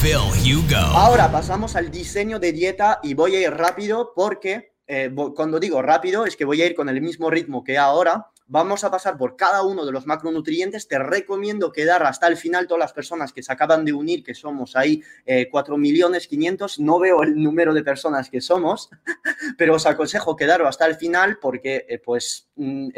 Phil 0.00 0.16
Hugo. 0.56 0.76
Ahora 0.76 1.30
pasamos 1.30 1.76
al 1.76 1.90
diseño 1.90 2.38
de 2.38 2.52
dieta 2.52 3.00
y 3.02 3.12
voy 3.12 3.36
a 3.36 3.40
ir 3.42 3.50
rápido 3.50 4.12
porque 4.14 4.72
eh, 4.86 5.14
cuando 5.36 5.60
digo 5.60 5.82
rápido 5.82 6.24
es 6.24 6.36
que 6.36 6.46
voy 6.46 6.62
a 6.62 6.66
ir 6.66 6.74
con 6.74 6.88
el 6.88 7.02
mismo 7.02 7.28
ritmo 7.28 7.62
que 7.62 7.76
ahora. 7.76 8.28
Vamos 8.46 8.82
a 8.82 8.90
pasar 8.90 9.18
por 9.18 9.36
cada 9.36 9.62
uno 9.62 9.84
de 9.84 9.92
los 9.92 10.06
macronutrientes. 10.06 10.88
Te 10.88 10.98
recomiendo 10.98 11.70
quedar 11.70 12.02
hasta 12.04 12.28
el 12.28 12.38
final 12.38 12.66
todas 12.66 12.80
las 12.80 12.92
personas 12.94 13.32
que 13.32 13.42
se 13.42 13.52
acaban 13.52 13.84
de 13.84 13.92
unir, 13.92 14.24
que 14.24 14.34
somos 14.34 14.74
ahí 14.74 15.02
eh, 15.26 15.48
4 15.50 15.76
millones 15.76 16.26
500. 16.26 16.80
No 16.80 16.98
veo 16.98 17.22
el 17.22 17.40
número 17.40 17.74
de 17.74 17.84
personas 17.84 18.30
que 18.30 18.40
somos, 18.40 18.88
pero 19.58 19.74
os 19.74 19.84
aconsejo 19.84 20.34
quedaros 20.34 20.66
hasta 20.66 20.86
el 20.86 20.96
final 20.96 21.38
porque 21.40 21.84
eh, 21.88 21.98
pues 21.98 22.48
mm, 22.56 22.88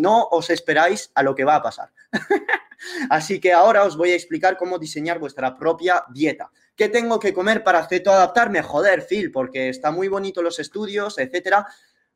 no 0.00 0.26
os 0.30 0.48
esperáis 0.48 1.10
a 1.14 1.22
lo 1.22 1.34
que 1.34 1.44
va 1.44 1.56
a 1.56 1.62
pasar. 1.62 1.90
Así 3.10 3.40
que 3.40 3.52
ahora 3.52 3.84
os 3.84 3.96
voy 3.96 4.10
a 4.10 4.14
explicar 4.14 4.56
cómo 4.56 4.78
diseñar 4.78 5.18
vuestra 5.18 5.56
propia 5.56 6.04
dieta. 6.12 6.50
¿Qué 6.76 6.88
tengo 6.88 7.18
que 7.18 7.32
comer 7.32 7.64
para 7.64 7.80
adaptarme? 7.80 8.62
Joder, 8.62 9.02
Phil, 9.02 9.32
porque 9.32 9.68
está 9.68 9.90
muy 9.90 10.08
bonito 10.08 10.42
los 10.42 10.58
estudios, 10.58 11.18
etcétera. 11.18 11.66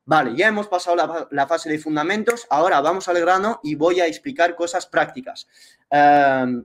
Vale, 0.05 0.35
ya 0.37 0.49
hemos 0.49 0.67
pasado 0.67 1.29
la, 1.31 1.47
fase 1.47 1.71
de 1.71 1.79
fundamentos, 1.79 2.47
ahora 2.51 2.81
vamos 2.81 3.07
al 3.09 3.21
grano 3.21 3.61
y 3.63 3.77
voy 3.77 4.01
a 4.01 4.07
explicar 4.07 4.57
cosas 4.57 4.87
prácticas. 4.87 5.47
Um, 5.91 6.65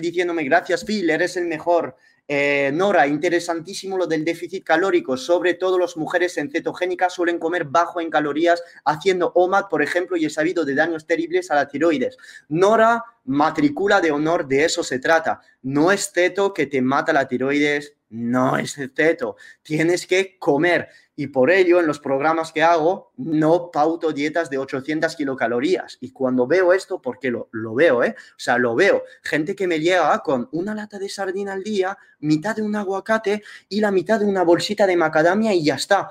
diciéndome, 0.00 0.44
gracias 0.44 0.84
Phil, 0.84 1.08
eres 1.08 1.36
el 1.36 1.46
mejor. 1.46 1.96
Eh, 2.30 2.70
Nora, 2.74 3.06
interesantísimo 3.06 3.96
lo 3.96 4.06
del 4.06 4.22
déficit 4.22 4.62
calórico, 4.62 5.16
sobre 5.16 5.54
todo 5.54 5.78
las 5.78 5.96
mujeres 5.96 6.36
en 6.36 6.50
cetogénica 6.50 7.08
suelen 7.08 7.38
comer 7.38 7.64
bajo 7.64 8.02
en 8.02 8.10
calorías 8.10 8.62
haciendo 8.84 9.32
OMAD, 9.34 9.68
por 9.70 9.82
ejemplo, 9.82 10.14
y 10.18 10.26
he 10.26 10.30
sabido 10.30 10.66
de 10.66 10.74
daños 10.74 11.06
terribles 11.06 11.50
a 11.50 11.54
la 11.54 11.68
tiroides. 11.68 12.18
Nora, 12.48 13.02
matrícula 13.24 14.02
de 14.02 14.12
honor, 14.12 14.46
de 14.46 14.66
eso 14.66 14.84
se 14.84 14.98
trata. 14.98 15.40
No 15.62 15.90
es 15.90 16.12
ceto 16.12 16.52
que 16.52 16.66
te 16.66 16.82
mata 16.82 17.14
la 17.14 17.26
tiroides, 17.26 17.94
no 18.10 18.58
es 18.58 18.74
ceto. 18.94 19.36
Tienes 19.62 20.06
que 20.06 20.38
comer 20.38 20.88
y 21.18 21.26
por 21.26 21.50
ello 21.50 21.80
en 21.80 21.88
los 21.88 21.98
programas 21.98 22.52
que 22.52 22.62
hago 22.62 23.10
no 23.16 23.72
pauto 23.72 24.12
dietas 24.12 24.50
de 24.50 24.58
800 24.58 25.16
kilocalorías. 25.16 25.98
Y 26.00 26.12
cuando 26.12 26.46
veo 26.46 26.72
esto, 26.72 27.02
porque 27.02 27.32
lo, 27.32 27.48
lo 27.50 27.74
veo, 27.74 28.04
¿eh? 28.04 28.14
O 28.16 28.38
sea, 28.38 28.56
lo 28.56 28.76
veo. 28.76 29.02
Gente 29.24 29.56
que 29.56 29.66
me 29.66 29.80
llega 29.80 30.16
con 30.20 30.48
una 30.52 30.76
lata 30.76 30.96
de 30.96 31.08
sardina 31.08 31.54
al 31.54 31.64
día, 31.64 31.98
mitad 32.20 32.54
de 32.54 32.62
un 32.62 32.76
aguacate 32.76 33.42
y 33.68 33.80
la 33.80 33.90
mitad 33.90 34.20
de 34.20 34.26
una 34.26 34.44
bolsita 34.44 34.86
de 34.86 34.96
macadamia 34.96 35.52
y 35.52 35.64
ya 35.64 35.74
está. 35.74 36.08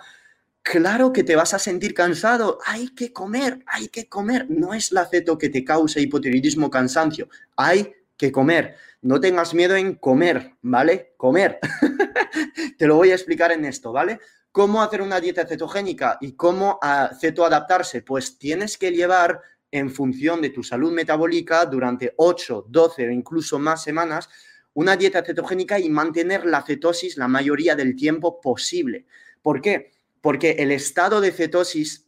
Claro 0.61 1.13
que 1.13 1.23
te 1.23 1.37
vas 1.37 1.53
a 1.53 1.59
sentir 1.59 1.93
cansado. 1.93 2.59
Hay 2.65 2.89
que 2.89 3.13
comer, 3.13 3.63
hay 3.65 3.87
que 3.87 4.09
comer. 4.09 4.47
No 4.49 4.73
es 4.73 4.91
la 4.91 5.05
ceto 5.05 5.37
que 5.37 5.47
te 5.47 5.63
causa 5.63 6.01
hipotiroidismo 6.01 6.69
cansancio. 6.69 7.29
Hay 7.55 7.93
que 8.17 8.33
comer. 8.33 8.75
No 9.01 9.21
tengas 9.21 9.53
miedo 9.53 9.77
en 9.77 9.95
comer, 9.95 10.55
¿vale? 10.61 11.13
Comer. 11.15 11.59
te 12.77 12.87
lo 12.87 12.97
voy 12.97 13.11
a 13.11 13.15
explicar 13.15 13.53
en 13.53 13.63
esto, 13.63 13.93
¿vale? 13.93 14.19
¿Cómo 14.57 14.81
hacer 14.81 15.03
una 15.03 15.19
dieta 15.19 15.45
cetogénica 15.45 16.17
y 16.19 16.31
cómo 16.31 16.79
uh, 16.81 17.15
cetoadaptarse? 17.15 18.01
Pues 18.01 18.39
tienes 18.39 18.79
que 18.79 18.89
llevar 18.89 19.39
en 19.69 19.91
función 19.91 20.41
de 20.41 20.49
tu 20.49 20.63
salud 20.63 20.91
metabólica 20.91 21.63
durante 21.67 22.15
8, 22.17 22.65
12 22.67 23.07
o 23.07 23.11
incluso 23.11 23.59
más 23.59 23.83
semanas 23.83 24.27
una 24.73 24.97
dieta 24.97 25.23
cetogénica 25.23 25.77
y 25.77 25.89
mantener 25.89 26.43
la 26.47 26.63
cetosis 26.63 27.17
la 27.17 27.27
mayoría 27.27 27.75
del 27.75 27.95
tiempo 27.95 28.41
posible. 28.41 29.05
¿Por 29.43 29.61
qué? 29.61 29.91
Porque 30.21 30.55
el 30.57 30.71
estado 30.71 31.21
de 31.21 31.33
cetosis 31.33 32.07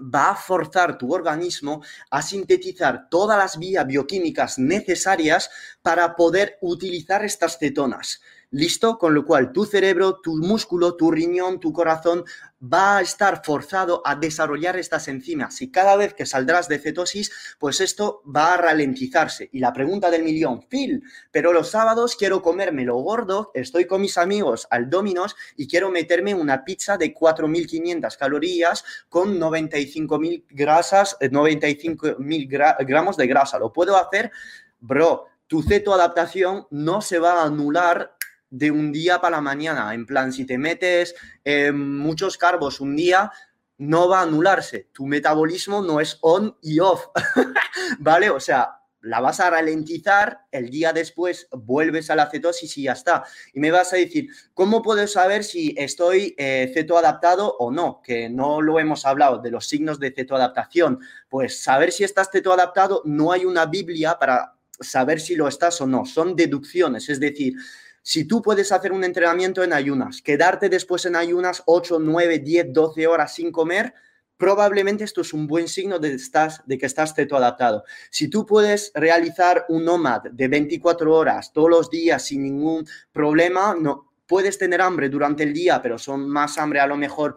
va 0.00 0.30
a 0.30 0.36
forzar 0.36 0.96
tu 0.96 1.12
organismo 1.12 1.82
a 2.10 2.22
sintetizar 2.22 3.10
todas 3.10 3.36
las 3.36 3.58
vías 3.58 3.86
bioquímicas 3.86 4.58
necesarias 4.58 5.50
para 5.82 6.16
poder 6.16 6.56
utilizar 6.62 7.22
estas 7.26 7.58
cetonas. 7.58 8.22
¿Listo? 8.52 8.98
Con 8.98 9.14
lo 9.14 9.24
cual 9.24 9.52
tu 9.52 9.64
cerebro, 9.64 10.20
tu 10.20 10.36
músculo, 10.36 10.96
tu 10.96 11.12
riñón, 11.12 11.60
tu 11.60 11.72
corazón 11.72 12.24
va 12.60 12.96
a 12.96 13.00
estar 13.00 13.44
forzado 13.44 14.02
a 14.04 14.16
desarrollar 14.16 14.76
estas 14.76 15.06
enzimas 15.06 15.62
y 15.62 15.70
cada 15.70 15.94
vez 15.94 16.14
que 16.14 16.26
saldrás 16.26 16.66
de 16.66 16.80
cetosis, 16.80 17.30
pues 17.60 17.80
esto 17.80 18.22
va 18.24 18.54
a 18.54 18.56
ralentizarse. 18.56 19.48
Y 19.52 19.60
la 19.60 19.72
pregunta 19.72 20.10
del 20.10 20.24
millón, 20.24 20.66
Phil, 20.68 21.04
pero 21.30 21.52
los 21.52 21.70
sábados 21.70 22.16
quiero 22.16 22.42
comerme 22.42 22.84
lo 22.84 22.96
gordo, 22.96 23.52
estoy 23.54 23.84
con 23.84 24.00
mis 24.00 24.18
amigos 24.18 24.66
al 24.70 24.90
Dominos 24.90 25.36
y 25.56 25.68
quiero 25.68 25.90
meterme 25.90 26.34
una 26.34 26.64
pizza 26.64 26.98
de 26.98 27.14
4.500 27.14 28.16
calorías 28.18 28.84
con 29.08 29.38
95.000 29.38 30.46
grasas, 30.50 31.16
95.000 31.20 32.48
gra 32.50 32.76
gramos 32.80 33.16
de 33.16 33.28
grasa. 33.28 33.60
¿Lo 33.60 33.72
puedo 33.72 33.96
hacer? 33.96 34.32
Bro, 34.80 35.26
tu 35.46 35.62
cetoadaptación 35.62 36.66
no 36.70 37.00
se 37.00 37.20
va 37.20 37.42
a 37.42 37.44
anular 37.44 38.16
de 38.50 38.70
un 38.70 38.92
día 38.92 39.20
para 39.20 39.36
la 39.36 39.42
mañana. 39.42 39.94
En 39.94 40.06
plan, 40.06 40.32
si 40.32 40.44
te 40.44 40.58
metes 40.58 41.14
eh, 41.44 41.72
muchos 41.72 42.36
carbos 42.36 42.80
un 42.80 42.96
día, 42.96 43.30
no 43.78 44.08
va 44.08 44.20
a 44.20 44.22
anularse. 44.22 44.88
Tu 44.92 45.06
metabolismo 45.06 45.82
no 45.82 46.00
es 46.00 46.18
on 46.20 46.56
y 46.60 46.80
off, 46.80 47.06
¿vale? 47.98 48.28
O 48.28 48.40
sea, 48.40 48.80
la 49.02 49.20
vas 49.20 49.40
a 49.40 49.48
ralentizar, 49.48 50.40
el 50.50 50.68
día 50.68 50.92
después 50.92 51.48
vuelves 51.50 52.10
a 52.10 52.16
la 52.16 52.28
cetosis 52.28 52.76
y 52.76 52.82
ya 52.82 52.92
está. 52.92 53.24
Y 53.54 53.60
me 53.60 53.70
vas 53.70 53.92
a 53.92 53.96
decir, 53.96 54.28
¿cómo 54.52 54.82
puedo 54.82 55.06
saber 55.06 55.44
si 55.44 55.74
estoy 55.78 56.34
eh, 56.36 56.70
cetoadaptado 56.74 57.56
o 57.58 57.70
no? 57.70 58.02
Que 58.02 58.28
no 58.28 58.60
lo 58.60 58.78
hemos 58.78 59.06
hablado 59.06 59.38
de 59.38 59.50
los 59.50 59.66
signos 59.66 59.98
de 59.98 60.12
cetoadaptación. 60.12 61.00
Pues 61.28 61.62
saber 61.62 61.92
si 61.92 62.04
estás 62.04 62.28
cetoadaptado, 62.30 63.02
no 63.06 63.32
hay 63.32 63.46
una 63.46 63.64
Biblia 63.64 64.18
para 64.18 64.54
saber 64.78 65.20
si 65.20 65.34
lo 65.34 65.48
estás 65.48 65.80
o 65.80 65.86
no. 65.86 66.04
Son 66.04 66.36
deducciones, 66.36 67.08
es 67.08 67.20
decir, 67.20 67.54
si 68.02 68.24
tú 68.24 68.42
puedes 68.42 68.72
hacer 68.72 68.92
un 68.92 69.04
entrenamiento 69.04 69.62
en 69.62 69.72
ayunas, 69.72 70.22
quedarte 70.22 70.68
después 70.68 71.04
en 71.06 71.16
ayunas 71.16 71.62
8, 71.66 71.98
9, 72.00 72.38
10, 72.38 72.72
12 72.72 73.06
horas 73.06 73.34
sin 73.34 73.52
comer, 73.52 73.94
probablemente 74.36 75.04
esto 75.04 75.20
es 75.20 75.34
un 75.34 75.46
buen 75.46 75.68
signo 75.68 75.98
de, 75.98 76.14
estás, 76.14 76.62
que 76.66 76.86
estás 76.86 77.14
cetoadaptado. 77.14 77.84
Si 78.10 78.28
tú 78.28 78.46
puedes 78.46 78.90
realizar 78.94 79.66
un 79.68 79.84
NOMAD 79.84 80.30
de 80.32 80.48
24 80.48 81.14
horas 81.14 81.52
todos 81.52 81.68
los 81.68 81.90
días 81.90 82.24
sin 82.24 82.42
ningún 82.42 82.86
problema, 83.12 83.76
no, 83.78 84.12
puedes 84.26 84.56
tener 84.56 84.80
hambre 84.80 85.10
durante 85.10 85.42
el 85.42 85.52
día, 85.52 85.82
pero 85.82 85.98
son 85.98 86.28
más 86.28 86.56
hambre 86.56 86.80
a 86.80 86.86
lo 86.86 86.96
mejor 86.96 87.36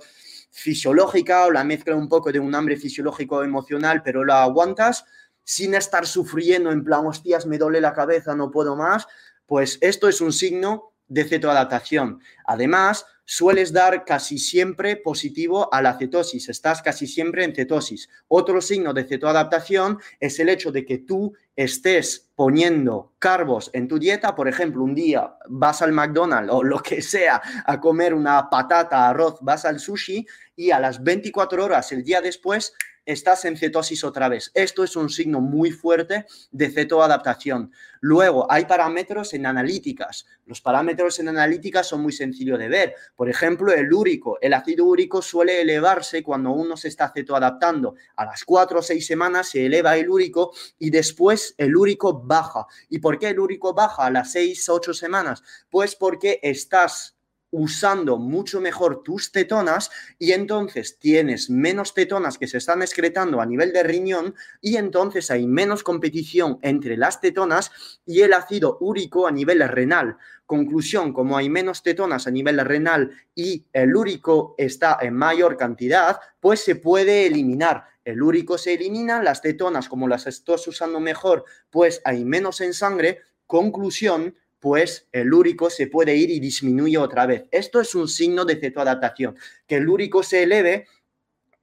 fisiológica 0.50 1.48
o 1.48 1.52
la 1.52 1.64
mezcla 1.64 1.96
un 1.96 2.08
poco 2.08 2.32
de 2.32 2.40
un 2.40 2.56
hambre 2.56 2.78
fisiológico 2.78 3.44
emocional, 3.44 4.02
pero 4.04 4.24
lo 4.24 4.34
aguantas 4.34 5.04
sin 5.44 5.74
estar 5.74 6.08
sufriendo 6.08 6.72
en 6.72 6.84
plan, 6.84 7.06
hostias, 7.06 7.46
me 7.46 7.58
duele 7.58 7.82
la 7.82 7.94
cabeza, 7.94 8.34
no 8.36 8.50
puedo 8.50 8.76
más, 8.76 9.08
pues 9.46 9.78
esto 9.82 10.08
es 10.08 10.22
un 10.22 10.34
signo 10.34 10.94
de 11.08 11.26
cetoadaptación. 11.26 12.22
Además, 12.46 13.06
sueles 13.26 13.72
dar 13.72 14.04
casi 14.04 14.38
siempre 14.38 14.98
positivo 14.98 15.74
a 15.74 15.82
la 15.82 15.98
cetosis, 15.98 16.50
estás 16.50 16.82
casi 16.82 17.08
siempre 17.08 17.44
en 17.44 17.56
cetosis. 17.56 18.10
Otro 18.28 18.62
signo 18.62 18.94
de 18.94 19.06
cetoadaptación 19.06 20.00
es 20.20 20.40
el 20.40 20.50
hecho 20.50 20.72
de 20.72 20.86
que 20.86 21.00
tú 21.00 21.34
estés 21.56 22.32
poniendo 22.36 23.14
carbos 23.20 23.70
en 23.74 23.88
tu 23.88 24.00
dieta, 24.00 24.36
por 24.36 24.48
ejemplo, 24.48 24.84
un 24.84 24.96
día 24.96 25.36
vas 25.48 25.82
al 25.82 25.92
McDonald's 25.92 26.52
o 26.52 26.64
lo 26.64 26.80
que 26.80 27.02
sea 27.02 27.42
a 27.66 27.80
comer 27.80 28.14
una 28.14 28.50
patata, 28.50 29.08
arroz, 29.08 29.38
vas 29.42 29.66
al 29.66 29.80
sushi 29.80 30.26
y 30.56 30.72
a 30.72 30.80
las 30.80 31.04
24 31.04 31.64
horas 31.64 31.92
el 31.92 32.04
día 32.04 32.22
después 32.22 32.74
estás 33.06 33.46
en 33.46 33.58
cetosis 33.58 34.04
otra 34.04 34.30
vez. 34.30 34.52
Esto 34.54 34.84
es 34.84 34.96
un 34.96 35.10
signo 35.10 35.42
muy 35.42 35.72
fuerte 35.72 36.26
de 36.52 36.70
cetoadaptación. 36.70 37.72
Luego, 38.02 38.52
hay 38.52 38.66
parámetros 38.66 39.34
en 39.34 39.46
analíticas. 39.46 40.26
Los 40.46 40.62
parámetros 40.62 41.20
en 41.20 41.30
analíticas 41.30 41.88
son 41.88 42.02
muy 42.02 42.12
sencillos 42.12 42.60
de 42.60 42.68
ver. 42.68 42.96
Por 43.16 43.30
ejemplo, 43.30 43.72
el 43.72 43.94
úrico. 43.94 44.38
El 44.42 44.54
ácido 44.54 44.86
úrico 44.86 45.22
suele 45.22 45.62
elevarse 45.62 46.22
cuando 46.22 46.52
uno 46.52 46.76
se 46.76 46.90
está 46.90 47.12
cetoadaptando. 47.14 47.96
A 48.16 48.26
las 48.26 48.44
4 48.44 48.80
o 48.80 48.82
6 48.82 49.06
semanas 49.06 49.50
se 49.50 49.66
eleva 49.66 49.96
el 49.96 50.10
úrico 50.10 50.54
y 50.80 50.90
después 50.90 51.56
el 51.58 51.76
úrico 51.76 52.22
baja. 52.22 52.66
¿Y 52.90 53.00
por 53.00 53.18
qué 53.18 53.30
el 53.30 53.40
úrico 53.40 53.74
baja 53.74 54.06
a 54.06 54.12
las 54.12 54.32
6 54.32 54.70
o 54.70 54.74
8 54.76 54.94
semanas? 54.94 55.44
Pues 55.70 55.96
porque 55.96 56.40
estás 56.44 57.13
usando 57.54 58.18
mucho 58.18 58.60
mejor 58.60 59.04
tus 59.04 59.32
cetonas 59.32 59.92
y 60.18 60.32
entonces 60.32 60.98
tienes 60.98 61.52
menos 61.52 61.94
cetonas 61.94 62.40
que 62.40 62.48
se 62.48 62.58
están 62.58 62.82
excretando 62.82 63.42
a 63.42 63.46
nivel 63.46 63.72
de 63.72 63.84
riñón 63.84 64.34
y 64.60 64.78
entonces 64.78 65.30
hay 65.30 65.46
menos 65.46 65.84
competición 65.84 66.58
entre 66.64 66.98
las 66.98 67.20
cetonas 67.22 67.72
y 68.08 68.22
el 68.22 68.34
ácido 68.34 68.80
úrico 68.82 69.28
a 69.28 69.32
nivel 69.32 69.60
renal. 69.70 70.18
Conclusión, 70.48 71.14
como 71.14 71.38
hay 71.38 71.48
menos 71.48 71.84
cetonas 71.84 72.26
a 72.26 72.32
nivel 72.32 72.60
renal 72.60 73.12
y 73.36 73.68
el 73.72 73.96
úrico 73.96 74.56
está 74.58 74.98
en 75.00 75.14
mayor 75.14 75.56
cantidad, 75.56 76.20
pues 76.40 76.60
se 76.62 76.76
puede 76.76 77.28
eliminar. 77.28 77.84
El 78.04 78.24
úrico 78.24 78.58
se 78.58 78.74
elimina, 78.74 79.22
las 79.22 79.42
cetonas 79.42 79.88
como 79.88 80.08
las 80.08 80.26
estás 80.26 80.68
usando 80.68 81.00
mejor, 81.00 81.46
pues 81.70 82.02
hay 82.04 82.26
menos 82.26 82.62
en 82.62 82.74
sangre. 82.74 83.20
Conclusión, 83.46 84.36
pues 84.64 85.10
el 85.12 85.34
úrico 85.34 85.70
se 85.70 85.88
puede 85.88 86.16
ir 86.16 86.30
y 86.30 86.40
disminuye 86.40 86.98
otra 86.98 87.26
vez. 87.26 87.44
Esto 87.52 87.82
es 87.82 87.94
un 87.96 88.08
signo 88.08 88.46
de 88.46 88.56
cetoadaptación, 88.56 89.36
que 89.68 89.76
el 89.76 89.90
úrico 89.90 90.24
se 90.24 90.44
eleve 90.44 90.88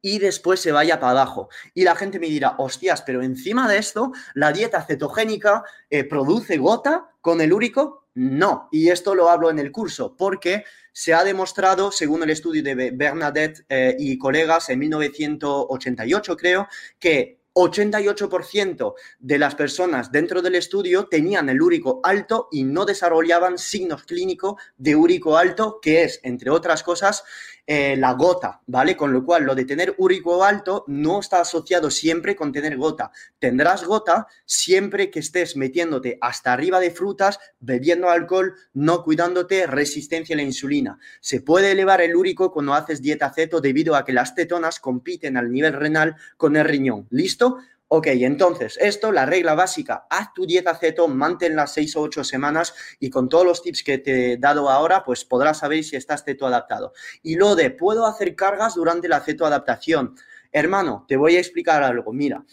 y 0.02 0.18
después 0.18 0.60
se 0.60 0.70
vaya 0.70 1.00
para 1.00 1.12
abajo. 1.12 1.48
Y 1.72 1.84
la 1.84 1.96
gente 1.96 2.18
me 2.18 2.26
dirá, 2.26 2.56
hostias, 2.58 3.00
pero 3.00 3.22
encima 3.22 3.66
de 3.70 3.78
esto, 3.78 4.12
la 4.34 4.52
dieta 4.52 4.82
cetogénica 4.82 5.64
eh, 5.88 6.04
produce 6.04 6.58
gota 6.58 7.08
con 7.22 7.40
el 7.40 7.54
úrico. 7.54 8.06
No, 8.12 8.68
y 8.70 8.90
esto 8.90 9.14
lo 9.14 9.30
hablo 9.30 9.48
en 9.48 9.58
el 9.58 9.72
curso, 9.72 10.14
porque 10.14 10.64
se 10.92 11.14
ha 11.14 11.24
demostrado, 11.24 11.92
según 11.92 12.22
el 12.22 12.28
estudio 12.28 12.62
de 12.62 12.90
Bernadette 12.90 13.64
eh, 13.70 13.96
y 13.98 14.18
colegas 14.18 14.68
en 14.68 14.78
1988, 14.78 16.36
creo, 16.36 16.68
que 16.98 17.39
88% 17.54 18.94
de 19.18 19.38
las 19.38 19.54
personas 19.54 20.12
dentro 20.12 20.42
del 20.42 20.54
estudio 20.54 21.06
tenían 21.06 21.48
el 21.48 21.60
úrico 21.60 22.00
alto 22.02 22.48
y 22.50 22.64
no 22.64 22.84
desarrollaban 22.84 23.58
signos 23.58 24.04
clínicos 24.04 24.54
de 24.76 24.96
úrico 24.96 25.36
alto, 25.36 25.78
que 25.82 26.04
es, 26.04 26.20
entre 26.22 26.50
otras 26.50 26.82
cosas, 26.82 27.24
eh, 27.66 27.96
la 27.96 28.14
gota, 28.14 28.62
¿vale? 28.66 28.96
Con 28.96 29.12
lo 29.12 29.24
cual, 29.24 29.44
lo 29.44 29.54
de 29.54 29.64
tener 29.64 29.94
úrico 29.98 30.42
alto 30.42 30.84
no 30.88 31.20
está 31.20 31.40
asociado 31.40 31.90
siempre 31.90 32.34
con 32.34 32.50
tener 32.50 32.76
gota. 32.76 33.12
Tendrás 33.38 33.84
gota 33.84 34.26
siempre 34.44 35.10
que 35.10 35.20
estés 35.20 35.56
metiéndote 35.56 36.18
hasta 36.20 36.52
arriba 36.52 36.80
de 36.80 36.90
frutas, 36.90 37.38
bebiendo 37.60 38.10
alcohol, 38.10 38.54
no 38.72 39.04
cuidándote, 39.04 39.68
resistencia 39.68 40.34
a 40.34 40.38
la 40.38 40.42
insulina. 40.42 40.98
Se 41.20 41.42
puede 41.42 41.70
elevar 41.70 42.00
el 42.00 42.16
úrico 42.16 42.50
cuando 42.50 42.74
haces 42.74 43.02
dieta 43.02 43.32
ceto 43.32 43.60
debido 43.60 43.94
a 43.94 44.04
que 44.04 44.12
las 44.12 44.34
cetonas 44.34 44.80
compiten 44.80 45.36
al 45.36 45.52
nivel 45.52 45.74
renal 45.74 46.16
con 46.36 46.56
el 46.56 46.64
riñón. 46.64 47.06
¿Listo? 47.10 47.49
Ok, 47.92 48.06
entonces, 48.06 48.78
esto, 48.80 49.10
la 49.10 49.26
regla 49.26 49.56
básica, 49.56 50.06
haz 50.10 50.32
tu 50.32 50.46
dieta 50.46 50.76
ceto, 50.76 51.08
manténla 51.08 51.66
seis 51.66 51.96
o 51.96 52.02
ocho 52.02 52.22
semanas 52.22 52.72
y 53.00 53.10
con 53.10 53.28
todos 53.28 53.44
los 53.44 53.62
tips 53.62 53.82
que 53.82 53.98
te 53.98 54.32
he 54.32 54.36
dado 54.36 54.70
ahora, 54.70 55.02
pues 55.02 55.24
podrás 55.24 55.58
saber 55.58 55.82
si 55.82 55.96
estás 55.96 56.22
ceto 56.22 56.46
adaptado. 56.46 56.92
Y 57.20 57.34
lo 57.34 57.56
de, 57.56 57.70
¿puedo 57.70 58.06
hacer 58.06 58.36
cargas 58.36 58.76
durante 58.76 59.08
la 59.08 59.18
ceto 59.18 59.44
adaptación? 59.44 60.14
Hermano, 60.52 61.04
te 61.08 61.16
voy 61.16 61.34
a 61.34 61.40
explicar 61.40 61.82
algo. 61.82 62.12
Mira, 62.12 62.44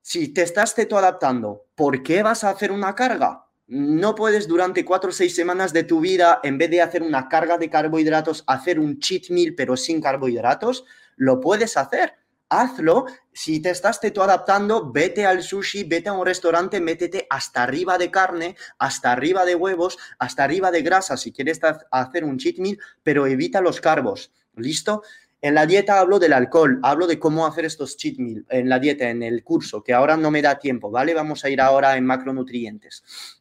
si 0.00 0.28
te 0.32 0.40
estás 0.40 0.74
ceto 0.74 0.96
adaptando, 0.96 1.66
¿por 1.74 2.02
qué 2.02 2.22
vas 2.22 2.42
a 2.42 2.48
hacer 2.48 2.72
una 2.72 2.94
carga? 2.94 3.44
No 3.66 4.14
puedes 4.14 4.48
durante 4.48 4.86
cuatro 4.86 5.10
o 5.10 5.12
seis 5.12 5.34
semanas 5.34 5.74
de 5.74 5.84
tu 5.84 6.00
vida, 6.00 6.40
en 6.42 6.56
vez 6.56 6.70
de 6.70 6.80
hacer 6.80 7.02
una 7.02 7.28
carga 7.28 7.58
de 7.58 7.68
carbohidratos, 7.68 8.44
hacer 8.46 8.80
un 8.80 8.98
cheat 8.98 9.28
meal 9.28 9.54
pero 9.54 9.76
sin 9.76 10.00
carbohidratos. 10.00 10.86
Lo 11.16 11.38
puedes 11.38 11.76
hacer 11.76 12.14
hazlo. 12.50 13.06
Si 13.32 13.60
te 13.60 13.70
estás 13.70 14.00
teto 14.00 14.22
adaptando, 14.22 14.92
vete 14.92 15.24
al 15.24 15.42
sushi, 15.42 15.84
vete 15.84 16.10
a 16.10 16.12
un 16.12 16.26
restaurante, 16.26 16.80
métete 16.80 17.26
hasta 17.30 17.62
arriba 17.62 17.96
de 17.96 18.10
carne, 18.10 18.56
hasta 18.78 19.12
arriba 19.12 19.46
de 19.46 19.54
huevos, 19.54 19.96
hasta 20.18 20.44
arriba 20.44 20.70
de 20.70 20.82
grasa 20.82 21.16
si 21.16 21.32
quieres 21.32 21.60
hacer 21.90 22.24
un 22.24 22.36
cheat 22.36 22.58
meal, 22.58 22.78
pero 23.02 23.26
evita 23.26 23.60
los 23.60 23.80
carbos. 23.80 24.32
¿Listo? 24.56 25.02
En 25.40 25.54
la 25.54 25.64
dieta 25.64 25.98
hablo 25.98 26.18
del 26.18 26.34
alcohol, 26.34 26.80
hablo 26.82 27.06
de 27.06 27.18
cómo 27.18 27.46
hacer 27.46 27.64
estos 27.64 27.96
cheat 27.96 28.18
meal 28.18 28.44
en 28.50 28.68
la 28.68 28.78
dieta, 28.78 29.08
en 29.08 29.22
el 29.22 29.42
curso, 29.42 29.82
que 29.82 29.94
ahora 29.94 30.18
no 30.18 30.30
me 30.30 30.42
da 30.42 30.58
tiempo, 30.58 30.90
¿vale? 30.90 31.14
Vamos 31.14 31.44
a 31.44 31.48
ir 31.48 31.62
ahora 31.62 31.96
en 31.96 32.04
macronutrientes. 32.04 33.39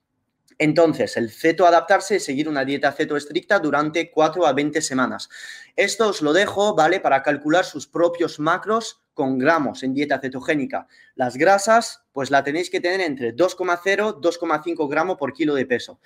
Entonces, 0.62 1.16
el 1.16 1.32
ceto 1.32 1.66
adaptarse 1.66 2.18
es 2.18 2.26
seguir 2.26 2.50
una 2.50 2.66
dieta 2.66 2.92
ceto 2.92 3.16
estricta 3.16 3.60
durante 3.60 4.12
4 4.12 4.46
a 4.46 4.52
20 4.52 4.82
semanas. 4.82 5.30
Esto 5.78 6.10
os 6.10 6.22
lo 6.22 6.34
dejo, 6.34 6.76
¿vale? 6.76 7.00
Para 7.00 7.24
calcular 7.24 7.64
sus 7.64 7.88
propios 7.88 8.42
macros 8.42 9.02
con 9.14 9.38
gramos 9.38 9.84
en 9.84 9.94
dieta 9.94 10.20
cetogénica. 10.20 10.88
Las 11.16 11.38
grasas, 11.38 12.04
pues 12.12 12.30
la 12.30 12.44
tenéis 12.44 12.70
que 12.70 12.82
tener 12.82 13.00
entre 13.00 13.34
2,0 13.34 14.20
2,5 14.20 14.90
gramos 14.90 15.18
por 15.18 15.32
kilo 15.32 15.56
de 15.56 15.66
peso. 15.66 16.02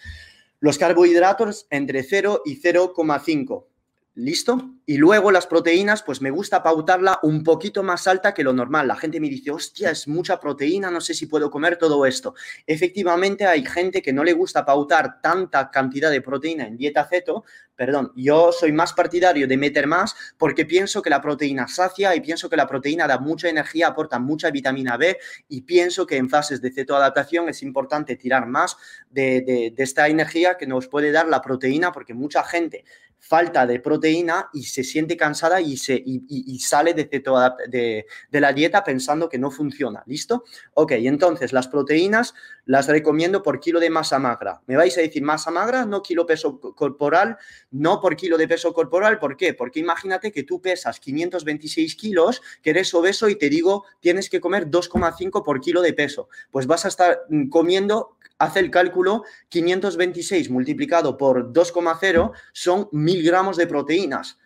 Los 0.59 0.77
carbohidratos 0.77 1.65
entre 1.71 2.03
0 2.03 2.43
y 2.45 2.61
0,5. 2.61 3.65
¿Listo? 4.15 4.75
Y 4.85 4.97
luego 4.97 5.31
las 5.31 5.47
proteínas, 5.47 6.03
pues 6.03 6.21
me 6.21 6.29
gusta 6.29 6.61
pautarla 6.61 7.17
un 7.23 7.43
poquito 7.43 7.81
más 7.81 8.05
alta 8.05 8.31
que 8.31 8.43
lo 8.43 8.53
normal. 8.53 8.87
La 8.87 8.95
gente 8.95 9.19
me 9.19 9.27
dice, 9.27 9.49
hostia, 9.49 9.89
es 9.89 10.07
mucha 10.07 10.39
proteína, 10.39 10.91
no 10.91 11.01
sé 11.01 11.15
si 11.15 11.25
puedo 11.25 11.49
comer 11.49 11.77
todo 11.77 12.05
esto. 12.05 12.35
Efectivamente, 12.67 13.47
hay 13.47 13.65
gente 13.65 14.03
que 14.03 14.13
no 14.13 14.23
le 14.23 14.33
gusta 14.33 14.63
pautar 14.63 15.19
tanta 15.19 15.71
cantidad 15.71 16.11
de 16.11 16.21
proteína 16.21 16.67
en 16.67 16.77
dieta 16.77 17.05
ceto. 17.05 17.43
Perdón, 17.75 18.11
yo 18.15 18.51
soy 18.51 18.71
más 18.71 18.93
partidario 18.93 19.47
de 19.47 19.57
meter 19.57 19.87
más 19.87 20.15
porque 20.37 20.67
pienso 20.67 21.01
que 21.01 21.09
la 21.09 21.19
proteína 21.19 21.67
sacia 21.67 22.15
y 22.15 22.21
pienso 22.21 22.47
que 22.47 22.55
la 22.55 22.67
proteína 22.67 23.07
da 23.07 23.17
mucha 23.17 23.49
energía, 23.49 23.87
aporta 23.87 24.19
mucha 24.19 24.51
vitamina 24.51 24.95
B 24.95 25.17
y 25.49 25.61
pienso 25.61 26.05
que 26.05 26.17
en 26.17 26.29
fases 26.29 26.61
de 26.61 26.71
cetoadaptación 26.71 27.49
es 27.49 27.63
importante 27.63 28.15
tirar 28.15 28.45
más 28.45 28.77
de, 29.09 29.73
de 29.75 29.83
esta 29.83 30.07
energía 30.07 30.55
que 30.55 30.67
nos 30.67 30.87
puede 30.87 31.11
dar 31.11 31.27
la 31.27 31.41
proteína 31.41 31.91
porque 31.91 32.13
mucha 32.13 32.43
gente 32.43 32.85
falta 33.23 33.65
de 33.65 33.79
proteína 33.79 34.49
y 34.51 34.63
se 34.63 34.83
siente 34.83 35.15
cansada 35.15 35.61
y, 35.61 35.77
se, 35.77 35.95
y, 36.05 36.59
sale 36.59 36.93
de, 36.93 37.05
de, 37.05 38.05
de, 38.29 38.41
la 38.41 38.51
dieta 38.51 38.83
pensando 38.83 39.29
que 39.29 39.37
no 39.37 39.49
funciona. 39.49 40.03
¿Listo? 40.05 40.43
Ok, 40.73 40.91
entonces 40.91 41.53
las 41.53 41.69
proteínas 41.69 42.33
las 42.65 42.87
recomiendo 42.87 43.41
por 43.41 43.61
kilo 43.61 43.79
de 43.79 43.89
masa 43.89 44.19
magra. 44.19 44.61
Me 44.67 44.75
vais 44.75 44.97
a 44.97 45.01
decir 45.01 45.23
masa 45.23 45.51
magra, 45.51 45.85
no 45.85 46.03
kilo 46.03 46.25
peso 46.25 46.59
corporal, 46.59 47.37
no 47.71 48.01
por 48.01 48.17
kilo 48.17 48.37
de 48.37 48.45
peso 48.45 48.73
corporal. 48.73 49.19
¿Por 49.19 49.37
qué? 49.37 49.53
Porque 49.53 49.79
imagínate 49.79 50.29
que 50.29 50.43
tú 50.43 50.61
pesas 50.61 50.99
526 50.99 51.95
kilos, 51.95 52.41
que 52.61 52.71
eres 52.71 52.93
obeso 52.93 53.29
y 53.29 53.37
te 53.37 53.49
digo 53.49 53.85
tienes 54.01 54.29
que 54.29 54.41
comer 54.41 54.69
2,5 54.69 55.43
por 55.45 55.61
kilo 55.61 55.81
de 55.81 55.93
peso. 55.93 56.27
Pues 56.51 56.67
vas 56.67 56.83
a 56.83 56.89
estar 56.89 57.21
mm, 57.29 57.47
comiendo 57.47 58.17
hace 58.43 58.59
el 58.59 58.71
cálculo, 58.71 59.23
526 59.49 60.49
multiplicado 60.49 61.17
por 61.17 61.51
2,0 61.51 62.31
son 62.51 62.89
1000 62.91 63.23
gramos 63.23 63.57
de 63.57 63.67
proteínas. 63.67 64.37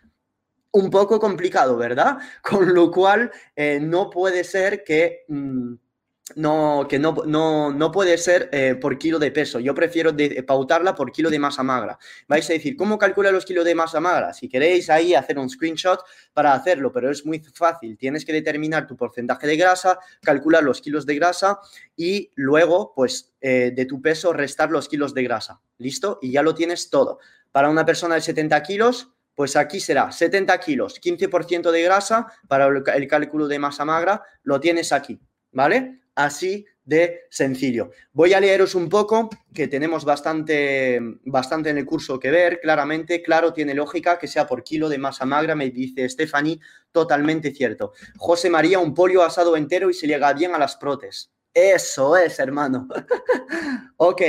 Un 0.70 0.90
poco 0.90 1.18
complicado, 1.18 1.76
¿verdad? 1.76 2.18
Con 2.42 2.74
lo 2.74 2.90
cual, 2.90 3.30
eh, 3.56 3.78
no 3.80 4.10
puede 4.10 4.44
ser 4.44 4.84
que... 4.84 5.24
Mm, 5.28 5.74
no, 6.36 6.86
que 6.88 6.98
no, 6.98 7.14
no, 7.24 7.92
puede 7.92 8.18
ser 8.18 8.48
eh, 8.52 8.74
por 8.74 8.98
kilo 8.98 9.18
de 9.18 9.30
peso. 9.30 9.60
Yo 9.60 9.74
prefiero 9.74 10.12
de, 10.12 10.42
pautarla 10.42 10.94
por 10.94 11.12
kilo 11.12 11.30
de 11.30 11.38
masa 11.38 11.62
magra. 11.62 11.98
Vais 12.26 12.48
a 12.50 12.52
decir, 12.52 12.76
¿cómo 12.76 12.98
calcula 12.98 13.30
los 13.30 13.44
kilos 13.44 13.64
de 13.64 13.74
masa 13.74 14.00
magra? 14.00 14.32
Si 14.32 14.48
queréis 14.48 14.90
ahí 14.90 15.14
hacer 15.14 15.38
un 15.38 15.48
screenshot 15.48 16.00
para 16.32 16.52
hacerlo, 16.52 16.92
pero 16.92 17.10
es 17.10 17.24
muy 17.24 17.40
fácil. 17.54 17.96
Tienes 17.96 18.24
que 18.24 18.32
determinar 18.32 18.86
tu 18.86 18.96
porcentaje 18.96 19.46
de 19.46 19.56
grasa, 19.56 19.98
calcular 20.22 20.62
los 20.62 20.80
kilos 20.80 21.06
de 21.06 21.14
grasa 21.14 21.60
y 21.96 22.30
luego, 22.34 22.92
pues, 22.94 23.32
eh, 23.40 23.72
de 23.74 23.86
tu 23.86 24.02
peso 24.02 24.32
restar 24.32 24.70
los 24.70 24.88
kilos 24.88 25.14
de 25.14 25.22
grasa. 25.22 25.60
¿Listo? 25.78 26.18
Y 26.20 26.32
ya 26.32 26.42
lo 26.42 26.54
tienes 26.54 26.90
todo. 26.90 27.18
Para 27.52 27.70
una 27.70 27.86
persona 27.86 28.16
de 28.16 28.20
70 28.20 28.62
kilos, 28.62 29.08
pues 29.34 29.54
aquí 29.54 29.78
será 29.78 30.10
70 30.10 30.58
kilos, 30.58 31.00
15% 31.00 31.70
de 31.70 31.82
grasa 31.82 32.26
para 32.48 32.66
el 32.66 33.06
cálculo 33.06 33.46
de 33.46 33.60
masa 33.60 33.84
magra, 33.84 34.20
lo 34.42 34.58
tienes 34.58 34.90
aquí, 34.90 35.20
¿vale? 35.52 36.00
Así 36.18 36.66
de 36.84 37.20
sencillo. 37.30 37.90
Voy 38.12 38.32
a 38.32 38.40
leeros 38.40 38.74
un 38.74 38.88
poco, 38.88 39.30
que 39.54 39.68
tenemos 39.68 40.04
bastante, 40.04 40.98
bastante 41.24 41.70
en 41.70 41.78
el 41.78 41.86
curso 41.86 42.18
que 42.18 42.30
ver, 42.30 42.60
claramente, 42.60 43.22
claro, 43.22 43.52
tiene 43.52 43.72
lógica 43.72 44.18
que 44.18 44.26
sea 44.26 44.46
por 44.46 44.64
kilo 44.64 44.88
de 44.88 44.98
masa 44.98 45.24
magra, 45.24 45.54
me 45.54 45.70
dice 45.70 46.08
Stephanie, 46.08 46.58
totalmente 46.90 47.52
cierto. 47.52 47.92
José 48.16 48.50
María, 48.50 48.80
un 48.80 48.94
pollo 48.94 49.22
asado 49.22 49.56
entero 49.56 49.90
y 49.90 49.94
se 49.94 50.08
llega 50.08 50.32
bien 50.32 50.54
a 50.54 50.58
las 50.58 50.76
protes. 50.76 51.30
Eso 51.54 52.16
es, 52.16 52.38
hermano. 52.40 52.88
ok. 53.96 54.22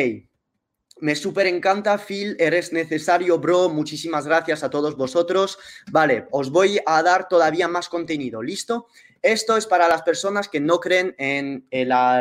Me 1.01 1.15
súper 1.15 1.47
encanta, 1.47 1.97
Phil, 1.97 2.35
eres 2.39 2.73
necesario, 2.73 3.39
bro. 3.39 3.69
Muchísimas 3.69 4.27
gracias 4.27 4.63
a 4.63 4.69
todos 4.69 4.97
vosotros. 4.97 5.57
Vale, 5.91 6.27
os 6.31 6.51
voy 6.51 6.77
a 6.85 7.01
dar 7.01 7.29
todavía 7.29 7.69
más 7.69 7.87
contenido. 7.87 8.43
¿Listo? 8.43 8.87
Esto 9.21 9.57
es 9.57 9.65
para 9.65 9.87
las 9.87 10.01
personas 10.01 10.47
que 10.47 10.59
no 10.59 10.79
creen 10.79 11.15
en, 11.17 11.67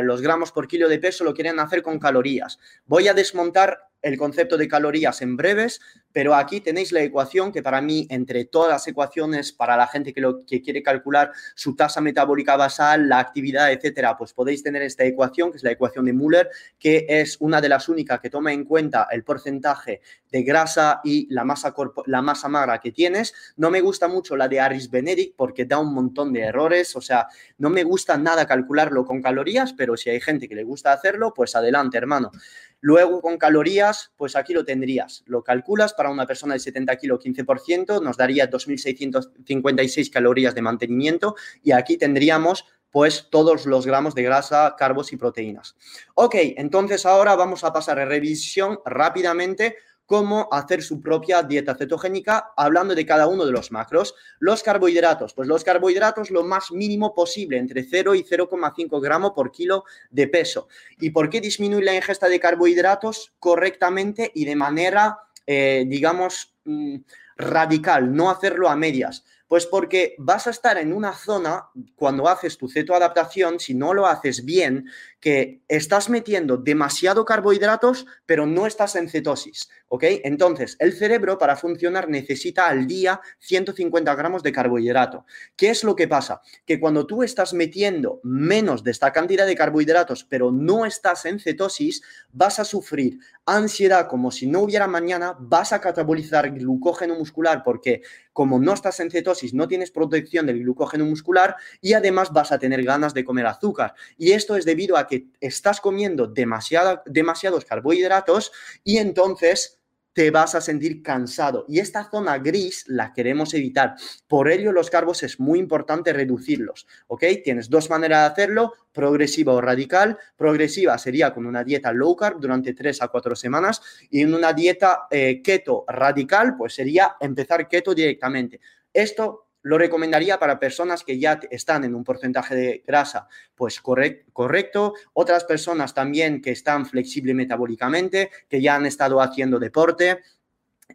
los 0.07 0.21
gramos 0.21 0.53
por 0.53 0.69
kilo 0.69 0.89
de 0.89 0.99
peso, 0.99 1.25
lo 1.25 1.35
quieren 1.35 1.61
hacer 1.61 1.83
con 1.83 1.99
calorías. 1.99 2.59
Voy 2.87 3.09
a 3.09 3.15
desmontar 3.15 3.88
el 4.03 4.17
concepto 4.17 4.57
de 4.57 4.69
calorías 4.69 5.23
en 5.23 5.37
breves, 5.37 5.81
pero 6.13 6.35
aquí 6.35 6.61
tenéis 6.61 6.93
la 6.93 7.03
ecuación 7.03 7.53
que 7.53 7.63
para 7.63 7.81
mí, 7.81 8.07
entre 8.11 8.45
todas 8.45 8.71
las 8.71 8.87
ecuaciones, 8.89 9.53
para 9.53 9.77
la 9.77 9.87
gente 9.87 10.13
que, 10.13 10.21
lo, 10.21 10.45
que 10.47 10.63
quiere 10.63 10.83
calcular 10.83 11.33
su 11.55 11.77
tasa 11.77 12.01
metabólica 12.01 12.57
basal, 12.57 13.09
la 13.09 13.19
actividad, 13.19 13.71
etcétera, 13.73 14.17
pues 14.17 14.33
podéis 14.33 14.63
tener 14.63 14.83
esta 14.83 15.05
ecuación, 15.05 15.51
que 15.51 15.59
es 15.59 15.63
la 15.63 15.73
ecuación 15.73 16.07
de 16.07 16.13
Müller, 16.13 16.51
que 16.79 17.07
es 17.09 17.37
una 17.41 17.61
de 17.61 17.69
las 17.69 17.89
únicas 17.89 18.21
que 18.21 18.31
toma 18.31 18.53
en 18.53 18.65
cuenta 18.65 19.09
el 19.11 19.23
porcentaje 19.23 20.01
de 20.31 20.43
grasa 20.43 21.01
y 21.05 21.33
la 21.33 21.45
masa, 21.45 21.75
la 22.07 22.23
masa 22.23 22.49
magra 22.49 22.81
que 22.81 22.93
tienes. 22.93 23.35
No 23.57 23.71
me 23.71 23.81
gusta 23.81 24.09
mucho 24.09 24.37
la 24.37 24.49
de 24.49 24.61
Aris 24.61 24.91
Benedict 24.91 25.37
porque 25.37 25.65
da 25.65 25.79
un 25.79 25.93
montón 25.95 26.33
de 26.33 26.43
errores, 26.43 26.97
o 26.97 27.01
sea, 27.01 27.29
no 27.59 27.71
me 27.71 27.85
gusta 27.85 28.17
nada 28.17 28.47
calcularlo 28.47 29.05
con 29.05 29.23
calorías, 29.23 29.73
pero 29.73 29.97
si 29.97 30.11
hay 30.11 30.21
gente 30.21 30.49
que 30.49 30.55
le 30.55 30.65
gusta 30.65 30.93
hacerlo, 30.93 31.33
pues 31.35 31.55
adelante, 31.57 31.99
hermano. 31.99 32.31
Luego 32.81 33.21
con 33.21 33.39
calorías, 33.39 34.13
pues 34.17 34.37
aquí 34.37 34.53
lo 34.53 34.65
tendrías. 34.65 35.25
Lo 35.27 35.43
calculas 35.43 35.95
para 35.95 36.11
una 36.11 36.27
persona 36.27 36.55
de 36.55 36.61
70 36.61 36.97
kilos, 36.97 37.21
15%, 37.21 38.03
nos 38.03 38.17
daría 38.17 38.51
2.656 38.51 40.11
calorías 40.11 40.55
de 40.55 40.63
mantenimiento 40.63 41.35
y 41.63 41.73
aquí 41.73 41.97
tendríamos 41.97 42.65
pues 42.91 43.29
todos 43.31 43.67
los 43.67 43.87
gramos 43.87 44.15
de 44.15 44.23
grasa, 44.23 44.75
carbos 44.79 45.13
y 45.13 45.17
proteínas. 45.17 45.77
Ok, 46.15 46.37
entonces 46.57 47.05
ahora 47.05 47.37
vamos 47.37 47.65
a 47.65 47.73
pasar 47.73 47.99
a 47.99 48.07
revisión 48.07 48.79
rápidamente 48.85 49.77
cómo 50.09 50.49
hacer 50.51 50.83
su 50.83 51.03
propia 51.03 51.43
dieta 51.43 51.75
cetogénica, 51.75 52.53
hablando 52.57 52.95
de 52.95 53.05
cada 53.05 53.27
uno 53.27 53.45
de 53.45 53.53
los 53.53 53.71
macros. 53.71 54.15
Los 54.39 54.63
carbohidratos, 54.63 55.35
pues 55.35 55.47
los 55.47 55.65
carbohidratos 55.65 56.31
lo 56.31 56.45
más 56.45 56.73
mínimo 56.73 57.15
posible, 57.15 57.59
entre 57.59 57.85
0 57.85 58.15
y 58.15 58.25
0,5 58.25 59.03
gramos 59.03 59.33
por 59.33 59.53
kilo 59.53 59.85
de 60.11 60.27
peso. 60.27 60.69
¿Y 60.99 61.11
por 61.11 61.29
qué 61.29 61.43
disminuir 61.43 61.85
la 61.85 61.95
ingesta 61.95 62.27
de 62.27 62.41
carbohidratos 62.41 63.35
correctamente 63.39 64.33
y 64.35 64.47
de 64.47 64.57
manera, 64.57 65.19
eh, 65.47 65.85
digamos, 65.87 66.55
mm, 66.65 66.97
radical, 67.37 68.11
no 68.17 68.31
hacerlo 68.31 68.71
a 68.71 68.77
medias? 68.77 69.27
Pues 69.47 69.67
porque 69.67 70.15
vas 70.17 70.47
a 70.47 70.51
estar 70.51 70.79
en 70.79 70.95
una 70.95 71.13
zona, 71.13 71.67
cuando 71.97 72.29
haces 72.29 72.57
tu 72.57 72.67
cetoadaptación, 72.67 73.61
si 73.61 73.75
no 73.75 73.93
lo 73.93 74.07
haces 74.07 74.43
bien, 74.47 74.87
que 75.21 75.63
estás 75.69 76.09
metiendo 76.09 76.57
demasiado 76.57 77.25
carbohidratos, 77.25 78.07
pero 78.25 78.47
no 78.47 78.67
estás 78.67 78.95
en 78.95 79.09
cetosis, 79.09 79.69
¿ok? 79.89 80.05
Entonces, 80.25 80.77
el 80.79 80.93
cerebro 80.93 81.39
para 81.39 81.57
funcionar 81.57 82.09
necesita 82.09 82.69
al 82.69 82.87
día 82.87 83.21
150 83.41 84.15
gramos 84.15 84.43
de 84.43 84.53
carbohidrato. 84.53 85.25
¿Qué 85.57 85.71
es 85.71 85.83
lo 85.83 85.97
que 85.97 86.07
pasa? 86.07 86.41
Que 86.65 86.79
cuando 86.79 87.07
tú 87.07 87.23
estás 87.23 87.53
metiendo 87.53 88.21
menos 88.23 88.85
de 88.85 88.93
esta 88.93 89.13
cantidad 89.13 89.47
de 89.47 89.57
carbohidratos, 89.57 90.25
pero 90.25 90.53
no 90.53 90.87
estás 90.87 91.25
en 91.25 91.41
cetosis, 91.41 92.03
vas 92.33 92.61
a 92.61 92.65
sufrir 92.65 93.19
ansiedad 93.45 94.09
como 94.09 94.31
si 94.31 94.47
no 94.47 94.61
hubiera 94.61 94.87
mañana, 94.87 95.35
vas 95.41 95.73
a 95.73 95.81
catabolizar 95.81 96.51
glucógeno 96.51 97.15
muscular 97.15 97.63
porque 97.65 98.03
como 98.33 98.61
no 98.61 98.73
estás 98.73 99.01
en 99.01 99.11
cetosis, 99.11 99.53
no 99.53 99.67
tienes 99.67 99.91
protección 99.91 100.47
del 100.47 100.61
glucógeno 100.61 101.05
muscular 101.05 101.57
y 101.81 101.95
además 101.95 102.33
vas 102.33 102.53
a 102.53 102.59
tener 102.61 102.85
ganas 102.85 103.13
de 103.13 103.25
comer 103.25 103.47
azúcar. 103.47 103.95
Y 104.17 104.31
esto 104.31 104.55
es 104.55 104.65
debido 104.65 104.97
a 104.97 105.08
que 105.09 105.29
estás 105.41 105.81
comiendo 105.81 106.29
demasiados 106.29 107.65
carbohidratos 107.65 108.53
y 108.85 108.99
entonces 108.99 109.79
te 110.19 110.33
vas 110.33 110.57
a 110.57 110.61
sentir 110.61 111.01
cansado. 111.01 111.65
Y 111.69 111.79
esta 111.79 112.11
zona 112.11 112.39
gris 112.39 112.83
la 112.89 113.13
queremos 113.13 113.55
evitar. 113.55 113.95
Por 114.27 114.51
ello, 114.51 114.73
los 114.73 114.91
carbos 114.91 115.23
es 115.23 115.39
muy 115.39 115.61
importante 115.61 116.13
reducirlos. 116.13 116.89
¿Ok? 117.07 117.23
Tienes 117.45 117.71
dos 117.71 117.89
maneras 117.89 118.23
de 118.23 118.33
hacerlo, 118.33 118.73
progresiva 118.91 119.53
o 119.53 119.61
radical. 119.61 120.19
Progresiva 120.35 120.99
sería 120.99 121.33
con 121.33 121.47
una 121.47 121.63
dieta 121.63 121.93
low 121.93 122.17
carb 122.17 122.41
durante 122.41 122.75
tres 122.75 123.01
a 123.01 123.07
cuatro 123.07 123.37
semanas 123.37 123.81
y 124.11 124.23
en 124.23 124.35
una 124.35 124.53
dieta 124.53 125.07
eh, 125.09 125.41
keto 125.41 125.85
radical, 125.87 126.57
pues 126.57 126.75
sería 126.75 127.15
empezar 127.21 127.69
keto 127.69 127.95
directamente. 127.95 128.59
Esto 128.93 129.48
lo 129.63 129.79
recomendaría 129.79 130.39
para 130.39 130.59
personas 130.59 131.05
que 131.05 131.19
ya 131.19 131.41
están 131.51 131.85
en 131.85 131.95
un 131.95 132.05
porcentaje 132.05 132.55
de 132.55 132.85
grasa 132.87 133.29
pues 133.55 133.81
correcto, 133.81 134.95
otras 135.13 135.45
personas 135.45 135.95
también 135.95 136.41
que 136.41 136.53
están 136.53 136.87
flexibles 136.87 137.35
metabólicamente, 137.35 138.31
que 138.49 138.61
ya 138.63 138.77
han 138.77 138.87
estado 138.87 139.21
haciendo 139.21 139.59
deporte, 139.59 140.21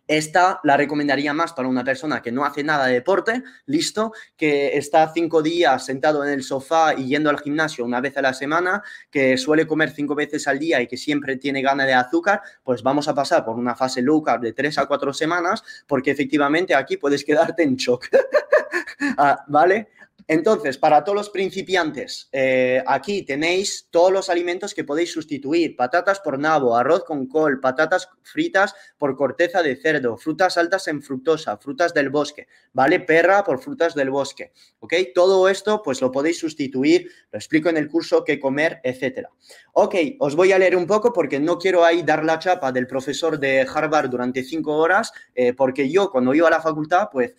esta 0.07 0.59
la 0.63 0.75
recomendaría 0.75 1.33
más 1.33 1.53
para 1.53 1.67
una 1.67 1.83
persona 1.83 2.21
que 2.21 2.31
no 2.31 2.45
hace 2.45 2.63
nada 2.63 2.87
de 2.87 2.93
deporte, 2.93 3.43
listo, 3.65 4.11
que 4.35 4.77
está 4.77 5.11
cinco 5.13 5.41
días 5.41 5.85
sentado 5.85 6.25
en 6.25 6.31
el 6.31 6.43
sofá 6.43 6.93
y 6.93 7.07
yendo 7.07 7.29
al 7.29 7.39
gimnasio 7.39 7.85
una 7.85 8.01
vez 8.01 8.17
a 8.17 8.21
la 8.21 8.33
semana, 8.33 8.83
que 9.09 9.37
suele 9.37 9.65
comer 9.65 9.91
cinco 9.91 10.15
veces 10.15 10.47
al 10.47 10.59
día 10.59 10.81
y 10.81 10.87
que 10.87 10.97
siempre 10.97 11.37
tiene 11.37 11.61
ganas 11.61 11.87
de 11.87 11.93
azúcar, 11.93 12.41
pues 12.63 12.83
vamos 12.83 13.07
a 13.07 13.15
pasar 13.15 13.45
por 13.45 13.55
una 13.55 13.75
fase 13.75 14.01
low 14.01 14.21
carb 14.21 14.41
de 14.41 14.53
tres 14.53 14.77
a 14.77 14.85
cuatro 14.85 15.13
semanas, 15.13 15.63
porque 15.87 16.11
efectivamente 16.11 16.75
aquí 16.75 16.97
puedes 16.97 17.23
quedarte 17.23 17.63
en 17.63 17.75
shock. 17.75 18.07
Ah, 19.17 19.43
¿Vale? 19.47 19.89
Entonces, 20.27 20.77
para 20.77 21.03
todos 21.03 21.15
los 21.15 21.29
principiantes, 21.29 22.29
eh, 22.31 22.83
aquí 22.87 23.23
tenéis 23.23 23.87
todos 23.89 24.11
los 24.11 24.29
alimentos 24.29 24.73
que 24.73 24.83
podéis 24.83 25.11
sustituir. 25.11 25.75
Patatas 25.75 26.19
por 26.19 26.39
nabo, 26.39 26.75
arroz 26.75 27.03
con 27.03 27.27
col, 27.27 27.59
patatas 27.59 28.09
fritas 28.21 28.73
por 28.97 29.15
corteza 29.15 29.61
de 29.61 29.75
cerdo, 29.75 30.17
frutas 30.17 30.57
altas 30.57 30.87
en 30.87 31.01
fructosa, 31.01 31.57
frutas 31.57 31.93
del 31.93 32.09
bosque, 32.09 32.47
¿vale? 32.71 32.99
Perra 32.99 33.43
por 33.43 33.59
frutas 33.59 33.95
del 33.95 34.09
bosque, 34.09 34.51
¿ok? 34.79 34.93
Todo 35.13 35.49
esto 35.49 35.81
pues 35.83 36.01
lo 36.01 36.11
podéis 36.11 36.39
sustituir, 36.39 37.09
lo 37.31 37.37
explico 37.37 37.69
en 37.69 37.77
el 37.77 37.89
curso 37.89 38.23
qué 38.23 38.39
comer, 38.39 38.79
etcétera. 38.83 39.29
Ok, 39.73 39.95
os 40.19 40.35
voy 40.35 40.51
a 40.51 40.59
leer 40.59 40.75
un 40.75 40.87
poco 40.87 41.11
porque 41.11 41.39
no 41.39 41.57
quiero 41.57 41.83
ahí 41.83 42.03
dar 42.03 42.23
la 42.23 42.39
chapa 42.39 42.71
del 42.71 42.87
profesor 42.87 43.39
de 43.39 43.61
Harvard 43.61 44.09
durante 44.09 44.43
cinco 44.43 44.77
horas, 44.77 45.11
eh, 45.35 45.53
porque 45.53 45.89
yo 45.89 46.09
cuando 46.11 46.33
iba 46.33 46.47
a 46.47 46.51
la 46.51 46.61
facultad, 46.61 47.09
pues 47.11 47.33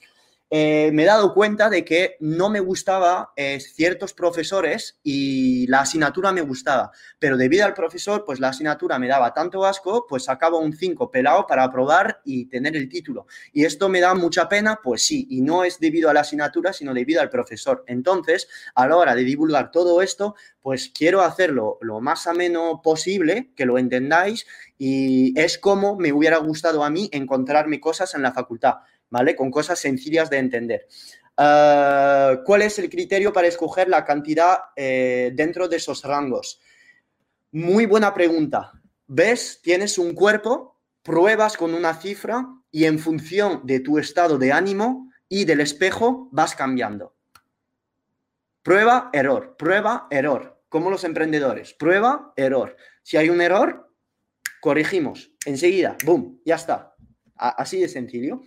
eh, 0.56 0.92
me 0.92 1.02
he 1.02 1.06
dado 1.06 1.34
cuenta 1.34 1.68
de 1.68 1.84
que 1.84 2.16
no 2.20 2.48
me 2.48 2.60
gustaba 2.60 3.32
eh, 3.34 3.58
ciertos 3.58 4.14
profesores 4.14 5.00
y 5.02 5.66
la 5.66 5.80
asignatura 5.80 6.30
me 6.30 6.42
gustaba, 6.42 6.92
pero 7.18 7.36
debido 7.36 7.66
al 7.66 7.74
profesor, 7.74 8.24
pues 8.24 8.38
la 8.38 8.50
asignatura 8.50 9.00
me 9.00 9.08
daba 9.08 9.34
tanto 9.34 9.64
asco, 9.64 10.06
pues 10.08 10.28
acabo 10.28 10.60
un 10.60 10.72
5 10.72 11.10
pelado 11.10 11.44
para 11.48 11.64
aprobar 11.64 12.20
y 12.24 12.46
tener 12.46 12.76
el 12.76 12.88
título. 12.88 13.26
Y 13.52 13.64
esto 13.64 13.88
me 13.88 13.98
da 13.98 14.14
mucha 14.14 14.48
pena, 14.48 14.78
pues 14.80 15.02
sí, 15.02 15.26
y 15.28 15.40
no 15.40 15.64
es 15.64 15.80
debido 15.80 16.08
a 16.08 16.14
la 16.14 16.20
asignatura, 16.20 16.72
sino 16.72 16.94
debido 16.94 17.20
al 17.20 17.30
profesor. 17.30 17.82
Entonces, 17.88 18.46
a 18.76 18.86
la 18.86 18.96
hora 18.96 19.16
de 19.16 19.24
divulgar 19.24 19.72
todo 19.72 20.02
esto, 20.02 20.36
pues 20.62 20.92
quiero 20.96 21.22
hacerlo 21.22 21.78
lo 21.80 22.00
más 22.00 22.28
ameno 22.28 22.80
posible, 22.80 23.50
que 23.56 23.66
lo 23.66 23.76
entendáis, 23.76 24.46
y 24.78 25.36
es 25.36 25.58
como 25.58 25.96
me 25.96 26.12
hubiera 26.12 26.36
gustado 26.38 26.84
a 26.84 26.90
mí 26.90 27.08
encontrarme 27.12 27.80
cosas 27.80 28.14
en 28.14 28.22
la 28.22 28.32
facultad 28.32 28.74
¿vale? 29.10 29.36
Con 29.36 29.50
cosas 29.50 29.78
sencillas 29.78 30.30
de 30.30 30.38
entender. 30.38 30.86
Ah, 31.36 32.40
¿Cuál 32.44 32.62
es 32.62 32.78
el 32.78 32.88
criterio 32.88 33.32
para 33.32 33.48
escoger 33.48 33.88
la 33.88 34.04
cantidad 34.04 34.58
eh, 34.76 35.32
dentro 35.34 35.68
de 35.68 35.76
esos 35.76 36.04
rangos? 36.04 36.60
Muy 37.50 37.86
buena 37.86 38.14
pregunta. 38.14 38.72
¿Ves? 39.06 39.60
Tienes 39.62 39.98
un 39.98 40.14
cuerpo, 40.14 40.80
pruebas 41.02 41.56
con 41.56 41.74
una 41.74 41.94
cifra 41.94 42.46
y 42.70 42.84
en 42.84 42.98
función 42.98 43.60
de 43.64 43.80
tu 43.80 43.98
estado 43.98 44.38
de 44.38 44.52
ánimo 44.52 45.10
y 45.28 45.44
del 45.44 45.60
espejo 45.60 46.28
vas 46.32 46.54
cambiando. 46.54 47.14
Prueba, 48.62 49.10
error, 49.12 49.56
prueba, 49.58 50.06
error. 50.10 50.62
Como 50.68 50.90
los 50.90 51.04
emprendedores. 51.04 51.74
Prueba, 51.74 52.32
error. 52.36 52.76
Si 53.02 53.16
hay 53.16 53.28
un 53.28 53.40
error, 53.40 53.92
corregimos. 54.60 55.30
Enseguida, 55.44 55.96
boom, 56.04 56.40
ya 56.44 56.54
está. 56.54 56.96
Así 57.36 57.78
de 57.78 57.88
sencillo. 57.88 58.40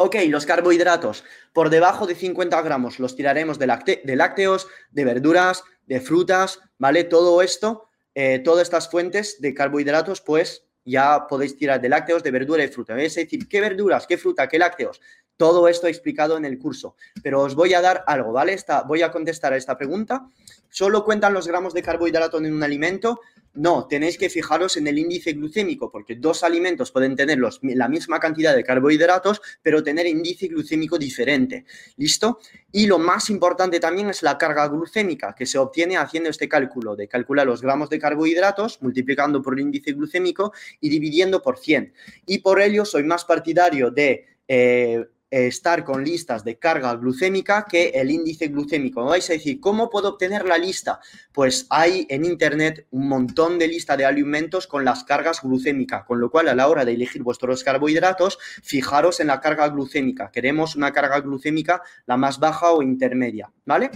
Ok, 0.00 0.14
los 0.28 0.46
carbohidratos 0.46 1.24
por 1.52 1.70
debajo 1.70 2.06
de 2.06 2.14
50 2.14 2.62
gramos 2.62 3.00
los 3.00 3.16
tiraremos 3.16 3.58
de, 3.58 3.66
lácteos, 3.66 4.68
de 4.92 5.04
verduras, 5.04 5.64
de 5.86 6.00
frutas, 6.00 6.60
¿vale? 6.78 7.02
Todo 7.02 7.42
esto, 7.42 7.88
eh, 8.14 8.38
todas 8.38 8.62
estas 8.62 8.88
fuentes 8.88 9.40
de 9.40 9.54
carbohidratos, 9.54 10.20
pues 10.20 10.62
ya 10.84 11.26
podéis 11.26 11.56
tirar 11.56 11.80
de 11.80 11.88
lácteos, 11.88 12.22
de 12.22 12.30
verdura 12.30 12.62
y 12.62 12.68
fruta. 12.68 12.96
Es 13.02 13.16
decir, 13.16 13.48
¿qué 13.48 13.60
verduras, 13.60 14.06
qué 14.06 14.16
fruta, 14.16 14.48
qué 14.48 14.60
lácteos? 14.60 15.00
Todo 15.38 15.68
esto 15.68 15.86
explicado 15.86 16.36
en 16.36 16.44
el 16.44 16.58
curso. 16.58 16.96
Pero 17.22 17.42
os 17.42 17.54
voy 17.54 17.72
a 17.72 17.80
dar 17.80 18.02
algo, 18.08 18.32
¿vale? 18.32 18.56
voy 18.86 19.02
a 19.02 19.12
contestar 19.12 19.52
a 19.52 19.56
esta 19.56 19.78
pregunta. 19.78 20.28
¿Solo 20.68 21.04
cuentan 21.04 21.32
los 21.32 21.46
gramos 21.46 21.72
de 21.72 21.82
carbohidrato 21.82 22.38
en 22.38 22.52
un 22.52 22.62
alimento? 22.62 23.20
No, 23.54 23.86
tenéis 23.86 24.18
que 24.18 24.30
fijaros 24.30 24.76
en 24.76 24.88
el 24.88 24.98
índice 24.98 25.32
glucémico, 25.32 25.90
porque 25.92 26.16
dos 26.16 26.42
alimentos 26.42 26.90
pueden 26.90 27.14
tener 27.14 27.38
la 27.62 27.88
misma 27.88 28.18
cantidad 28.18 28.54
de 28.54 28.64
carbohidratos, 28.64 29.40
pero 29.62 29.82
tener 29.82 30.06
índice 30.06 30.48
glucémico 30.48 30.98
diferente. 30.98 31.64
¿Listo? 31.96 32.40
Y 32.72 32.88
lo 32.88 32.98
más 32.98 33.30
importante 33.30 33.78
también 33.78 34.10
es 34.10 34.24
la 34.24 34.38
carga 34.38 34.66
glucémica, 34.66 35.36
que 35.36 35.46
se 35.46 35.58
obtiene 35.58 35.96
haciendo 35.96 36.30
este 36.30 36.48
cálculo 36.48 36.96
de 36.96 37.06
calcular 37.06 37.46
los 37.46 37.62
gramos 37.62 37.90
de 37.90 38.00
carbohidratos, 38.00 38.82
multiplicando 38.82 39.40
por 39.40 39.54
el 39.54 39.60
índice 39.60 39.92
glucémico 39.92 40.52
y 40.80 40.88
dividiendo 40.88 41.42
por 41.42 41.58
100. 41.58 41.92
Y 42.26 42.38
por 42.38 42.60
ello 42.60 42.84
soy 42.84 43.04
más 43.04 43.24
partidario 43.24 43.92
de... 43.92 44.26
Eh, 44.48 45.04
estar 45.30 45.84
con 45.84 46.04
listas 46.04 46.44
de 46.44 46.58
carga 46.58 46.94
glucémica 46.94 47.66
que 47.68 47.88
el 47.90 48.10
índice 48.10 48.48
glucémico. 48.48 49.02
Me 49.02 49.10
vais 49.10 49.30
a 49.30 49.34
decir, 49.34 49.60
¿cómo 49.60 49.90
puedo 49.90 50.08
obtener 50.08 50.46
la 50.46 50.58
lista? 50.58 51.00
Pues 51.32 51.66
hay 51.70 52.06
en 52.08 52.24
internet 52.24 52.86
un 52.90 53.08
montón 53.08 53.58
de 53.58 53.68
lista 53.68 53.96
de 53.96 54.06
alimentos 54.06 54.66
con 54.66 54.84
las 54.84 55.04
cargas 55.04 55.42
glucémicas, 55.42 56.04
con 56.04 56.20
lo 56.20 56.30
cual 56.30 56.48
a 56.48 56.54
la 56.54 56.68
hora 56.68 56.84
de 56.84 56.92
elegir 56.92 57.22
vuestros 57.22 57.64
carbohidratos, 57.64 58.38
fijaros 58.62 59.20
en 59.20 59.28
la 59.28 59.40
carga 59.40 59.68
glucémica. 59.68 60.30
Queremos 60.30 60.76
una 60.76 60.92
carga 60.92 61.20
glucémica 61.20 61.82
la 62.06 62.16
más 62.16 62.38
baja 62.38 62.72
o 62.72 62.82
intermedia, 62.82 63.50
¿vale? 63.64 63.90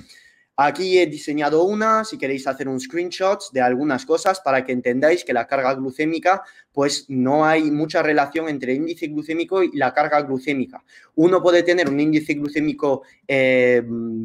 Aquí 0.56 0.98
he 0.98 1.06
diseñado 1.06 1.64
una, 1.64 2.04
si 2.04 2.18
queréis 2.18 2.46
hacer 2.46 2.68
un 2.68 2.78
screenshot 2.78 3.40
de 3.52 3.62
algunas 3.62 4.04
cosas 4.04 4.40
para 4.40 4.64
que 4.64 4.72
entendáis 4.72 5.24
que 5.24 5.32
la 5.32 5.46
carga 5.46 5.74
glucémica, 5.74 6.42
pues 6.72 7.06
no 7.08 7.46
hay 7.46 7.70
mucha 7.70 8.02
relación 8.02 8.50
entre 8.50 8.72
el 8.72 8.78
índice 8.78 9.06
glucémico 9.06 9.62
y 9.62 9.74
la 9.74 9.94
carga 9.94 10.20
glucémica. 10.20 10.84
Uno 11.14 11.42
puede 11.42 11.62
tener 11.62 11.88
un 11.88 11.98
índice 11.98 12.34
glucémico, 12.34 13.02
eh, 13.26 13.82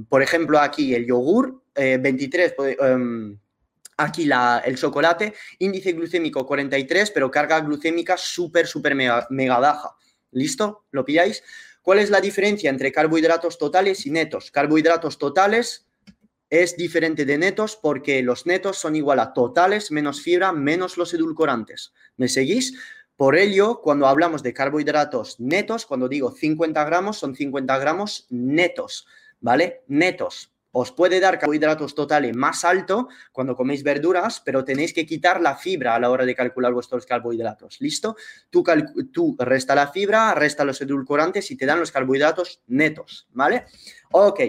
por 0.10 0.22
ejemplo, 0.22 0.60
aquí 0.60 0.94
el 0.94 1.06
yogur, 1.06 1.64
23, 1.74 2.56
eh, 2.66 2.78
em, 2.82 3.40
aquí 3.96 4.30
el 4.66 4.78
chocolate, 4.78 5.34
índice 5.60 5.94
glucémico 5.94 6.46
43, 6.46 7.12
pero 7.12 7.32
carga 7.32 7.62
glucémica 7.62 8.18
súper, 8.18 8.68
súper 8.68 8.96
mega, 8.96 9.26
mega 9.30 9.60
baja. 9.60 9.96
¿Listo? 10.32 10.84
¿Lo 10.92 11.06
pilláis? 11.06 11.42
¿Cuál 11.82 12.00
es 12.00 12.10
la 12.10 12.20
diferencia 12.20 12.70
entre 12.70 12.92
carbohidratos 12.92 13.58
totales 13.58 14.06
y 14.06 14.12
netos? 14.12 14.52
Carbohidratos 14.52 15.18
totales 15.18 15.87
es 16.50 16.78
diferente 16.78 17.26
de 17.26 17.38
netos 17.38 17.78
porque 17.82 18.22
los 18.22 18.46
netos 18.46 18.78
son 18.78 18.96
igual 18.96 19.20
a 19.20 19.34
totales 19.34 19.92
menos 19.92 20.22
fibra 20.22 20.52
menos 20.52 20.98
los 20.98 21.14
edulcorantes. 21.14 21.94
¿Me 22.16 22.28
seguís? 22.28 22.78
Por 23.16 23.36
ello, 23.36 23.82
cuando 23.82 24.08
hablamos 24.08 24.44
de 24.44 24.54
carbohidratos 24.54 25.40
netos, 25.40 25.86
cuando 25.86 26.08
digo 26.08 26.32
50 26.32 26.84
gramos, 26.86 27.18
son 27.18 27.36
50 27.36 27.78
gramos 27.80 28.28
netos, 28.30 29.08
¿vale? 29.40 29.84
Netos. 29.88 30.54
Os 30.72 30.92
puede 30.92 31.20
dar 31.20 31.40
carbohidratos 31.40 31.96
totales 31.96 32.36
más 32.36 32.64
alto 32.64 33.08
cuando 33.32 33.56
coméis 33.56 33.82
verduras, 33.82 34.40
pero 34.46 34.64
tenéis 34.64 34.94
que 34.94 35.08
quitar 35.08 35.42
la 35.42 35.56
fibra 35.56 35.96
a 35.96 36.00
la 36.00 36.12
hora 36.12 36.24
de 36.24 36.36
calcular 36.36 36.72
vuestros 36.72 37.08
carbohidratos. 37.08 37.82
¿Listo? 37.82 38.16
Tú, 38.52 38.64
tú 39.12 39.36
resta 39.40 39.74
la 39.74 39.88
fibra, 39.88 40.36
resta 40.36 40.64
los 40.64 40.80
edulcorantes 40.80 41.50
y 41.50 41.58
te 41.58 41.66
dan 41.66 41.80
los 41.80 41.92
carbohidratos 41.92 42.62
netos, 42.68 43.28
¿vale? 43.32 43.66
Ok. 44.12 44.42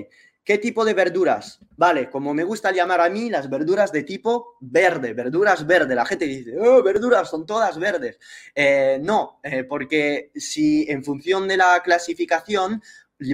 ¿Qué 0.48 0.56
tipo 0.56 0.82
de 0.82 0.94
verduras? 0.94 1.60
Vale, 1.76 2.08
como 2.08 2.32
me 2.32 2.42
gusta 2.42 2.72
llamar 2.72 3.02
a 3.02 3.10
mí, 3.10 3.28
las 3.28 3.50
verduras 3.50 3.92
de 3.92 4.02
tipo 4.02 4.56
verde, 4.60 5.12
verduras 5.12 5.66
verde. 5.66 5.94
La 5.94 6.06
gente 6.06 6.24
dice, 6.24 6.58
oh, 6.58 6.82
verduras 6.82 7.28
son 7.28 7.44
todas 7.44 7.78
verdes. 7.78 8.18
Eh, 8.54 8.98
no, 9.02 9.40
eh, 9.42 9.64
porque 9.64 10.30
si 10.34 10.90
en 10.90 11.04
función 11.04 11.48
de 11.48 11.58
la 11.58 11.82
clasificación 11.84 12.82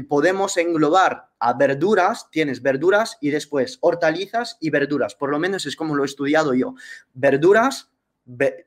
podemos 0.08 0.56
englobar 0.56 1.28
a 1.38 1.52
verduras, 1.52 2.28
tienes 2.32 2.60
verduras 2.60 3.16
y 3.20 3.30
después 3.30 3.78
hortalizas 3.80 4.56
y 4.60 4.70
verduras. 4.70 5.14
Por 5.14 5.30
lo 5.30 5.38
menos 5.38 5.66
es 5.66 5.76
como 5.76 5.94
lo 5.94 6.02
he 6.02 6.06
estudiado 6.06 6.52
yo. 6.52 6.74
Verduras, 7.12 7.92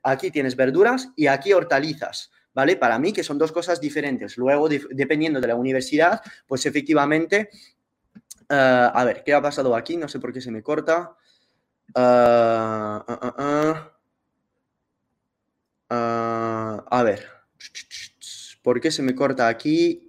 aquí 0.03 0.31
tienes 0.31 0.55
verduras 0.55 1.09
y 1.17 1.27
aquí 1.27 1.51
hortalizas. 1.51 2.31
¿Vale? 2.53 2.75
Para 2.75 2.97
mí 2.97 3.13
que 3.13 3.23
son 3.23 3.37
dos 3.37 3.51
cosas 3.51 3.79
diferentes. 3.79 4.35
Luego, 4.35 4.67
dependiendo 4.67 5.39
de 5.39 5.47
la 5.47 5.55
universidad, 5.55 6.21
pues 6.47 6.65
efectivamente 6.65 7.51
eh, 8.49 8.89
a 8.93 9.03
ver, 9.03 9.23
¿qué 9.23 9.33
ha 9.33 9.41
pasado 9.41 9.75
aquí? 9.75 9.97
No 9.97 10.07
sé 10.07 10.19
por 10.19 10.33
qué 10.33 10.41
se 10.41 10.51
me 10.51 10.63
corta. 10.63 11.15
Eh, 11.95 12.99
eh, 15.89 16.77
a 16.89 17.03
ver, 17.03 17.25
¿por 18.61 18.79
qué 18.81 18.91
se 18.91 19.03
me 19.03 19.15
corta 19.15 19.47
aquí? 19.47 20.03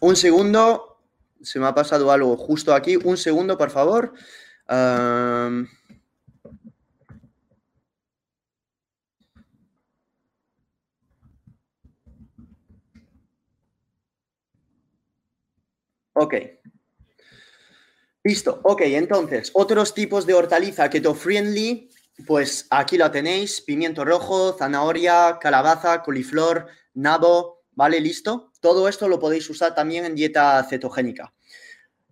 Un 0.00 0.16
segundo, 0.16 1.00
se 1.42 1.58
me 1.58 1.66
ha 1.66 1.74
pasado 1.74 2.10
algo 2.12 2.36
justo 2.36 2.74
aquí. 2.74 2.96
Un 2.96 3.16
segundo, 3.16 3.56
por 3.56 3.70
favor. 3.70 4.12
Ok. 16.20 16.34
Listo. 18.24 18.60
Ok, 18.64 18.82
entonces, 18.86 19.52
otros 19.54 19.94
tipos 19.94 20.26
de 20.26 20.34
hortaliza 20.34 20.90
keto 20.90 21.14
friendly, 21.14 21.88
pues 22.26 22.66
aquí 22.70 22.98
la 22.98 23.12
tenéis, 23.12 23.60
pimiento 23.60 24.04
rojo, 24.04 24.56
zanahoria, 24.58 25.38
calabaza, 25.40 26.02
coliflor, 26.02 26.66
nabo, 26.94 27.62
¿vale? 27.70 28.00
Listo. 28.00 28.50
Todo 28.60 28.88
esto 28.88 29.06
lo 29.06 29.20
podéis 29.20 29.48
usar 29.48 29.76
también 29.76 30.04
en 30.04 30.16
dieta 30.16 30.66
cetogénica. 30.68 31.32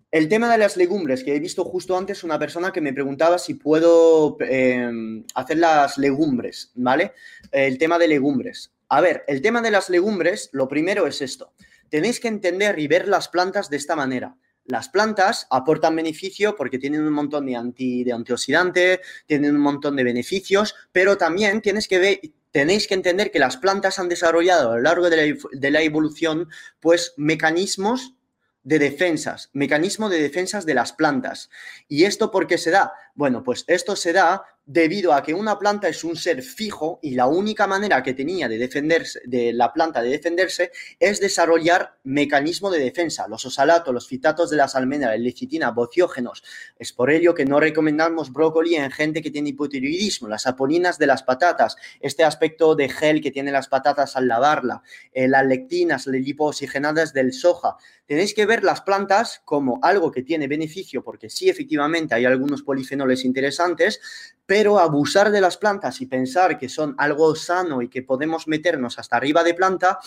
El 0.09 0.29
tema 0.29 0.49
de 0.49 0.57
las 0.57 0.77
legumbres, 0.77 1.21
que 1.21 1.35
he 1.35 1.39
visto 1.41 1.65
justo 1.65 1.97
antes 1.97 2.23
una 2.23 2.39
persona 2.39 2.71
que 2.71 2.79
me 2.79 2.93
preguntaba 2.93 3.37
si 3.37 3.55
puedo 3.55 4.37
em, 4.39 5.25
hacer 5.35 5.57
las 5.57 5.97
legumbres, 5.97 6.71
¿vale? 6.75 7.11
El 7.51 7.77
tema 7.77 7.99
de 7.99 8.07
legumbres. 8.07 8.71
A 8.87 9.01
ver, 9.01 9.25
el 9.27 9.41
tema 9.41 9.61
de 9.61 9.71
las 9.71 9.89
legumbres, 9.89 10.49
lo 10.53 10.69
primero 10.69 11.05
es 11.07 11.21
esto 11.21 11.51
tenéis 11.89 12.19
que 12.19 12.27
entender 12.27 12.79
y 12.79 12.87
ver 12.87 13.07
las 13.07 13.27
plantas 13.27 13.69
de 13.69 13.77
esta 13.77 13.95
manera. 13.95 14.35
Las 14.65 14.89
plantas 14.89 15.47
aportan 15.49 15.95
beneficio 15.95 16.55
porque 16.55 16.77
tienen 16.77 17.01
un 17.01 17.13
montón 17.13 17.45
de, 17.45 17.55
anti, 17.55 18.03
de 18.03 18.11
antioxidante, 18.11 18.99
tienen 19.25 19.55
un 19.55 19.61
montón 19.61 19.95
de 19.95 20.03
beneficios, 20.03 20.75
pero 20.91 21.17
también 21.17 21.61
tenéis 21.61 21.87
que 21.87 22.93
entender 22.93 23.31
que 23.31 23.39
las 23.39 23.55
plantas 23.55 23.97
han 23.97 24.09
desarrollado 24.09 24.71
a 24.71 24.75
lo 24.75 24.81
largo 24.81 25.09
de 25.09 25.17
la, 25.17 25.37
de 25.53 25.71
la 25.71 25.81
evolución 25.81 26.49
pues 26.81 27.13
mecanismos 27.15 28.15
de 28.63 28.79
defensas, 28.79 29.49
mecanismo 29.53 30.09
de 30.09 30.21
defensas 30.21 30.65
de 30.65 30.73
las 30.73 30.91
plantas. 30.91 31.49
¿Y 31.87 32.03
esto 32.03 32.29
por 32.29 32.47
qué 32.47 32.57
se 32.57 32.69
da? 32.69 32.91
Bueno, 33.15 33.41
pues 33.41 33.63
esto 33.67 33.95
se 33.95 34.11
da 34.11 34.43
debido 34.67 35.13
a 35.13 35.23
que 35.23 35.33
una 35.33 35.57
planta 35.57 35.87
es 35.87 36.03
un 36.03 36.17
ser 36.17 36.43
fijo 36.43 36.99
y 37.01 37.15
la 37.15 37.25
única 37.25 37.67
manera 37.67 38.03
que 38.03 38.13
tenía 38.13 38.49
de 38.49 38.57
defenderse, 38.57 39.21
de 39.23 39.53
la 39.53 39.71
planta 39.71 40.01
de 40.01 40.09
defenderse, 40.09 40.71
es 40.99 41.21
desarrollar 41.21 41.97
mecanismo 42.03 42.69
de 42.69 42.79
defensa, 42.79 43.29
los 43.29 43.45
osalatos, 43.45 43.93
los 43.93 44.07
fitatos 44.07 44.49
de 44.49 44.57
las 44.57 44.75
almendras, 44.75 45.17
lecitina, 45.19 45.71
bociógenos. 45.71 46.43
Es 46.77 46.91
por 46.91 47.09
ello 47.11 47.33
que 47.33 47.45
no 47.45 47.61
recomendamos 47.61 48.33
brócoli 48.33 48.75
en 48.75 48.91
gente 48.91 49.21
que 49.21 49.31
tiene 49.31 49.49
hipotiroidismo, 49.49 50.27
las 50.27 50.45
aponinas 50.45 50.97
de 50.97 51.07
las 51.07 51.23
patatas, 51.23 51.77
este 52.01 52.25
aspecto 52.25 52.75
de 52.75 52.89
gel 52.89 53.21
que 53.21 53.31
tienen 53.31 53.53
las 53.53 53.69
patatas 53.69 54.17
al 54.17 54.27
lavarla, 54.27 54.83
eh, 55.13 55.29
las 55.29 55.45
lectinas, 55.45 56.07
las 56.07 56.21
lipooxigenadas 56.21 57.13
del 57.13 57.31
soja. 57.31 57.77
Tenéis 58.05 58.33
que 58.33 58.45
ver 58.45 58.63
las 58.63 58.81
plantas 58.81 59.41
como 59.45 59.79
algo 59.81 60.11
que 60.11 60.23
tiene 60.23 60.47
beneficio, 60.47 61.03
porque 61.03 61.29
sí, 61.29 61.49
efectivamente, 61.49 62.15
hay 62.15 62.25
algunos 62.25 62.63
polifenoles 62.63 63.23
interesantes, 63.23 63.99
pero 64.45 64.56
abusar 64.79 65.31
de 65.31 65.41
las 65.41 65.57
plantas 65.57 66.01
y 66.01 66.05
pensar 66.05 66.57
que 66.57 66.69
son 66.69 66.95
algo 66.97 67.35
sano 67.35 67.81
y 67.81 67.89
que 67.89 68.03
podemos 68.03 68.47
meternos 68.47 68.99
hasta 68.99 69.17
arriba 69.17 69.43
de 69.43 69.53
planta, 69.53 69.99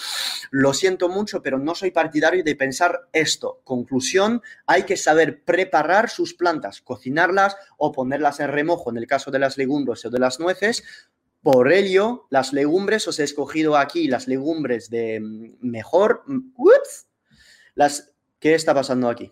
lo 0.50 0.74
siento 0.74 1.08
mucho, 1.08 1.42
pero 1.42 1.58
no 1.58 1.74
soy 1.74 1.90
partidario 1.90 2.42
de 2.44 2.56
pensar 2.56 3.08
esto. 3.12 3.60
Conclusión, 3.64 4.42
hay 4.66 4.82
que 4.82 4.96
saber 4.96 5.42
preparar 5.44 6.10
sus 6.10 6.34
plantas, 6.34 6.80
cocinarlas 6.80 7.56
o 7.78 7.92
ponerlas 7.92 8.40
en 8.40 8.48
remojo 8.48 8.90
en 8.90 8.98
el 8.98 9.06
caso 9.06 9.30
de 9.30 9.38
las 9.38 9.56
legumbres 9.56 10.04
o 10.04 10.10
de 10.10 10.18
las 10.18 10.40
nueces. 10.40 10.82
Por 11.42 11.72
ello, 11.72 12.26
las 12.28 12.52
legumbres, 12.52 13.08
os 13.08 13.18
he 13.18 13.24
escogido 13.24 13.76
aquí 13.76 14.08
las 14.08 14.28
legumbres 14.28 14.90
de 14.90 15.20
mm, 15.20 15.56
mejor... 15.60 16.22
Mm, 16.26 16.52
ups, 16.56 17.06
las, 17.74 18.10
¿Qué 18.40 18.54
está 18.54 18.74
pasando 18.74 19.08
aquí? 19.08 19.30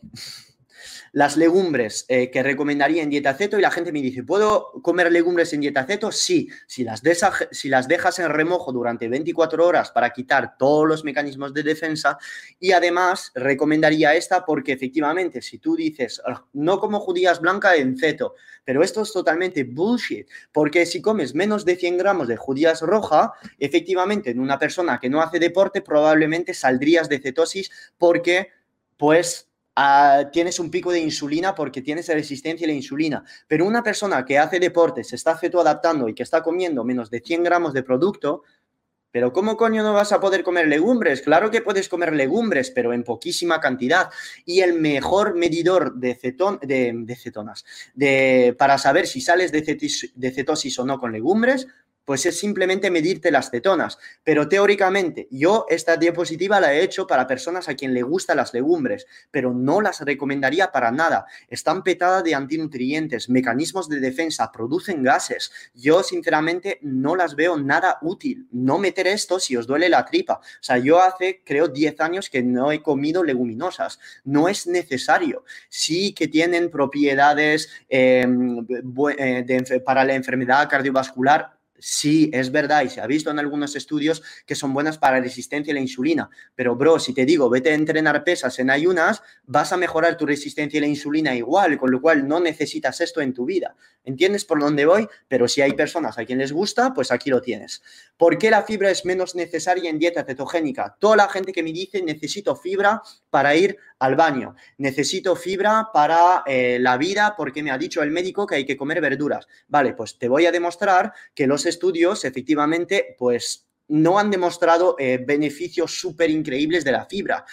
Las 1.12 1.36
legumbres 1.36 2.04
eh, 2.08 2.30
que 2.30 2.42
recomendaría 2.42 3.02
en 3.02 3.10
dieta 3.10 3.34
ceto 3.34 3.58
y 3.58 3.62
la 3.62 3.70
gente 3.70 3.92
me 3.92 4.02
dice, 4.02 4.22
¿puedo 4.22 4.72
comer 4.82 5.10
legumbres 5.10 5.52
en 5.52 5.60
dieta 5.60 5.84
ceto? 5.84 6.12
Sí, 6.12 6.48
si 6.66 6.84
las, 6.84 7.02
si 7.50 7.68
las 7.68 7.88
dejas 7.88 8.18
en 8.18 8.28
remojo 8.30 8.72
durante 8.72 9.08
24 9.08 9.66
horas 9.66 9.90
para 9.90 10.10
quitar 10.10 10.56
todos 10.58 10.86
los 10.86 11.04
mecanismos 11.04 11.54
de 11.54 11.62
defensa 11.62 12.18
y 12.58 12.72
además 12.72 13.32
recomendaría 13.34 14.14
esta 14.14 14.44
porque 14.44 14.72
efectivamente 14.72 15.42
si 15.42 15.58
tú 15.58 15.76
dices, 15.76 16.20
ah, 16.26 16.44
no 16.52 16.78
como 16.78 17.00
judías 17.00 17.40
blancas 17.40 17.78
en 17.78 17.96
ceto, 17.96 18.34
pero 18.64 18.82
esto 18.82 19.02
es 19.02 19.12
totalmente 19.12 19.64
bullshit, 19.64 20.28
porque 20.52 20.86
si 20.86 21.00
comes 21.00 21.34
menos 21.34 21.64
de 21.64 21.76
100 21.76 21.98
gramos 21.98 22.28
de 22.28 22.36
judías 22.36 22.80
roja, 22.82 23.32
efectivamente 23.58 24.30
en 24.30 24.40
una 24.40 24.58
persona 24.58 24.98
que 25.00 25.08
no 25.08 25.22
hace 25.22 25.38
deporte 25.38 25.82
probablemente 25.82 26.54
saldrías 26.54 27.08
de 27.08 27.18
cetosis 27.18 27.70
porque 27.96 28.48
pues 28.96 29.47
tienes 30.32 30.58
un 30.58 30.70
pico 30.70 30.92
de 30.92 31.00
insulina 31.00 31.54
porque 31.54 31.82
tienes 31.82 32.08
resistencia 32.08 32.66
a 32.66 32.68
la 32.68 32.74
insulina. 32.74 33.24
Pero 33.46 33.66
una 33.66 33.82
persona 33.82 34.24
que 34.24 34.38
hace 34.38 34.58
deporte, 34.58 35.04
se 35.04 35.16
está 35.16 35.38
adaptando 35.60 36.08
y 36.08 36.14
que 36.14 36.22
está 36.22 36.42
comiendo 36.42 36.84
menos 36.84 37.10
de 37.10 37.20
100 37.20 37.42
gramos 37.44 37.72
de 37.72 37.82
producto, 37.82 38.42
pero 39.10 39.32
¿cómo 39.32 39.56
coño 39.56 39.82
no 39.82 39.94
vas 39.94 40.12
a 40.12 40.20
poder 40.20 40.42
comer 40.42 40.68
legumbres? 40.68 41.22
Claro 41.22 41.50
que 41.50 41.62
puedes 41.62 41.88
comer 41.88 42.12
legumbres, 42.12 42.70
pero 42.70 42.92
en 42.92 43.04
poquísima 43.04 43.58
cantidad. 43.58 44.10
Y 44.44 44.60
el 44.60 44.74
mejor 44.74 45.34
medidor 45.34 45.94
de, 45.94 46.14
cetón, 46.14 46.58
de, 46.62 47.16
cetonas, 47.16 47.64
de, 47.94 48.54
para 48.58 48.76
saber 48.76 49.06
si 49.06 49.20
sales 49.20 49.50
de 49.50 50.32
cetosis 50.32 50.78
o 50.78 50.84
no 50.84 51.00
con 51.00 51.12
legumbres, 51.12 51.66
Pues 52.08 52.24
es 52.24 52.40
simplemente 52.40 52.90
medirte 52.90 53.30
las 53.30 53.50
cetonas. 53.50 53.98
Pero 54.24 54.48
teóricamente, 54.48 55.28
yo 55.30 55.66
esta 55.68 55.98
diapositiva 55.98 56.58
la 56.58 56.72
he 56.72 56.82
hecho 56.82 57.06
para 57.06 57.26
personas 57.26 57.68
a 57.68 57.74
quien 57.74 57.92
le 57.92 58.02
gustan 58.02 58.38
las 58.38 58.54
legumbres, 58.54 59.06
pero 59.30 59.52
no 59.52 59.82
las 59.82 60.00
recomendaría 60.00 60.72
para 60.72 60.90
nada. 60.90 61.26
Están 61.50 61.82
petadas 61.82 62.24
de 62.24 62.34
antinutrientes, 62.34 63.28
mecanismos 63.28 63.90
de 63.90 64.00
defensa, 64.00 64.50
producen 64.50 65.02
gases. 65.02 65.52
Yo, 65.74 66.02
sinceramente, 66.02 66.78
no 66.80 67.14
las 67.14 67.36
veo 67.36 67.58
nada 67.58 67.98
útil. 68.00 68.48
No 68.52 68.78
meter 68.78 69.06
esto 69.06 69.38
si 69.38 69.54
os 69.58 69.66
duele 69.66 69.90
la 69.90 70.06
tripa. 70.06 70.40
O 70.40 70.62
sea, 70.62 70.78
yo 70.78 71.02
hace, 71.02 71.42
creo, 71.44 71.68
10 71.68 72.00
años 72.00 72.30
que 72.30 72.42
no 72.42 72.72
he 72.72 72.80
comido 72.80 73.22
leguminosas. 73.22 74.00
No 74.24 74.48
es 74.48 74.66
necesario. 74.66 75.44
Sí 75.68 76.14
que 76.14 76.26
tienen 76.26 76.70
propiedades 76.70 77.68
em, 77.90 78.66
eh, 79.18 79.82
para 79.84 80.06
la 80.06 80.14
enfermedad 80.14 80.70
cardiovascular 80.70 81.57
Sí, 81.80 82.28
es 82.32 82.50
verdad 82.50 82.82
y 82.82 82.88
se 82.88 83.00
ha 83.00 83.06
visto 83.06 83.30
en 83.30 83.38
algunos 83.38 83.76
estudios 83.76 84.22
que 84.46 84.56
son 84.56 84.74
buenas 84.74 84.98
para 84.98 85.20
resistencia 85.20 85.72
a 85.72 85.74
la 85.74 85.80
insulina. 85.80 86.28
Pero, 86.56 86.74
bro, 86.74 86.98
si 86.98 87.14
te 87.14 87.24
digo, 87.24 87.48
vete 87.48 87.70
a 87.70 87.74
entrenar 87.74 88.24
pesas 88.24 88.58
en 88.58 88.70
ayunas, 88.70 89.22
vas 89.44 89.72
a 89.72 89.76
mejorar 89.76 90.16
tu 90.16 90.26
resistencia 90.26 90.80
a 90.80 90.82
la 90.82 90.88
insulina 90.88 91.36
igual, 91.36 91.78
con 91.78 91.92
lo 91.92 92.00
cual 92.00 92.26
no 92.26 92.40
necesitas 92.40 93.00
esto 93.00 93.20
en 93.20 93.32
tu 93.32 93.44
vida. 93.44 93.76
¿Entiendes 94.04 94.44
por 94.44 94.58
dónde 94.58 94.86
voy? 94.86 95.06
Pero 95.28 95.46
si 95.46 95.60
hay 95.60 95.74
personas 95.74 96.18
a 96.18 96.24
quien 96.24 96.38
les 96.38 96.52
gusta, 96.52 96.94
pues 96.94 97.12
aquí 97.12 97.30
lo 97.30 97.42
tienes. 97.42 97.82
¿Por 98.16 98.38
qué 98.38 98.50
la 98.50 98.62
fibra 98.62 98.90
es 98.90 99.04
menos 99.04 99.34
necesaria 99.34 99.90
en 99.90 99.98
dieta 99.98 100.24
cetogénica? 100.24 100.96
Toda 100.98 101.16
la 101.16 101.28
gente 101.28 101.52
que 101.52 101.62
me 101.62 101.72
dice 101.72 102.02
necesito 102.02 102.56
fibra 102.56 103.02
para 103.30 103.54
ir 103.54 103.76
al 103.98 104.14
baño, 104.14 104.54
necesito 104.78 105.34
fibra 105.36 105.88
para 105.92 106.42
eh, 106.46 106.78
la 106.80 106.96
vida 106.96 107.34
porque 107.36 107.62
me 107.62 107.70
ha 107.70 107.78
dicho 107.78 108.02
el 108.02 108.10
médico 108.10 108.46
que 108.46 108.54
hay 108.54 108.64
que 108.64 108.76
comer 108.76 109.00
verduras. 109.00 109.46
Vale, 109.66 109.92
pues 109.92 110.18
te 110.18 110.28
voy 110.28 110.46
a 110.46 110.52
demostrar 110.52 111.12
que 111.34 111.46
los 111.46 111.66
estudios 111.68 112.24
efectivamente 112.24 113.14
pues 113.18 113.68
no 113.88 114.18
han 114.18 114.30
demostrado 114.30 114.96
eh, 114.98 115.18
beneficios 115.18 115.98
súper 115.98 116.30
increíbles 116.30 116.84
de 116.84 116.92
la 116.92 117.06
fibra. 117.06 117.44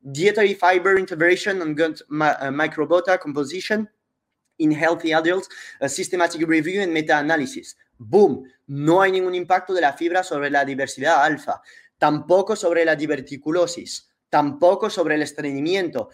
Dietary 0.00 0.54
Fiber 0.54 0.98
Integration 0.98 1.60
and 1.62 1.76
Gut 1.76 2.00
uh, 2.08 2.50
Microbiota 2.52 3.18
Composition 3.18 3.90
in 4.58 4.70
Healthy 4.72 5.12
Adults, 5.12 5.48
a 5.80 5.88
Systematic 5.88 6.46
Review 6.46 6.80
and 6.80 6.92
Meta-Analysis. 6.92 7.76
Boom, 7.98 8.44
no 8.66 9.02
hay 9.02 9.12
ningún 9.12 9.34
impacto 9.34 9.74
de 9.74 9.80
la 9.80 9.92
fibra 9.92 10.22
sobre 10.22 10.50
la 10.50 10.64
diversidad 10.64 11.24
alfa, 11.24 11.60
tampoco 11.98 12.54
sobre 12.54 12.84
la 12.84 12.94
diverticulosis, 12.94 14.08
tampoco 14.28 14.90
sobre 14.90 15.16
el 15.16 15.22
estreñimiento 15.22 16.10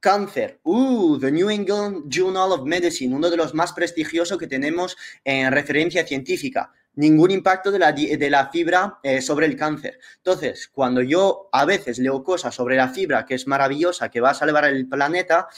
Cáncer, 0.00 0.60
uh, 0.62 1.18
The 1.18 1.32
New 1.32 1.50
England 1.50 2.04
Journal 2.08 2.52
of 2.52 2.66
Medicine, 2.66 3.14
uno 3.14 3.30
de 3.30 3.36
los 3.36 3.54
más 3.54 3.72
prestigiosos 3.72 4.38
que 4.38 4.46
tenemos 4.46 4.96
en 5.24 5.50
referencia 5.52 6.06
científica. 6.06 6.72
Ningún 6.94 7.30
impacto 7.30 7.70
de 7.70 7.78
la, 7.78 7.92
de 7.92 8.30
la 8.30 8.48
fibra 8.50 8.98
eh, 9.02 9.22
sobre 9.22 9.46
el 9.46 9.56
cáncer. 9.56 10.00
Entonces, 10.16 10.68
cuando 10.68 11.00
yo 11.00 11.48
a 11.52 11.64
veces 11.64 11.98
leo 11.98 12.24
cosas 12.24 12.54
sobre 12.54 12.76
la 12.76 12.88
fibra, 12.88 13.24
que 13.24 13.34
es 13.34 13.46
maravillosa, 13.46 14.10
que 14.10 14.20
va 14.20 14.30
a 14.30 14.34
salvar 14.34 14.64
el 14.64 14.88
planeta, 14.88 15.48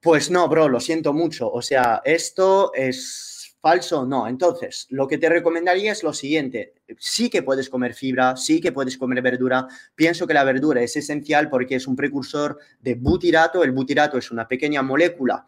pues 0.00 0.30
no, 0.30 0.48
bro, 0.48 0.68
lo 0.68 0.80
siento 0.80 1.12
mucho. 1.12 1.50
O 1.50 1.60
sea, 1.60 2.00
esto 2.04 2.72
es 2.74 3.29
falso 3.60 4.06
no. 4.06 4.26
Entonces, 4.26 4.86
lo 4.90 5.06
que 5.06 5.18
te 5.18 5.28
recomendaría 5.28 5.92
es 5.92 6.02
lo 6.02 6.12
siguiente. 6.12 6.74
Sí 6.98 7.30
que 7.30 7.42
puedes 7.42 7.68
comer 7.68 7.94
fibra, 7.94 8.36
sí 8.36 8.60
que 8.60 8.72
puedes 8.72 8.96
comer 8.96 9.22
verdura. 9.22 9.66
Pienso 9.94 10.26
que 10.26 10.34
la 10.34 10.44
verdura 10.44 10.82
es 10.82 10.96
esencial 10.96 11.50
porque 11.50 11.76
es 11.76 11.86
un 11.86 11.96
precursor 11.96 12.58
de 12.80 12.94
butirato. 12.94 13.62
El 13.62 13.72
butirato 13.72 14.18
es 14.18 14.30
una 14.30 14.48
pequeña 14.48 14.82
molécula 14.82 15.46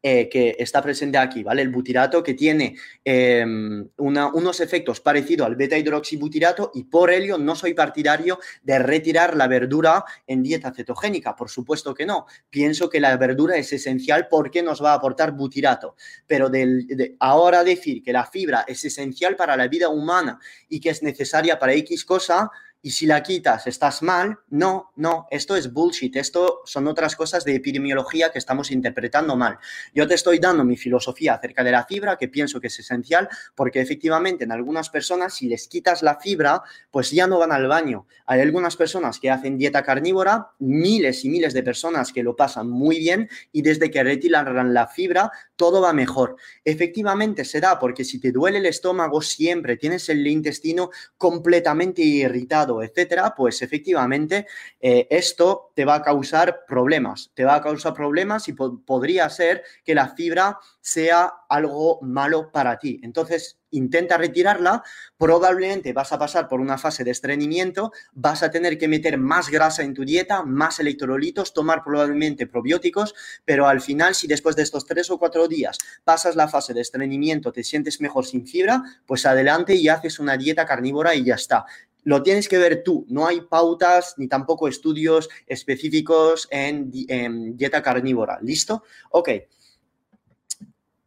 eh, 0.00 0.28
que 0.28 0.54
está 0.60 0.80
presente 0.80 1.18
aquí, 1.18 1.42
¿vale? 1.42 1.60
El 1.60 1.70
butirato 1.70 2.22
que 2.22 2.34
tiene 2.34 2.76
em, 3.04 3.88
unos 3.96 4.60
efectos 4.60 5.00
parecidos 5.00 5.46
al 5.48 5.56
beta-hidroxibutirato 5.56 6.70
y 6.74 6.84
por 6.84 7.10
ello 7.10 7.36
no 7.36 7.56
soy 7.56 7.74
partidario 7.74 8.38
de 8.62 8.78
retirar 8.78 9.36
la 9.36 9.48
verdura 9.48 10.04
en 10.26 10.44
dieta 10.44 10.72
cetogénica, 10.72 11.34
por 11.34 11.50
supuesto 11.50 11.94
que 11.94 12.06
no. 12.06 12.26
Pienso 12.48 12.88
que 12.88 13.00
la 13.00 13.16
verdura 13.16 13.56
es 13.56 13.72
esencial 13.72 14.28
porque 14.28 14.62
nos 14.62 14.80
va 14.80 14.92
a 14.92 14.94
aportar 14.94 15.32
butirato, 15.32 15.96
pero 16.28 16.48
de 16.48 17.16
ahora 17.18 17.64
decir 17.64 18.02
que 18.02 18.12
la 18.12 18.24
fibra 18.24 18.64
es 18.68 18.84
esencial 18.84 19.34
para 19.34 19.56
la 19.56 19.66
vida 19.66 19.88
humana 19.88 20.38
y 20.68 20.78
que 20.78 20.90
es 20.90 21.02
necesaria 21.02 21.58
para 21.58 21.74
X 21.74 22.04
cosa, 22.04 22.50
y 22.82 22.90
si 22.90 23.06
la 23.06 23.22
quitas 23.22 23.66
estás 23.66 24.02
mal. 24.02 24.38
No, 24.50 24.92
no, 24.96 25.26
esto 25.30 25.56
es 25.56 25.72
bullshit, 25.72 26.16
esto 26.16 26.60
son 26.64 26.86
otras 26.86 27.16
cosas 27.16 27.44
de 27.44 27.54
epidemiología 27.54 28.30
que 28.30 28.38
estamos 28.38 28.70
interpretando 28.70 29.36
mal. 29.36 29.58
Yo 29.94 30.06
te 30.06 30.14
estoy 30.14 30.38
dando 30.38 30.64
mi 30.64 30.76
filosofía 30.76 31.34
acerca 31.34 31.64
de 31.64 31.72
la 31.72 31.84
fibra, 31.84 32.16
que 32.16 32.28
pienso 32.28 32.60
que 32.60 32.68
es 32.68 32.78
esencial, 32.78 33.28
porque 33.54 33.80
efectivamente 33.80 34.44
en 34.44 34.52
algunas 34.52 34.90
personas 34.90 35.34
si 35.34 35.48
les 35.48 35.68
quitas 35.68 36.02
la 36.02 36.18
fibra, 36.20 36.62
pues 36.90 37.10
ya 37.10 37.26
no 37.26 37.38
van 37.38 37.52
al 37.52 37.66
baño. 37.66 38.06
Hay 38.26 38.40
algunas 38.40 38.76
personas 38.76 39.18
que 39.18 39.30
hacen 39.30 39.58
dieta 39.58 39.82
carnívora, 39.82 40.50
miles 40.58 41.24
y 41.24 41.28
miles 41.28 41.54
de 41.54 41.62
personas 41.62 42.12
que 42.12 42.22
lo 42.22 42.36
pasan 42.36 42.68
muy 42.68 42.98
bien 42.98 43.28
y 43.52 43.62
desde 43.62 43.90
que 43.90 44.02
retiran 44.02 44.74
la 44.74 44.86
fibra, 44.86 45.30
todo 45.56 45.80
va 45.80 45.92
mejor. 45.92 46.36
Efectivamente 46.64 47.44
se 47.44 47.60
da 47.60 47.78
porque 47.78 48.04
si 48.04 48.20
te 48.20 48.32
duele 48.32 48.58
el 48.58 48.66
estómago 48.66 49.20
siempre, 49.20 49.76
tienes 49.76 50.08
el 50.08 50.26
intestino 50.26 50.90
completamente 51.16 52.02
irritado, 52.02 52.67
etcétera, 52.82 53.34
pues 53.36 53.62
efectivamente 53.62 54.46
eh, 54.80 55.06
esto 55.10 55.72
te 55.74 55.84
va 55.84 55.96
a 55.96 56.02
causar 56.02 56.64
problemas. 56.66 57.30
Te 57.34 57.44
va 57.44 57.56
a 57.56 57.62
causar 57.62 57.94
problemas 57.94 58.48
y 58.48 58.52
podría 58.52 59.28
ser 59.30 59.62
que 59.84 59.94
la 59.94 60.08
fibra 60.08 60.58
sea 60.80 61.32
algo 61.48 61.98
malo 62.02 62.50
para 62.52 62.78
ti. 62.78 63.00
Entonces, 63.02 63.58
intenta 63.70 64.16
retirarla, 64.16 64.82
probablemente 65.16 65.92
vas 65.92 66.12
a 66.12 66.18
pasar 66.18 66.48
por 66.48 66.60
una 66.60 66.78
fase 66.78 67.04
de 67.04 67.10
estreñimiento, 67.10 67.92
vas 68.12 68.42
a 68.42 68.50
tener 68.50 68.78
que 68.78 68.88
meter 68.88 69.18
más 69.18 69.50
grasa 69.50 69.82
en 69.82 69.94
tu 69.94 70.04
dieta, 70.04 70.42
más 70.42 70.80
electrolitos, 70.80 71.52
tomar 71.52 71.82
probablemente 71.84 72.46
probióticos, 72.46 73.14
pero 73.44 73.66
al 73.66 73.80
final, 73.80 74.14
si 74.14 74.26
después 74.26 74.56
de 74.56 74.62
estos 74.62 74.86
tres 74.86 75.10
o 75.10 75.18
cuatro 75.18 75.48
días 75.48 75.78
pasas 76.04 76.36
la 76.36 76.48
fase 76.48 76.74
de 76.74 76.80
estreñimiento, 76.80 77.52
te 77.52 77.64
sientes 77.64 78.00
mejor 78.00 78.24
sin 78.24 78.46
fibra, 78.46 78.82
pues 79.06 79.26
adelante 79.26 79.74
y 79.74 79.88
haces 79.88 80.18
una 80.18 80.36
dieta 80.36 80.66
carnívora 80.66 81.14
y 81.14 81.24
ya 81.24 81.34
está 81.34 81.66
lo 82.08 82.22
tienes 82.22 82.48
que 82.48 82.56
ver 82.56 82.82
tú. 82.82 83.04
No 83.10 83.26
hay 83.26 83.42
pautas 83.42 84.14
ni 84.16 84.28
tampoco 84.28 84.66
estudios 84.66 85.28
específicos 85.46 86.48
en, 86.50 86.90
dieta 86.90 87.82
carnívora. 87.82 88.38
¿Listo? 88.40 88.82
Ok. 89.10 89.28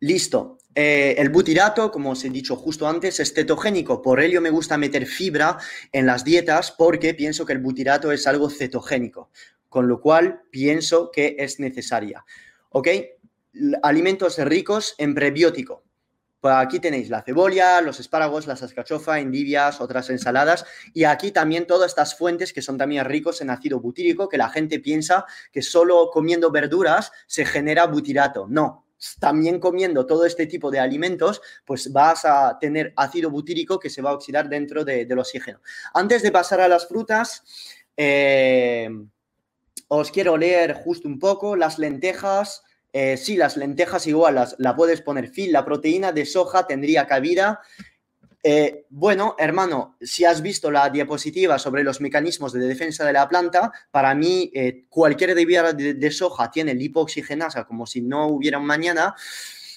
Listo. 0.02 0.60
Eh, 0.76 1.16
el 1.18 1.30
butirato, 1.30 1.90
como 1.90 2.12
os 2.12 2.24
he 2.24 2.30
dicho 2.30 2.56
justo 2.56 2.88
antes, 2.88 3.20
es 3.20 3.34
cetogénico. 3.34 4.00
Por 4.00 4.20
ello 4.20 4.42
me 4.42 4.52
gusta 4.52 4.78
meter 4.78 5.08
fibra 5.08 5.58
en 5.92 6.06
las 6.06 6.24
dietas 6.24 6.72
porque 6.72 7.16
pienso 7.16 7.48
que 7.48 7.54
el 7.54 7.60
butirato 7.60 8.12
es 8.12 8.28
algo 8.28 8.52
cetogénico. 8.52 9.32
Con 9.70 9.88
lo 9.88 10.02
cual 10.02 10.44
pienso 10.52 11.10
que 11.10 11.36
es 11.40 11.60
necesaria. 11.60 12.24
¿Ok? 12.70 12.90
Alimentos 13.82 14.38
ricos 14.38 14.94
en 15.00 15.16
prebiótico. 15.16 15.84
Pues 16.42 16.56
aquí 16.56 16.80
tenéis 16.80 17.10
la 17.10 17.22
cebolla, 17.22 17.82
los 17.82 18.00
espárragos, 18.00 18.48
las 18.48 18.64
ascachofa, 18.64 19.20
endivias, 19.20 19.80
otras 19.80 20.10
ensaladas 20.10 20.66
y 20.92 21.04
aquí 21.04 21.32
también 21.32 21.68
todas 21.68 21.92
estas 21.92 22.18
fuentes 22.18 22.52
que 22.52 22.64
son 22.64 22.80
también 22.80 23.06
ricos 23.06 23.42
en 23.42 23.52
ácido 23.52 23.80
butírico, 23.80 24.28
que 24.28 24.40
la 24.40 24.50
gente 24.50 24.80
piensa 24.80 25.26
que 25.52 25.62
solo 25.62 26.10
comiendo 26.12 26.50
verduras 26.50 27.12
se 27.28 27.46
genera 27.46 27.86
butirato. 27.86 28.48
No, 28.50 28.88
también 29.20 29.60
comiendo 29.60 30.08
todo 30.08 30.26
este 30.26 30.48
tipo 30.48 30.72
de 30.72 30.80
alimentos, 30.80 31.42
pues 31.64 31.92
vas 31.92 32.26
a 32.26 32.58
tener 32.60 32.92
ácido 32.96 33.30
butírico 33.30 33.80
que 33.80 33.92
se 33.92 34.02
va 34.02 34.10
a 34.10 34.16
oxidar 34.16 34.50
dentro 34.50 34.84
del 34.84 35.20
oxígeno. 35.20 35.62
Antes 35.94 36.24
de 36.24 36.32
pasar 36.32 36.62
a 36.62 36.68
las 36.68 36.88
frutas, 36.88 37.44
eh, 37.96 38.90
os 39.88 40.12
quiero 40.12 40.38
leer 40.38 40.74
justo 40.74 41.08
un 41.08 41.20
poco 41.20 41.56
las 41.56 41.78
lentejas, 41.78 42.64
eh, 42.94 43.18
sí, 43.18 43.38
las 43.38 43.58
lentejas 43.58 44.06
igual 44.08 44.36
las, 44.36 44.56
la 44.58 44.76
puedes 44.76 45.02
poner 45.02 45.30
fin. 45.30 45.52
La 45.52 45.66
proteína 45.66 46.12
de 46.12 46.26
soja 46.26 46.68
tendría 46.68 47.08
cabida. 47.08 47.62
Eh, 48.44 48.86
bueno, 48.90 49.36
hermano, 49.38 49.98
si 50.02 50.26
has 50.26 50.42
visto 50.42 50.72
la 50.72 50.90
diapositiva 50.90 51.60
sobre 51.60 51.84
los 51.84 52.02
mecanismos 52.02 52.54
de 52.54 52.60
defensa 52.62 53.06
de 53.06 53.14
la 53.14 53.30
planta, 53.30 53.72
para 53.92 54.16
mí 54.16 54.52
eh, 54.54 54.86
cualquier 54.90 55.36
deriva 55.36 55.74
de, 55.74 56.12
soja 56.12 56.50
tiene 56.50 56.74
lipoxigenasa 56.74 57.66
como 57.66 57.86
si 57.86 58.02
no 58.02 58.28
hubiera 58.28 58.58
un 58.58 58.66
mañana. 58.66 59.16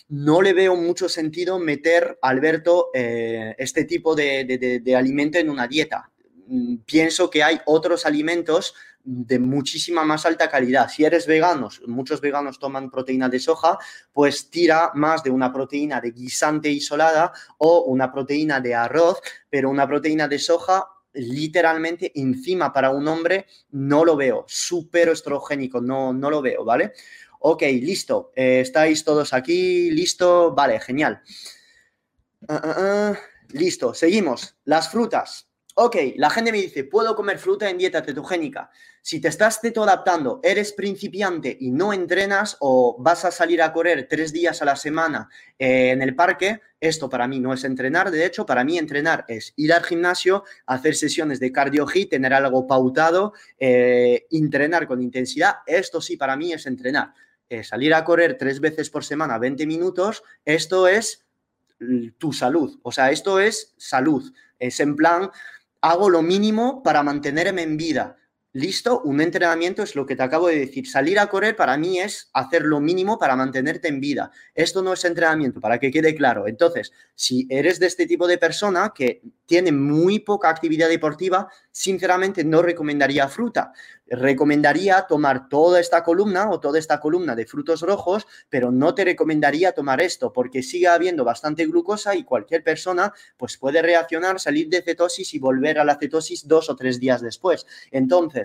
No 0.09 0.43
le 0.43 0.53
veo 0.53 0.77
mucho 0.77 1.09
sentido 1.09 1.59
meter, 1.59 2.19
Alberto, 2.21 2.91
este 2.93 3.85
tipo 3.85 4.15
de 4.15 4.95
alimento 4.97 5.39
en 5.39 5.49
una 5.51 5.67
dieta. 5.67 6.11
Mm, 6.47 6.77
pienso 6.85 7.31
que 7.31 7.43
hay 7.43 7.61
otros 7.65 8.05
alimentos 8.07 8.75
de 9.05 9.39
muchísima 9.39 10.05
más 10.05 10.27
alta 10.27 10.49
calidad. 10.49 10.89
Si 10.89 11.05
eres 11.05 11.27
vegano, 11.27 11.69
muchos 11.87 12.21
veganos 12.21 12.59
toman 12.59 12.91
proteína 12.91 13.29
de 13.29 13.39
soja, 13.39 13.79
pues 14.13 14.51
tira 14.51 14.91
más 14.95 15.23
de 15.23 15.31
una 15.31 15.53
proteína 15.53 16.01
de 16.01 16.11
guisante 16.11 16.71
isolada 16.71 17.33
o 17.59 17.83
una 17.83 18.11
proteína 18.11 18.61
de 18.61 18.75
arroz, 18.75 19.21
pero 19.51 19.71
una 19.71 19.87
proteína 19.87 20.27
de 20.27 20.39
soja 20.39 20.89
literalmente 21.13 22.11
encima 22.17 22.73
para 22.73 22.91
un 22.91 23.07
hombre 23.07 23.47
no 23.71 24.05
lo 24.05 24.17
veo, 24.17 24.45
súper 24.49 25.11
estrogénico, 25.11 25.81
no, 25.81 26.13
no 26.13 26.29
lo 26.29 26.43
veo, 26.43 26.65
¿vale? 26.65 26.93
Ok, 27.39 27.63
listo, 27.63 28.33
eh, 28.35 28.61
estáis 28.61 29.05
todos 29.05 29.33
aquí, 29.33 29.91
listo, 29.91 30.55
vale, 30.55 30.81
genial. 30.81 31.23
Ah, 32.49 32.61
ah, 32.65 32.75
ah. 32.79 33.19
Listo, 33.55 33.95
seguimos. 33.95 34.57
Las 34.65 34.91
frutas. 34.91 35.49
Ok, 35.77 35.97
la 36.17 36.31
gente 36.31 36.51
me 36.51 36.61
dice, 36.61 36.85
puedo 36.85 37.15
comer 37.15 37.39
fruta 37.39 37.69
en 37.71 37.79
dieta 37.79 38.03
cetogénica. 38.03 38.71
Si 39.07 39.21
te 39.21 39.29
estás 39.29 39.61
adaptando, 39.63 40.41
eres 40.43 40.73
principiante 40.73 41.55
y 41.61 41.73
no 41.73 41.93
entrenas 41.93 42.57
o 42.61 42.97
vas 42.99 43.27
a 43.27 43.31
salir 43.31 43.61
a 43.61 43.71
correr 43.71 44.09
tres 44.09 44.33
días 44.33 44.63
a 44.63 44.65
la 44.65 44.77
semana 44.77 45.29
eh, 45.59 45.91
en 45.91 46.01
el 46.01 46.17
parque, 46.17 46.63
esto 46.81 47.11
para 47.11 47.29
mí 47.29 47.39
no 47.39 47.53
es 47.53 47.65
entrenar. 47.65 48.11
De 48.11 48.25
hecho, 48.25 48.47
para 48.47 48.65
mí 48.65 48.79
entrenar 48.79 49.27
es 49.29 49.53
ir 49.57 49.75
al 49.75 49.85
gimnasio, 49.85 50.45
hacer 50.65 50.95
sesiones 50.95 51.39
de 51.39 51.53
cardio 51.53 51.87
hit, 51.87 52.09
tener 52.09 52.33
algo 52.33 52.67
pautado, 52.67 53.35
eh, 53.59 54.27
entrenar 54.31 54.87
con 54.87 55.03
intensidad. 55.03 55.57
Esto 55.67 56.01
sí 56.01 56.17
para 56.17 56.35
mí 56.35 56.55
es 56.55 56.65
entrenar. 56.65 57.13
Eh, 57.51 57.63
salir 57.63 57.93
a 57.93 58.05
correr 58.05 58.39
tres 58.39 58.59
veces 58.59 58.89
por 58.89 59.05
semana, 59.05 59.37
20 59.37 59.67
minutos, 59.67 60.23
esto 60.47 60.89
es 60.89 61.27
tu 62.17 62.33
salud. 62.33 62.81
O 62.83 62.91
sea, 62.91 63.11
esto 63.11 63.39
es 63.39 63.75
salud. 63.77 64.33
Es 64.59 64.81
en 64.81 64.97
plan, 64.97 65.31
hago 65.83 66.09
lo 66.09 66.23
mínimo 66.23 66.83
para 66.83 67.03
mantenerme 67.03 67.61
en 67.61 67.77
vida. 67.77 68.17
Listo, 68.57 69.01
un 69.01 69.21
entrenamiento 69.21 69.83
es 69.83 69.97
lo 69.97 70.07
que 70.07 70.15
te 70.15 70.23
acabo 70.23 70.47
de 70.47 70.61
decir. 70.61 70.89
Salir 70.89 71.19
a 71.19 71.27
correr 71.27 71.57
para 71.57 71.77
mí 71.77 71.99
es 71.99 72.31
hacer 72.33 72.63
lo 72.63 72.79
mínimo 72.79 73.19
para 73.19 73.35
mantenerte 73.35 73.89
en 73.89 73.99
vida. 73.99 74.31
Esto 74.55 74.81
no 74.81 74.93
es 74.93 75.05
entrenamiento, 75.05 75.61
para 75.61 75.81
que 75.81 75.91
quede 75.91 76.15
claro. 76.15 76.47
Entonces, 76.47 76.93
si 77.17 77.49
eres 77.51 77.81
de 77.81 77.87
este 77.89 78.07
tipo 78.07 78.29
de 78.29 78.39
persona 78.39 78.93
que 78.95 79.23
tiene 79.47 79.73
muy 79.73 80.21
poca 80.21 80.51
actividad 80.51 80.89
deportiva, 80.89 81.49
sinceramente 81.73 82.45
no 82.45 82.63
recomendaría 82.63 83.29
fruta. 83.29 83.73
Recomendaría 84.07 85.07
tomar 85.09 85.49
toda 85.49 85.81
esta 85.81 86.05
columna 86.05 86.51
o 86.51 86.61
toda 86.61 86.79
esta 86.79 87.01
columna 87.01 87.35
de 87.35 87.47
frutos 87.47 87.81
rojos, 87.81 88.27
pero 88.49 88.71
no 88.71 88.95
te 88.95 89.05
recomendaría 89.05 89.73
tomar 89.73 90.01
esto 90.01 90.33
porque 90.33 90.63
sigue 90.63 90.87
habiendo 90.87 91.25
bastante 91.25 91.67
glucosa 91.67 92.15
y 92.15 92.23
cualquier 92.23 92.63
persona 92.63 93.13
pues 93.37 93.57
puede 93.57 93.83
reaccionar, 93.83 94.39
salir 94.39 94.69
de 94.69 94.83
cetosis 94.83 95.35
y 95.35 95.39
volver 95.39 95.79
a 95.79 95.85
la 95.85 95.97
cetosis 95.99 96.47
dos 96.47 96.71
o 96.71 96.77
tres 96.77 97.01
días 97.01 97.21
después. 97.21 97.67
Entonces, 97.91 98.44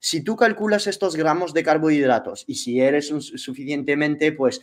si 0.00 0.22
tú 0.22 0.34
calculas 0.34 0.86
estos 0.86 1.14
gramos 1.14 1.52
de 1.52 1.62
carbohidratos 1.62 2.44
y 2.46 2.54
si 2.54 2.80
eres 2.80 3.08
suficientemente, 3.08 4.32
pues 4.32 4.62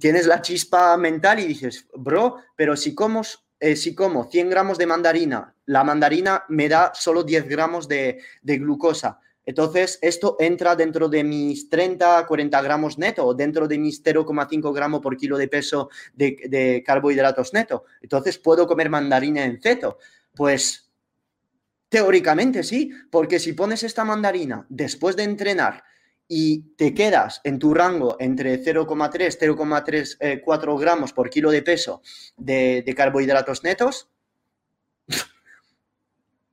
tienes 0.00 0.26
la 0.26 0.40
chispa 0.40 0.96
mental 0.96 1.40
y 1.40 1.46
dices, 1.46 1.86
bro, 1.94 2.38
pero 2.56 2.74
si 2.74 2.94
como, 2.94 3.20
eh, 3.60 3.76
si 3.76 3.94
como 3.94 4.24
100 4.24 4.48
gramos 4.48 4.78
de 4.78 4.86
mandarina, 4.86 5.54
la 5.66 5.84
mandarina 5.84 6.44
me 6.48 6.70
da 6.70 6.92
solo 6.94 7.22
10 7.22 7.48
gramos 7.48 7.86
de, 7.86 8.22
glucosa. 8.42 9.20
Entonces, 9.44 9.98
esto 10.00 10.36
entra 10.38 10.76
dentro 10.76 11.08
de 11.08 11.24
mis 11.24 11.68
30, 11.68 12.26
40 12.26 12.62
gramos 12.62 12.96
neto, 12.96 13.34
dentro 13.34 13.68
de 13.68 13.76
mis 13.76 14.02
0,5 14.02 14.72
gramos 14.72 15.00
por 15.00 15.16
kilo 15.16 15.36
de 15.36 15.48
peso 15.48 15.90
de, 16.14 16.36
de, 16.48 16.82
carbohidratos 16.86 17.52
neto. 17.52 17.84
Entonces, 18.00 18.38
¿puedo 18.38 18.66
comer 18.66 18.88
mandarina 18.88 19.44
en 19.44 19.60
ceto? 19.60 19.98
Pues 20.32 20.81
teóricamente 21.92 22.62
sí, 22.62 22.90
porque 23.10 23.38
si 23.38 23.52
pones 23.52 23.82
esta 23.82 24.02
mandarina 24.02 24.64
después 24.70 25.14
de 25.14 25.24
entrenar 25.24 25.84
y 26.26 26.74
te 26.76 26.94
quedas 26.94 27.42
en 27.44 27.58
tu 27.58 27.74
rango 27.74 28.16
entre 28.18 28.58
0,3, 28.64 29.38
0,34 30.18 30.80
gramos 30.80 31.12
por 31.12 31.28
kilo 31.28 31.50
de 31.50 31.60
peso 31.60 32.00
de, 32.38 32.82
de 32.84 32.94
carbohidratos 32.94 33.62
netos, 33.62 34.08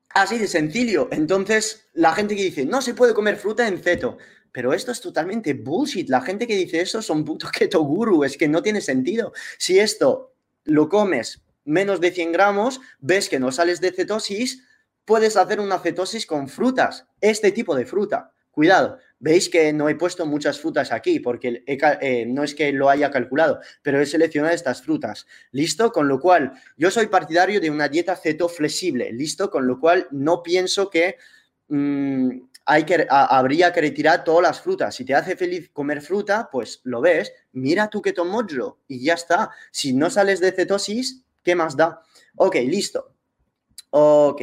Así 0.09 0.37
de 0.39 0.47
sencillo. 0.47 1.07
Entonces, 1.11 1.87
la 1.93 2.13
gente 2.13 2.35
que 2.35 2.43
dice, 2.43 2.65
no 2.65 2.81
se 2.81 2.93
puede 2.93 3.13
comer 3.13 3.37
fruta 3.37 3.65
en 3.65 3.79
ceto. 3.79 4.17
Pero 4.51 4.73
esto 4.73 4.91
es 4.91 4.99
totalmente 4.99 5.53
bullshit. 5.53 6.09
La 6.09 6.19
gente 6.21 6.47
que 6.47 6.57
dice 6.57 6.81
eso 6.81 7.01
son 7.01 7.23
putos 7.23 7.51
keto 7.57 7.81
guru. 7.83 8.25
Es 8.25 8.35
que 8.35 8.49
no 8.49 8.61
tiene 8.61 8.81
sentido. 8.81 9.31
Si 9.57 9.79
esto 9.79 10.33
lo 10.65 10.89
comes 10.89 11.43
menos 11.63 12.01
de 12.01 12.11
100 12.11 12.33
gramos, 12.33 12.81
ves 12.99 13.29
que 13.29 13.39
no 13.39 13.53
sales 13.53 13.79
de 13.79 13.93
cetosis, 13.93 14.65
puedes 15.09 15.37
hacer 15.37 15.59
una 15.59 15.79
cetosis 15.79 16.27
con 16.27 16.47
frutas. 16.47 17.07
Este 17.19 17.51
tipo 17.51 17.75
de 17.75 17.87
fruta. 17.87 18.31
Cuidado, 18.51 18.99
veis 19.17 19.49
que 19.49 19.73
no 19.73 19.89
he 19.89 19.95
puesto 19.95 20.27
muchas 20.27 20.59
frutas 20.59 20.91
aquí 20.91 21.19
porque 21.19 21.63
eh, 21.65 22.25
no 22.27 22.43
es 22.43 22.53
que 22.53 22.71
lo 22.71 22.91
haya 22.91 23.09
calculado, 23.09 23.59
pero 23.81 23.99
he 23.99 24.05
seleccionado 24.05 24.53
estas 24.53 24.83
frutas. 24.83 25.25
¿Listo? 25.49 25.91
Con 25.91 26.07
lo 26.07 26.19
cual, 26.19 26.53
yo 26.77 26.91
soy 26.91 27.07
partidario 27.07 27.59
de 27.59 27.71
una 27.71 27.87
dieta 27.87 28.15
ceto 28.15 28.47
flexible. 28.47 29.11
¿Listo? 29.11 29.49
Con 29.49 29.65
lo 29.65 29.79
cual, 29.79 30.07
no 30.11 30.43
pienso 30.43 30.91
que 30.91 31.17
mm, 31.69 32.29
hay 32.65 32.83
que, 32.83 33.07
habría 33.09 33.73
que 33.73 33.81
retirar 33.81 34.23
todas 34.23 34.43
las 34.43 34.61
frutas. 34.61 34.93
Si 34.93 35.05
te 35.05 35.15
hace 35.15 35.35
feliz 35.35 35.71
comer 35.73 36.03
fruta, 36.03 36.49
pues 36.51 36.81
lo 36.83 37.01
ves, 37.01 37.33
mira 37.53 37.89
tu 37.89 37.99
keto 38.03 38.25
mojo 38.25 38.77
y 38.87 39.03
ya 39.05 39.15
está. 39.15 39.49
Si 39.71 39.91
no 39.91 40.11
sales 40.11 40.39
de 40.39 40.51
cetosis, 40.51 41.23
¿qué 41.41 41.55
más 41.55 41.75
da? 41.75 42.03
Ok, 42.35 42.57
listo. 42.57 43.15
Ok, 43.91 44.41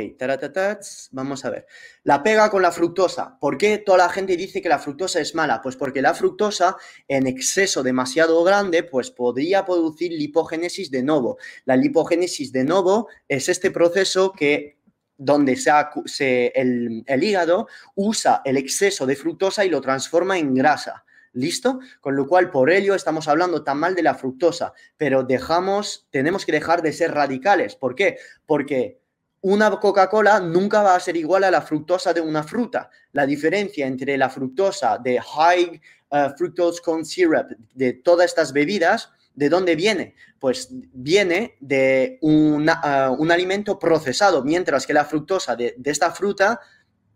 vamos 1.12 1.44
a 1.44 1.50
ver. 1.50 1.66
La 2.02 2.22
pega 2.24 2.50
con 2.50 2.62
la 2.62 2.72
fructosa. 2.72 3.38
¿Por 3.38 3.56
qué 3.56 3.78
toda 3.78 3.98
la 3.98 4.08
gente 4.08 4.36
dice 4.36 4.60
que 4.60 4.68
la 4.68 4.80
fructosa 4.80 5.20
es 5.20 5.36
mala? 5.36 5.60
Pues 5.62 5.76
porque 5.76 6.02
la 6.02 6.14
fructosa 6.14 6.76
en 7.06 7.28
exceso 7.28 7.84
demasiado 7.84 8.42
grande 8.42 8.82
pues 8.82 9.12
podría 9.12 9.64
producir 9.64 10.10
lipogénesis 10.10 10.90
de 10.90 11.04
novo. 11.04 11.38
La 11.64 11.76
lipogénesis 11.76 12.50
de 12.50 12.64
novo 12.64 13.08
es 13.28 13.48
este 13.48 13.70
proceso 13.70 14.32
que 14.32 14.78
donde 15.16 15.56
se, 15.56 16.48
el, 16.48 17.04
el 17.06 17.24
hígado 17.24 17.68
usa 17.94 18.42
el 18.44 18.56
exceso 18.56 19.06
de 19.06 19.14
fructosa 19.14 19.64
y 19.64 19.70
lo 19.70 19.80
transforma 19.80 20.38
en 20.38 20.54
grasa. 20.54 21.04
¿Listo? 21.32 21.80
Con 22.00 22.16
lo 22.16 22.26
cual, 22.26 22.50
por 22.50 22.70
ello 22.70 22.94
estamos 22.94 23.28
hablando 23.28 23.62
tan 23.62 23.78
mal 23.78 23.94
de 23.94 24.02
la 24.02 24.14
fructosa, 24.14 24.72
pero 24.96 25.22
dejamos, 25.22 26.08
tenemos 26.10 26.46
que 26.46 26.52
dejar 26.52 26.80
de 26.80 26.94
ser 26.94 27.12
radicales. 27.12 27.76
¿Por 27.76 27.94
qué? 27.94 28.16
Porque 28.46 29.02
una 29.46 29.70
Coca-Cola 29.70 30.40
nunca 30.40 30.82
va 30.82 30.96
a 30.96 31.00
ser 31.00 31.16
igual 31.16 31.44
a 31.44 31.52
la 31.52 31.62
fructosa 31.62 32.12
de 32.12 32.20
una 32.20 32.42
fruta. 32.42 32.90
La 33.12 33.24
diferencia 33.24 33.86
entre 33.86 34.16
la 34.16 34.28
fructosa 34.28 34.98
de 34.98 35.20
high 35.20 35.80
uh, 36.10 36.36
fructose 36.36 36.82
corn 36.82 37.04
syrup, 37.04 37.52
de 37.72 37.92
todas 37.92 38.26
estas 38.26 38.52
bebidas, 38.52 39.12
¿de 39.36 39.48
dónde 39.48 39.76
viene? 39.76 40.16
Pues 40.40 40.68
viene 40.92 41.56
de 41.60 42.18
uh, 42.22 42.28
un 42.28 43.30
alimento 43.30 43.78
procesado, 43.78 44.42
mientras 44.42 44.84
que 44.84 44.92
la 44.92 45.04
fructosa 45.04 45.54
de, 45.54 45.76
esta 45.84 46.10
fruta 46.10 46.58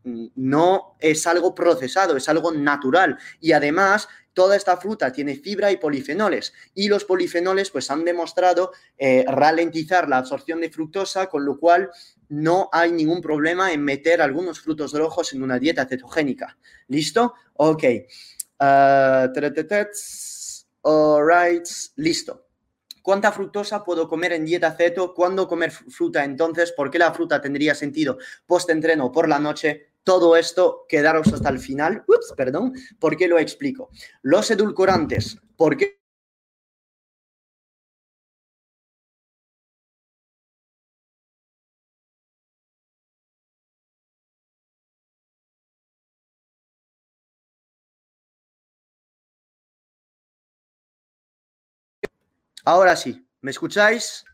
no 0.05 0.97
es 0.99 1.27
algo 1.27 1.55
procesado, 1.55 2.17
es 2.17 2.29
algo 2.29 2.53
natural. 2.53 3.19
Y 3.41 3.53
además 3.53 4.09
toda 4.33 4.57
esta 4.57 4.77
fruta 4.77 5.13
tiene 5.13 5.37
fibra 5.37 5.71
y 5.73 5.77
polifenoles 5.77 6.53
y 6.75 6.89
los 6.89 7.05
polifenoles 7.05 7.71
pues 7.71 7.91
han 7.91 8.05
demostrado 8.05 8.73
eh, 8.97 9.25
ralentizar 9.27 10.09
la 10.09 10.19
absorción 10.19 10.61
de 10.61 10.71
fructosa, 10.71 11.27
con 11.27 11.45
lo 11.45 11.59
cual 11.59 11.91
no 12.29 12.69
hay 12.73 12.93
ningún 12.93 13.21
problema 13.21 13.73
en 13.73 13.83
meter 13.83 14.23
algunos 14.23 14.61
frutos 14.61 14.93
rojos 14.93 15.33
en 15.33 15.43
una 15.43 15.59
dieta 15.59 15.87
cetogénica. 15.87 16.57
¿Listo? 16.89 17.35
Ok. 17.55 17.85
Uh, 20.83 21.21
right. 21.21 21.67
Listo. 21.97 22.47
¿Cuánta 23.03 23.33
fructosa 23.33 23.83
puedo 23.83 24.09
comer 24.09 24.33
en 24.35 24.45
dieta 24.45 24.73
ceto? 24.73 25.15
¿Cuándo 25.15 25.49
comer 25.49 25.71
fruta 25.71 26.23
entonces? 26.25 26.73
¿Por 26.73 26.91
qué 26.91 26.99
la 26.99 27.13
fruta 27.13 27.41
tendría 27.41 27.75
sentido 27.75 28.19
post-entreno 28.47 29.11
por 29.11 29.29
la 29.29 29.39
noche? 29.39 29.90
Todo 30.05 30.37
esto, 30.37 30.87
quedaros 30.89 31.33
hasta 31.33 31.49
el 31.51 31.59
final. 31.59 32.05
Ups, 32.07 32.35
perdón, 32.37 32.75
¿por 32.99 33.17
qué 33.17 33.29
lo 33.29 33.39
explico? 33.39 33.91
Los 34.23 34.51
edulcorantes, 34.51 35.39
¿por 35.57 35.77
qué? 35.77 36.01
Ahora 52.65 52.97
sí, 52.97 53.27
¿me 53.43 53.51
escucháis? 53.51 54.25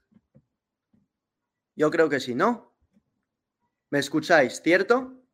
Yo 1.76 1.90
creo 1.90 2.08
que 2.08 2.18
sí, 2.20 2.34
¿no? 2.34 2.74
¿Me 3.90 3.98
escucháis, 3.98 4.60
cierto? 4.62 5.25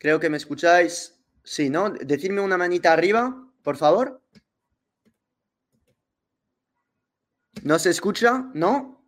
Creo 0.00 0.18
que 0.18 0.30
me 0.30 0.38
escucháis. 0.38 1.22
Sí, 1.44 1.68
¿no? 1.68 1.90
Decidme 1.90 2.40
una 2.40 2.56
manita 2.56 2.92
arriba, 2.92 3.46
por 3.62 3.76
favor. 3.76 4.22
¿No 7.62 7.78
se 7.78 7.90
escucha? 7.90 8.50
¿No? 8.54 9.06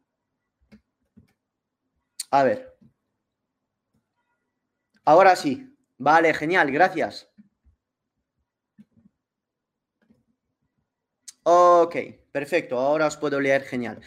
A 2.30 2.44
ver. 2.44 2.76
Ahora 5.06 5.34
sí. 5.34 5.74
Vale, 5.96 6.34
genial, 6.34 6.70
gracias. 6.70 7.32
Ok, 11.44 11.96
perfecto. 12.30 12.78
Ahora 12.78 13.06
os 13.06 13.16
puedo 13.16 13.40
leer 13.40 13.62
genial. 13.62 14.02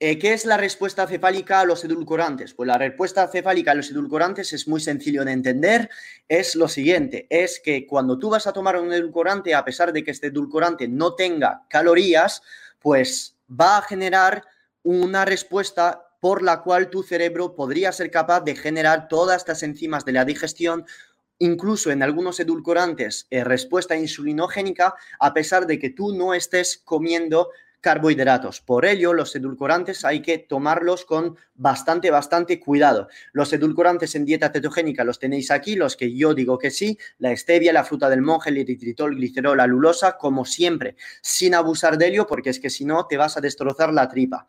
Eh, 0.00 0.18
¿Qué 0.18 0.32
es 0.32 0.44
la 0.44 0.56
respuesta 0.56 1.06
cefálica 1.06 1.60
a 1.60 1.64
los 1.64 1.84
edulcorantes? 1.84 2.52
Pues 2.52 2.66
la 2.66 2.76
respuesta 2.76 3.28
cefálica 3.28 3.70
a 3.70 3.74
los 3.74 3.90
edulcorantes 3.90 4.52
es 4.52 4.66
muy 4.66 4.80
sencillo 4.80 5.24
de 5.24 5.32
entender. 5.32 5.88
Es 6.28 6.56
lo 6.56 6.66
siguiente, 6.66 7.26
es 7.30 7.60
que 7.60 7.86
cuando 7.86 8.18
tú 8.18 8.28
vas 8.30 8.46
a 8.48 8.52
tomar 8.52 8.76
un 8.76 8.92
edulcorante, 8.92 9.54
a 9.54 9.64
pesar 9.64 9.92
de 9.92 10.02
que 10.02 10.10
este 10.10 10.26
edulcorante 10.28 10.88
no 10.88 11.14
tenga 11.14 11.64
calorías, 11.68 12.42
pues 12.80 13.36
va 13.48 13.78
a 13.78 13.82
generar 13.82 14.42
una 14.82 15.24
respuesta 15.24 16.08
por 16.20 16.42
la 16.42 16.62
cual 16.62 16.90
tu 16.90 17.02
cerebro 17.02 17.54
podría 17.54 17.92
ser 17.92 18.10
capaz 18.10 18.40
de 18.40 18.56
generar 18.56 19.06
todas 19.08 19.36
estas 19.36 19.62
enzimas 19.62 20.04
de 20.04 20.12
la 20.12 20.24
digestión 20.24 20.86
incluso 21.38 21.90
en 21.90 22.02
algunos 22.02 22.38
edulcorantes, 22.40 23.26
eh, 23.30 23.42
respuesta 23.44 23.96
insulinogénica, 23.96 24.94
a 25.18 25.34
pesar 25.34 25.66
de 25.66 25.78
que 25.78 25.90
tú 25.90 26.14
no 26.14 26.32
estés 26.32 26.80
comiendo 26.84 27.50
carbohidratos. 27.84 28.62
Por 28.62 28.86
ello, 28.86 29.12
los 29.12 29.36
edulcorantes 29.36 30.06
hay 30.06 30.22
que 30.22 30.38
tomarlos 30.38 31.04
con 31.04 31.36
bastante, 31.54 32.10
bastante 32.10 32.58
cuidado. 32.58 33.08
Los 33.32 33.52
edulcorantes 33.52 34.14
en 34.14 34.24
dieta 34.24 34.50
cetogénica 34.50 35.04
los 35.04 35.18
tenéis 35.18 35.50
aquí, 35.50 35.76
los 35.76 35.94
que 35.94 36.16
yo 36.16 36.32
digo 36.32 36.56
que 36.58 36.70
sí, 36.70 36.98
la 37.18 37.36
stevia, 37.36 37.74
la 37.74 37.84
fruta 37.84 38.08
del 38.08 38.22
monje, 38.22 38.48
el 38.48 38.56
eritritol, 38.56 39.16
glicerol, 39.16 39.58
la 39.58 39.66
lulosa, 39.66 40.16
como 40.16 40.46
siempre, 40.46 40.96
sin 41.20 41.54
abusar 41.54 41.98
de 41.98 42.08
ello, 42.08 42.26
porque 42.26 42.48
es 42.48 42.58
que 42.58 42.70
si 42.70 42.86
no 42.86 43.06
te 43.06 43.18
vas 43.18 43.36
a 43.36 43.42
destrozar 43.42 43.92
la 43.92 44.08
tripa. 44.08 44.48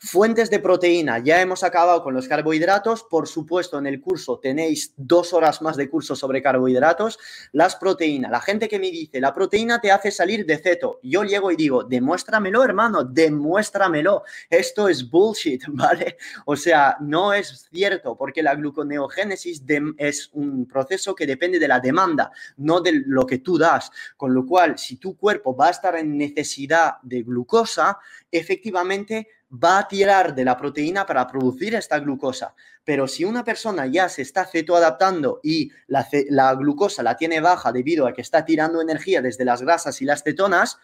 Fuentes 0.00 0.48
de 0.48 0.60
proteína, 0.60 1.18
ya 1.18 1.40
hemos 1.40 1.64
acabado 1.64 2.04
con 2.04 2.14
los 2.14 2.28
carbohidratos, 2.28 3.02
por 3.02 3.26
supuesto 3.26 3.80
en 3.80 3.86
el 3.88 4.00
curso 4.00 4.38
tenéis 4.38 4.94
dos 4.96 5.32
horas 5.32 5.60
más 5.60 5.76
de 5.76 5.90
curso 5.90 6.14
sobre 6.14 6.40
carbohidratos, 6.40 7.18
las 7.50 7.74
proteínas, 7.74 8.30
la 8.30 8.40
gente 8.40 8.68
que 8.68 8.78
me 8.78 8.92
dice, 8.92 9.20
la 9.20 9.34
proteína 9.34 9.80
te 9.80 9.90
hace 9.90 10.12
salir 10.12 10.46
de 10.46 10.58
ceto, 10.58 11.00
yo 11.02 11.24
llego 11.24 11.50
y 11.50 11.56
digo, 11.56 11.82
demuéstramelo 11.82 12.62
hermano, 12.62 13.02
demuéstramelo, 13.02 14.22
esto 14.48 14.88
es 14.88 15.10
bullshit, 15.10 15.64
¿vale? 15.68 16.16
O 16.46 16.54
sea, 16.54 16.96
no 17.00 17.32
es 17.32 17.66
cierto 17.72 18.16
porque 18.16 18.40
la 18.40 18.54
gluconeogénesis 18.54 19.64
es 19.96 20.30
un 20.32 20.66
proceso 20.68 21.12
que 21.12 21.26
depende 21.26 21.58
de 21.58 21.66
la 21.66 21.80
demanda, 21.80 22.30
no 22.58 22.80
de 22.80 23.02
lo 23.04 23.26
que 23.26 23.38
tú 23.38 23.58
das, 23.58 23.90
con 24.16 24.32
lo 24.32 24.46
cual 24.46 24.78
si 24.78 24.94
tu 24.94 25.16
cuerpo 25.16 25.56
va 25.56 25.66
a 25.66 25.70
estar 25.70 25.96
en 25.96 26.16
necesidad 26.16 26.98
de 27.02 27.24
glucosa, 27.24 27.98
efectivamente 28.30 29.28
va 29.52 29.78
a 29.78 29.88
tirar 29.88 30.34
de 30.34 30.44
la 30.44 30.56
proteína 30.56 31.06
para 31.06 31.26
producir 31.26 31.74
esta 31.74 31.98
glucosa. 31.98 32.54
Pero 32.84 33.08
si 33.08 33.24
una 33.24 33.44
persona 33.44 33.86
ya 33.86 34.08
se 34.08 34.22
está 34.22 34.44
cetoadaptando 34.44 35.40
y 35.42 35.70
la, 35.86 36.06
la, 36.28 36.54
glucosa 36.54 37.02
la 37.02 37.16
tiene 37.16 37.40
baja 37.40 37.72
debido 37.72 38.06
a 38.06 38.12
que 38.12 38.20
está 38.20 38.44
tirando 38.44 38.80
energía 38.80 39.22
desde 39.22 39.44
las 39.44 39.62
grasas 39.62 40.00
y 40.02 40.04
las 40.04 40.22
cetonas, 40.22 40.78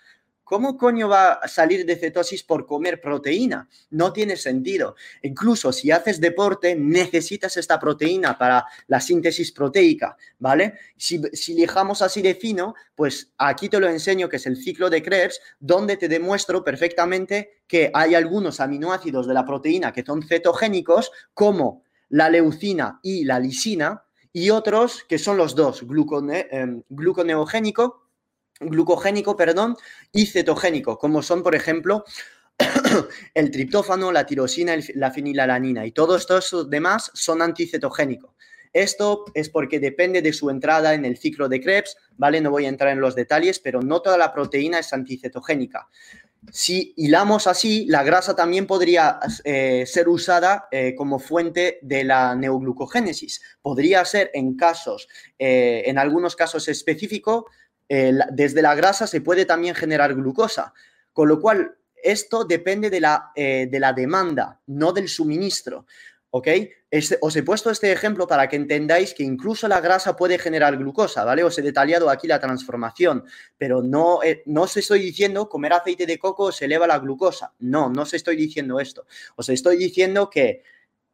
¿Cómo 0.44 0.76
coño 0.76 1.08
va 1.08 1.32
a 1.32 1.48
salir 1.48 1.86
de 1.86 1.96
cetosis 1.96 2.42
por 2.42 2.66
comer 2.66 3.00
proteína? 3.00 3.66
No 3.90 4.12
tiene 4.12 4.36
sentido. 4.36 4.94
Incluso 5.22 5.72
si 5.72 5.90
haces 5.90 6.20
deporte, 6.20 6.76
necesitas 6.76 7.56
esta 7.56 7.80
proteína 7.80 8.36
para 8.36 8.66
la 8.86 9.00
síntesis 9.00 9.52
proteica, 9.52 10.16
¿vale? 10.38 10.74
Si, 10.98 11.20
si 11.32 11.54
lijamos 11.54 12.02
así 12.02 12.20
de 12.20 12.34
fino, 12.34 12.74
pues 12.94 13.32
aquí 13.38 13.70
te 13.70 13.80
lo 13.80 13.88
enseño, 13.88 14.28
que 14.28 14.36
es 14.36 14.46
el 14.46 14.58
ciclo 14.58 14.90
de 14.90 15.02
Krebs, 15.02 15.40
donde 15.58 15.96
te 15.96 16.08
demuestro 16.08 16.62
perfectamente 16.62 17.62
que 17.66 17.90
hay 17.94 18.14
algunos 18.14 18.60
aminoácidos 18.60 19.26
de 19.26 19.34
la 19.34 19.46
proteína 19.46 19.92
que 19.92 20.04
son 20.04 20.22
cetogénicos, 20.22 21.10
como 21.32 21.84
la 22.10 22.28
leucina 22.28 23.00
y 23.02 23.24
la 23.24 23.40
lisina, 23.40 24.04
y 24.30 24.50
otros 24.50 25.04
que 25.08 25.18
son 25.18 25.36
los 25.36 25.54
dos, 25.54 25.86
glucone, 25.86 26.48
eh, 26.50 26.82
gluconeogénico 26.88 28.03
glucogénico, 28.60 29.36
perdón, 29.36 29.76
y 30.12 30.26
cetogénico, 30.26 30.98
como 30.98 31.22
son, 31.22 31.42
por 31.42 31.54
ejemplo, 31.54 32.04
el 33.34 33.50
triptófano, 33.50 34.12
la 34.12 34.26
tirosina, 34.26 34.76
la 34.94 35.10
fenilalanina 35.10 35.86
y 35.86 35.92
todos 35.92 36.22
estos 36.22 36.70
demás 36.70 37.10
son 37.14 37.42
anticetogénicos. 37.42 38.34
Esto 38.72 39.24
es 39.34 39.50
porque 39.50 39.78
depende 39.78 40.20
de 40.20 40.32
su 40.32 40.50
entrada 40.50 40.94
en 40.94 41.04
el 41.04 41.16
ciclo 41.16 41.48
de 41.48 41.60
Krebs, 41.60 41.96
¿vale? 42.16 42.40
No 42.40 42.50
voy 42.50 42.66
a 42.66 42.68
entrar 42.68 42.90
en 42.90 43.00
los 43.00 43.14
detalles, 43.14 43.60
pero 43.60 43.80
no 43.80 44.02
toda 44.02 44.18
la 44.18 44.32
proteína 44.32 44.80
es 44.80 44.92
anticetogénica. 44.92 45.88
Si 46.50 46.92
hilamos 46.96 47.46
así, 47.46 47.86
la 47.88 48.02
grasa 48.02 48.34
también 48.34 48.66
podría 48.66 49.18
eh, 49.44 49.84
ser 49.86 50.08
usada 50.08 50.66
eh, 50.72 50.94
como 50.96 51.20
fuente 51.20 51.78
de 51.82 52.02
la 52.02 52.34
neoglucogénesis. 52.34 53.40
Podría 53.62 54.04
ser 54.04 54.30
en 54.34 54.56
casos, 54.56 55.08
eh, 55.38 55.84
en 55.86 55.96
algunos 55.96 56.34
casos 56.34 56.66
específicos, 56.68 57.44
desde 57.88 58.62
la 58.62 58.74
grasa 58.74 59.06
se 59.06 59.20
puede 59.20 59.44
también 59.44 59.74
generar 59.74 60.14
glucosa, 60.14 60.72
con 61.12 61.28
lo 61.28 61.40
cual 61.40 61.76
esto 62.04 62.44
depende 62.44 62.90
de 62.90 63.00
la, 63.00 63.32
eh, 63.34 63.66
de 63.70 63.80
la 63.80 63.92
demanda, 63.92 64.60
no 64.66 64.92
del 64.92 65.08
suministro. 65.08 65.86
¿Ok? 66.30 66.48
os 67.20 67.36
he 67.36 67.42
puesto 67.44 67.70
este 67.70 67.92
ejemplo 67.92 68.26
para 68.26 68.48
que 68.48 68.56
entendáis 68.56 69.14
que 69.14 69.22
incluso 69.22 69.68
la 69.68 69.80
grasa 69.80 70.16
puede 70.16 70.36
generar 70.36 70.76
glucosa, 70.76 71.24
¿vale? 71.24 71.44
Os 71.44 71.56
he 71.58 71.62
detallado 71.62 72.10
aquí 72.10 72.26
la 72.26 72.40
transformación, 72.40 73.24
pero 73.56 73.82
no, 73.82 74.20
eh, 74.22 74.42
no 74.46 74.62
os 74.62 74.76
estoy 74.76 75.00
diciendo 75.00 75.48
comer 75.48 75.72
aceite 75.72 76.06
de 76.06 76.18
coco 76.18 76.50
se 76.50 76.64
eleva 76.64 76.88
la 76.88 76.98
glucosa. 76.98 77.52
No, 77.60 77.88
no 77.88 78.02
os 78.02 78.14
estoy 78.14 78.34
diciendo 78.34 78.80
esto. 78.80 79.06
Os 79.36 79.48
estoy 79.48 79.76
diciendo 79.76 80.28
que 80.28 80.62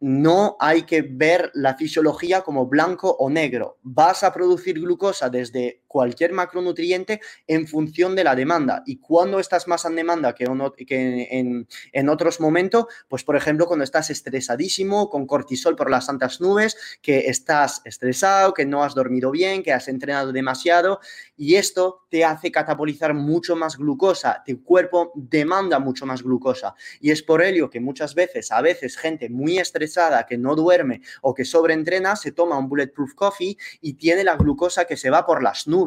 no 0.01 0.57
hay 0.59 0.83
que 0.83 1.03
ver 1.03 1.51
la 1.53 1.77
fisiología 1.77 2.41
como 2.41 2.67
blanco 2.67 3.11
o 3.19 3.29
negro. 3.29 3.79
Vas 3.83 4.25
a 4.25 4.33
producir 4.33 4.81
glucosa 4.81 5.29
desde 5.29 5.80
cualquier 5.91 6.33
macronutriente 6.33 7.21
en 7.49 7.67
función 7.67 8.15
de 8.15 8.23
la 8.23 8.37
demanda. 8.37 8.85
Y 8.87 8.99
cuando 8.99 9.41
estás 9.41 9.67
más 9.67 9.85
en 9.85 9.97
demanda 9.97 10.37
que, 10.37 10.45
en, 10.45 12.09
otros 12.09 12.39
momentos, 12.39 12.87
pues 13.09 13.25
por 13.25 13.35
ejemplo 13.35 13.67
cuando 13.67 13.83
estás 13.83 14.09
estresadísimo, 14.11 15.11
con 15.11 15.27
cortisol 15.27 15.75
por 15.75 15.91
las 15.91 16.07
santas 16.07 16.41
nubes, 16.41 16.77
que 17.03 17.27
estás 17.27 17.83
estresado, 17.85 18.55
que 18.55 18.67
no 18.67 18.85
has 18.85 18.95
dormido 18.95 19.33
bien, 19.33 19.65
que 19.65 19.73
has 19.73 19.89
entrenado 19.89 20.31
demasiado, 20.31 21.01
y 21.37 21.57
esto 21.57 22.07
te 22.09 22.25
hace 22.25 22.53
catabolizar 22.53 23.13
mucho 23.13 23.57
más 23.57 23.77
glucosa. 23.77 24.45
Tu 24.47 24.63
cuerpo 24.63 25.11
demanda 25.17 25.81
mucho 25.81 26.07
más 26.07 26.23
glucosa. 26.23 26.77
Y 27.01 27.11
es 27.11 27.25
por 27.25 27.43
ello 27.43 27.69
que 27.69 27.81
muchas 27.81 28.15
veces, 28.15 28.53
a 28.53 28.61
veces, 28.63 28.97
gente 28.97 29.29
muy 29.29 29.59
estresada, 29.59 30.25
que 30.25 30.39
no 30.39 30.55
duerme 30.55 31.01
o 31.23 31.35
que 31.35 31.45
sobreentrena, 31.45 32.15
se 32.15 32.31
toma 32.31 32.59
un 32.59 32.69
bulletproof 32.69 33.15
coffee 33.15 33.57
y 33.81 33.95
tiene 33.95 34.23
la 34.23 34.37
glucosa 34.37 34.85
que 34.85 34.97
se 34.97 35.11
va 35.11 35.27
por 35.27 35.43
las 35.43 35.67
nubes. 35.67 35.80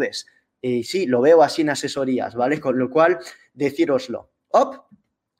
Y 0.62 0.84
sí, 0.84 1.06
lo 1.06 1.22
veo 1.22 1.44
así 1.44 1.62
en 1.62 1.72
asesorías, 1.72 2.36
¿vale? 2.36 2.60
Con 2.60 2.78
lo 2.78 2.90
cual, 2.90 3.20
decíroslo. 3.54 4.32
¡Op! 4.50 4.86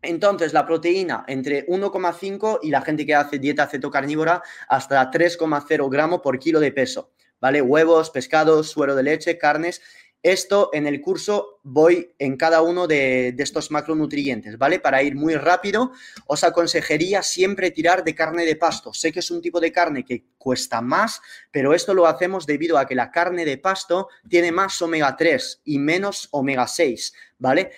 Entonces, 0.02 0.52
la 0.52 0.66
proteína 0.66 1.24
entre 1.28 1.66
1,5 1.68 2.60
y 2.62 2.72
la 2.72 2.82
gente 2.82 3.06
que 3.06 3.16
hace 3.16 3.40
dieta 3.40 3.68
cetocarnívora 3.68 4.44
hasta 4.68 5.10
3,0 5.10 5.90
gramos 5.90 6.20
por 6.20 6.40
kilo 6.40 6.60
de 6.60 6.74
peso, 6.74 7.14
¿vale? 7.40 7.62
Huevos, 7.62 8.10
pescados, 8.10 8.70
suero 8.70 8.96
de 8.96 9.04
leche, 9.04 9.38
carnes 9.38 9.82
esto 10.24 10.70
en 10.72 10.88
el 10.88 11.02
curso 11.02 11.60
voy 11.64 12.16
en 12.18 12.38
cada 12.38 12.62
uno 12.62 12.88
de, 12.88 13.36
estos 13.38 13.72
macronutrientes, 13.72 14.58
¿vale? 14.58 14.80
Para 14.80 15.04
ir 15.04 15.16
muy 15.16 15.36
rápido, 15.36 15.92
os 16.26 16.46
aconsejaría 16.46 17.22
siempre 17.22 17.72
tirar 17.72 18.06
de 18.06 18.16
carne 18.16 18.46
de 18.46 18.56
pasto. 18.56 18.94
Sé 18.94 19.12
que 19.12 19.20
es 19.20 19.30
un 19.30 19.42
tipo 19.42 19.60
de 19.60 19.74
carne 19.74 20.06
que 20.06 20.24
cuesta 20.38 20.82
más, 20.82 21.22
pero 21.52 21.74
esto 21.74 21.94
lo 21.94 22.08
hacemos 22.08 22.46
debido 22.46 22.78
a 22.78 22.88
que 22.88 22.96
la 22.96 23.12
carne 23.12 23.44
de 23.44 23.58
pasto 23.58 24.08
tiene 24.30 24.54
más 24.54 24.82
omega 24.82 25.16
3 25.18 25.62
y 25.66 25.78
menos 25.78 26.30
omega 26.32 26.68
6, 26.68 27.14
¿vale? 27.38 27.72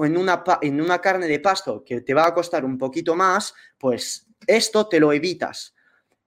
En 0.00 0.16
una, 0.16 0.42
en 0.62 0.80
una 0.80 1.00
carne 1.00 1.26
de 1.26 1.40
pasto 1.40 1.84
que 1.84 2.00
te 2.00 2.14
va 2.14 2.26
a 2.26 2.34
costar 2.34 2.64
un 2.64 2.78
poquito 2.78 3.14
más, 3.14 3.52
pues 3.76 4.26
esto 4.46 4.88
te 4.88 5.00
lo 5.00 5.12
evitas. 5.12 5.73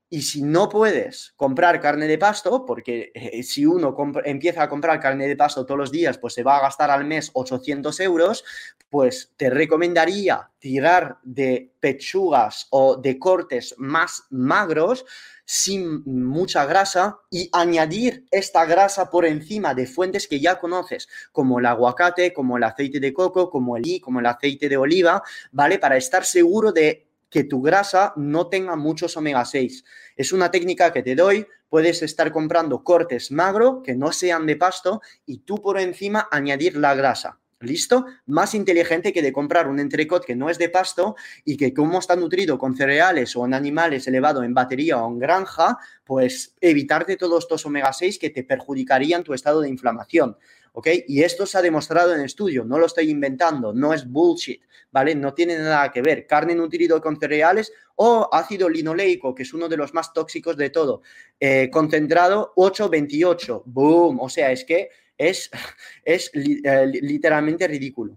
Y 0.10 0.22
si 0.22 0.42
no 0.42 0.70
puedes 0.70 1.34
comprar 1.36 1.82
carne 1.82 2.08
de 2.08 2.18
pasto, 2.18 2.66
porque 2.66 3.12
eh, 3.14 3.44
si 3.44 3.66
uno 3.66 3.94
empieza 4.24 4.64
a 4.64 4.70
comprar 4.70 5.02
carne 5.02 5.28
de 5.28 5.36
pasto 5.36 5.66
todos 5.66 5.78
los 5.78 5.92
días, 5.92 6.18
pues 6.18 6.34
se 6.34 6.44
va 6.44 6.58
a 6.58 6.62
gastar 6.62 6.90
al 6.92 7.04
mes 7.04 7.30
800 7.34 8.00
euros, 8.00 8.46
pues 8.90 9.34
te 9.36 9.50
recomendaría 9.50 10.50
tirar 10.60 11.18
de 11.24 11.74
pechugas 11.82 12.68
o 12.70 12.96
de 12.96 13.20
cortes 13.20 13.76
más 13.78 14.24
magros, 14.30 15.06
sin 15.44 16.04
mucha 16.06 16.66
grasa, 16.66 17.20
y 17.30 17.50
añadir 17.52 18.26
esta 18.32 18.66
grasa 18.66 19.10
por 19.10 19.26
encima 19.26 19.74
de 19.74 19.88
fuentes 19.88 20.28
que 20.28 20.40
ya 20.40 20.58
conoces, 20.58 21.10
como 21.34 21.60
el 21.60 21.66
aguacate, 21.66 22.34
como 22.34 22.56
el 22.56 22.64
aceite 22.64 23.02
de 23.02 23.14
coco, 23.14 23.50
como 23.50 23.76
el 23.76 23.86
i, 23.86 24.00
como 24.00 24.22
el 24.22 24.26
aceite 24.26 24.70
de 24.70 24.78
oliva, 24.78 25.22
¿vale? 25.52 25.80
Para 25.80 25.98
estar 25.98 26.24
seguro 26.24 26.72
de 26.72 27.07
que 27.30 27.44
tu 27.44 27.62
grasa 27.62 28.14
no 28.16 28.48
tenga 28.48 28.76
muchos 28.76 29.18
omega 29.18 29.46
6. 29.46 29.84
Es 30.16 30.32
una 30.32 30.52
técnica 30.52 30.92
que 30.94 31.04
te 31.04 31.16
doy, 31.16 31.48
puedes 31.70 32.02
estar 32.04 32.32
comprando 32.32 32.84
cortes 32.84 33.32
magro 33.32 33.82
que 33.84 33.96
no 33.96 34.12
sean 34.12 34.46
de 34.46 34.56
pasto 34.56 35.02
y 35.26 35.40
tú 35.40 35.62
por 35.62 35.80
encima 35.80 36.28
añadir 36.32 36.78
la 36.78 36.96
grasa. 36.96 37.40
¿Listo? 37.60 38.06
Más 38.28 38.54
inteligente 38.54 39.12
que 39.12 39.24
de 39.24 39.34
comprar 39.34 39.68
un 39.68 39.80
entrecot 39.80 40.24
que 40.24 40.36
no 40.36 40.52
es 40.52 40.60
de 40.60 40.70
pasto 40.70 41.16
y 41.44 41.58
que 41.58 41.74
como 41.74 41.98
está 41.98 42.16
nutrido 42.16 42.60
con 42.60 42.76
cereales 42.76 43.36
o 43.36 43.48
en 43.48 43.56
animales 43.56 44.08
elevado 44.08 44.44
en 44.44 44.54
batería 44.54 45.02
o 45.02 45.12
en 45.12 45.18
granja, 45.18 45.80
pues 46.04 46.56
evitarte 46.62 47.18
todos 47.18 47.46
estos 47.46 47.66
omega 47.66 47.92
6 47.92 48.20
que 48.20 48.30
te 48.30 48.44
perjudicarían 48.44 49.24
tu 49.24 49.34
estado 49.34 49.62
de 49.62 49.70
inflamación. 49.70 50.38
¿Ok? 50.78 50.88
Y 51.08 51.24
esto 51.24 51.48
se 51.48 51.58
ha 51.58 51.64
demostrado 51.64 52.14
en 52.14 52.22
estudio, 52.22 52.64
no 52.64 52.78
lo 52.78 52.86
estoy 52.86 53.10
inventando, 53.10 53.74
no 53.74 53.96
es 53.96 54.08
bullshit, 54.08 54.62
¿vale? 54.92 55.16
No 55.16 55.34
tiene 55.34 55.58
nada 55.58 55.92
que 55.92 56.04
ver. 56.04 56.28
Carne 56.28 56.54
nutrido 56.54 57.02
con 57.02 57.20
cereales 57.20 57.74
o 57.96 58.30
ácido 58.32 58.70
linoleico, 58.70 59.34
que 59.34 59.42
es 59.42 59.56
uno 59.56 59.68
de 59.68 59.76
los 59.76 59.96
más 59.96 60.14
tóxicos 60.14 60.56
de 60.56 60.70
todo, 60.70 61.02
eh, 61.40 61.72
concentrado 61.72 62.54
8,28, 62.56 63.64
boom, 63.66 64.20
o 64.20 64.30
sea, 64.30 64.52
es 64.52 64.66
que 64.66 64.92
es, 65.18 65.50
es 66.06 66.30
eh, 66.36 66.86
literalmente 67.02 67.68
ridículo. 67.68 68.16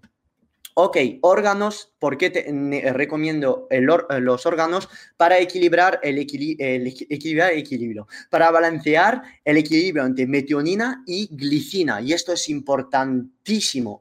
Ok, 0.75 0.97
órganos, 1.23 1.93
¿por 1.99 2.17
qué 2.17 2.31
te 2.31 2.93
recomiendo 2.93 3.67
los 3.71 4.47
órganos? 4.47 4.89
Para 5.17 5.39
equilibrar 5.39 5.99
el, 6.03 6.19
equilibrar 6.19 7.53
el 7.53 7.59
equilibrio, 7.59 8.07
para 8.31 8.51
balancear 8.51 9.23
el 9.45 9.57
equilibrio 9.57 10.07
entre 10.07 10.27
metionina 10.27 11.03
y 11.07 11.29
glicina. 11.33 12.01
Y 12.01 12.13
esto 12.13 12.33
es 12.33 12.49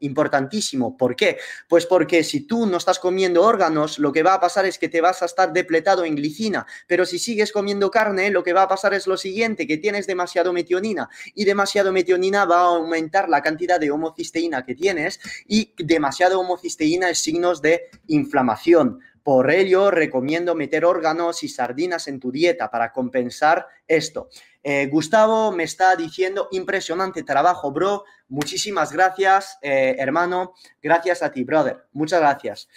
importantísimo. 0.02 0.96
¿Por 0.98 1.16
qué? 1.16 1.38
Pues 1.68 1.86
porque 1.86 2.24
si 2.24 2.42
tú 2.42 2.66
no 2.66 2.78
estás 2.78 3.00
comiendo 3.00 3.44
órganos, 3.44 4.00
lo 4.00 4.12
que 4.12 4.24
va 4.24 4.36
a 4.36 4.40
pasar 4.40 4.66
es 4.66 4.78
que 4.78 4.90
te 4.90 5.02
vas 5.02 5.22
a 5.22 5.26
estar 5.26 5.52
depletado 5.52 6.06
en 6.06 6.16
glicina. 6.16 6.66
Pero 6.88 7.06
si 7.06 7.20
sigues 7.20 7.52
comiendo 7.52 7.92
carne, 7.92 8.30
lo 8.30 8.44
que 8.44 8.54
va 8.54 8.64
a 8.64 8.68
pasar 8.68 8.94
es 8.94 9.08
lo 9.08 9.18
siguiente, 9.18 9.68
que 9.68 9.78
tienes 9.78 10.08
demasiado 10.08 10.54
metionina. 10.54 11.10
Y 11.34 11.46
demasiado 11.46 11.92
metionina 11.92 12.46
va 12.46 12.62
a 12.62 12.76
aumentar 12.76 13.28
la 13.28 13.42
cantidad 13.42 13.80
de 13.80 13.92
homocisteína 13.92 14.66
que 14.66 14.76
tienes 14.76 15.20
y 15.48 15.74
demasiado 15.78 16.40
homocisteína 16.40 16.60
cisteína 16.60 17.10
es 17.10 17.20
signos 17.20 17.62
de 17.62 17.90
inflamación. 18.08 19.00
Por 19.24 19.52
ello, 19.52 19.92
recomiendo 19.92 20.56
meter 20.56 20.86
órganos 20.86 21.44
y 21.44 21.50
sardinas 21.50 22.08
en 22.08 22.20
tu 22.20 22.32
dieta 22.32 22.72
para 22.72 22.92
compensar 22.92 23.68
esto. 23.88 24.30
Eh, 24.62 24.88
Gustavo 24.88 25.52
me 25.52 25.64
está 25.64 25.96
diciendo, 25.96 26.48
impresionante 26.52 27.24
trabajo, 27.24 27.72
bro. 27.72 28.04
Muchísimas 28.28 28.92
gracias, 28.92 29.58
eh, 29.62 29.96
hermano. 29.98 30.54
Gracias 30.82 31.24
a 31.24 31.32
ti, 31.32 31.44
brother. 31.44 31.86
Muchas 31.94 32.20
gracias. 32.20 32.68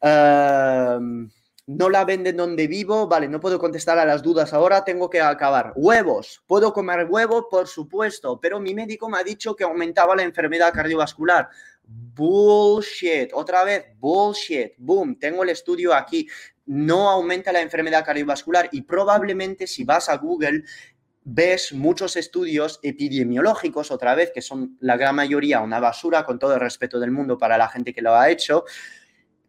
Em, 0.00 1.30
no 1.66 1.88
la 1.88 2.04
venden 2.04 2.36
donde 2.36 2.66
vivo. 2.66 3.06
Vale, 3.06 3.28
no 3.28 3.40
puedo 3.40 3.58
contestar 3.58 3.98
a 3.98 4.04
las 4.04 4.22
dudas 4.22 4.52
ahora, 4.52 4.84
tengo 4.84 5.08
que 5.08 5.20
acabar. 5.20 5.72
Huevos. 5.76 6.42
¿Puedo 6.46 6.72
comer 6.72 7.06
huevo? 7.08 7.48
Por 7.48 7.68
supuesto, 7.68 8.38
pero 8.40 8.60
mi 8.60 8.74
médico 8.74 9.08
me 9.08 9.18
ha 9.18 9.24
dicho 9.24 9.54
que 9.54 9.64
aumentaba 9.64 10.16
la 10.16 10.24
enfermedad 10.24 10.72
cardiovascular. 10.74 11.48
Bullshit. 11.84 13.30
Otra 13.32 13.64
vez, 13.64 13.86
bullshit. 13.98 14.72
Boom. 14.78 15.18
Tengo 15.18 15.42
el 15.42 15.50
estudio 15.50 15.94
aquí. 15.94 16.28
No 16.66 17.10
aumenta 17.10 17.52
la 17.52 17.60
enfermedad 17.60 18.04
cardiovascular 18.04 18.68
y 18.72 18.82
probablemente 18.82 19.66
si 19.66 19.84
vas 19.84 20.08
a 20.08 20.16
Google 20.16 20.64
ves 21.24 21.72
muchos 21.72 22.16
estudios 22.16 22.80
epidemiológicos, 22.82 23.90
otra 23.90 24.14
vez, 24.14 24.30
que 24.32 24.42
son 24.42 24.76
la 24.80 24.96
gran 24.96 25.14
mayoría 25.14 25.60
una 25.60 25.80
basura, 25.80 26.24
con 26.24 26.38
todo 26.38 26.54
el 26.54 26.60
respeto 26.60 27.00
del 27.00 27.10
mundo 27.10 27.38
para 27.38 27.58
la 27.58 27.68
gente 27.68 27.92
que 27.92 28.02
lo 28.02 28.14
ha 28.14 28.30
hecho, 28.30 28.64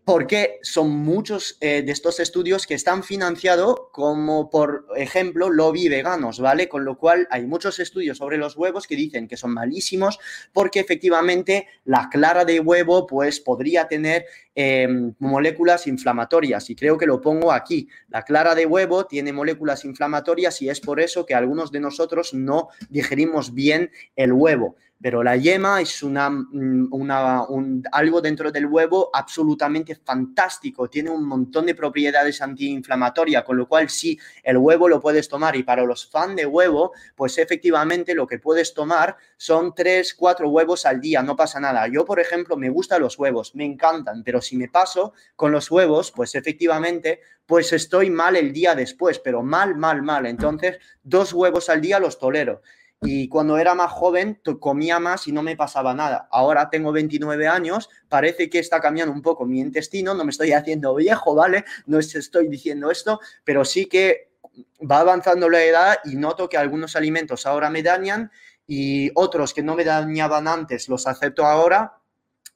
porque 0.05 0.59
son 0.61 0.91
muchos 0.91 1.57
eh, 1.61 1.81
de 1.81 1.91
estos 1.91 2.19
estudios 2.19 2.67
que 2.67 2.75
están 2.75 3.03
financiados 3.03 3.75
como, 3.91 4.51
por 4.51 4.85
ejemplo, 4.95 5.49
lobby 5.49 5.89
veganos, 5.89 6.39
¿vale? 6.39 6.69
Con 6.69 6.85
lo 6.85 6.95
cual 6.95 7.27
hay 7.31 7.47
muchos 7.47 7.79
estudios 7.79 8.19
sobre 8.19 8.37
los 8.37 8.55
huevos 8.55 8.85
que 8.85 8.95
dicen 8.95 9.27
que 9.27 9.35
son 9.35 9.51
malísimos 9.51 10.19
porque 10.53 10.79
efectivamente 10.79 11.67
la 11.85 12.07
clara 12.09 12.45
de 12.45 12.59
huevo 12.59 13.07
pues 13.07 13.39
podría 13.39 13.87
tener 13.87 14.25
em, 14.55 15.13
moléculas 15.19 15.85
inflamatorias 15.87 16.69
y 16.69 16.75
creo 16.75 16.97
que 16.97 17.05
lo 17.05 17.21
pongo 17.21 17.51
aquí. 17.51 17.87
La 18.09 18.23
clara 18.23 18.55
de 18.55 18.65
huevo 18.65 19.05
tiene 19.05 19.33
moléculas 19.33 19.85
inflamatorias 19.85 20.61
y 20.61 20.69
es 20.69 20.79
por 20.79 20.99
eso 20.99 21.25
que 21.25 21.35
algunos 21.35 21.71
de 21.71 21.81
nosotros 21.81 22.33
no 22.33 22.69
digerimos 22.89 23.53
bien 23.53 23.91
el 24.15 24.33
huevo. 24.33 24.75
Pero 25.01 25.21
la 25.23 25.35
yema 25.35 25.81
es 25.81 26.01
una, 26.03 26.29
mm, 26.29 26.87
un, 26.91 27.83
algo 27.91 28.21
dentro 28.21 28.51
del 28.51 28.65
huevo 28.65 29.09
absolutamente 29.13 29.95
fantástico, 29.95 30.89
tiene 30.89 31.09
un 31.09 31.25
montón 31.25 31.65
de 31.65 31.75
propiedades 31.75 32.41
antiinflamatorias, 32.41 33.43
con 33.43 33.57
lo 33.57 33.67
cual 33.67 33.89
sí, 33.89 34.17
el 34.41 34.57
huevo 34.57 34.87
lo 34.87 35.01
puedes 35.01 35.27
tomar. 35.27 35.55
Y 35.57 35.63
para 35.63 35.83
los 35.83 36.09
fans 36.09 36.37
de 36.37 36.45
huevo, 36.45 36.93
pues 37.15 37.37
efectivamente 37.37 38.15
lo 38.15 38.25
que 38.25 38.39
puedes 38.39 38.73
tomar 38.73 39.17
son 39.37 39.73
tres, 39.75 40.13
cuatro 40.13 40.49
huevos 40.49 40.85
al 40.85 41.01
día, 41.01 41.21
no 41.21 41.35
pasa 41.35 41.59
nada. 41.59 41.87
Yo, 41.87 42.05
por 42.05 42.19
ejemplo, 42.19 42.57
me 42.57 42.69
gustan 42.69 43.01
los 43.01 43.17
huevos, 43.17 43.55
me 43.55 43.65
encantan, 43.65 44.23
pero 44.23 44.41
si 44.41 44.57
me 44.57 44.69
paso 44.69 45.13
con 45.35 45.51
los 45.51 45.69
huevos, 45.69 46.11
pues 46.11 46.35
efectivamente, 46.35 47.21
pues 47.45 47.73
estoy 47.73 48.09
mal 48.09 48.35
el 48.35 48.53
día 48.53 48.75
después, 48.75 49.19
pero 49.19 49.43
mal, 49.43 49.75
mal, 49.75 50.01
mal. 50.01 50.25
Entonces, 50.25 50.79
dos 51.03 51.33
huevos 51.33 51.69
al 51.69 51.81
día 51.81 51.99
los 51.99 52.17
tolero. 52.19 52.61
Y 53.01 53.27
cuando 53.27 53.57
era 53.57 53.75
más 53.75 53.91
joven 53.91 54.41
comía 54.59 54.99
más 54.99 55.27
y 55.27 55.31
no 55.31 55.43
me 55.43 55.55
pasaba 55.55 55.93
nada. 55.93 56.27
Ahora 56.31 56.69
tengo 56.69 56.91
29 56.91 57.47
años, 57.47 57.89
parece 58.09 58.49
que 58.49 58.59
está 58.59 58.79
cambiando 58.79 59.13
un 59.13 59.21
poco 59.21 59.45
mi 59.45 59.59
intestino, 59.59 60.13
no 60.13 60.23
me 60.23 60.31
estoy 60.31 60.53
haciendo 60.53 60.95
viejo, 60.95 61.35
¿vale? 61.35 61.65
No 61.85 61.99
estoy 61.99 62.47
diciendo 62.47 62.89
esto, 62.89 63.19
pero 63.43 63.65
sí 63.65 63.85
que 63.85 64.31
va 64.79 64.99
avanzando 64.99 65.49
la 65.49 65.63
edad 65.63 65.97
y 66.05 66.15
noto 66.15 66.49
que 66.49 66.57
algunos 66.57 66.95
alimentos 66.95 67.45
ahora 67.45 67.69
me 67.69 67.83
dañan 67.83 68.31
y 68.67 69.11
otros 69.15 69.53
que 69.53 69.63
no 69.63 69.75
me 69.75 69.83
dañaban 69.83 70.47
antes 70.47 70.89
los 70.89 71.07
acepto 71.07 71.45
ahora. 71.45 71.99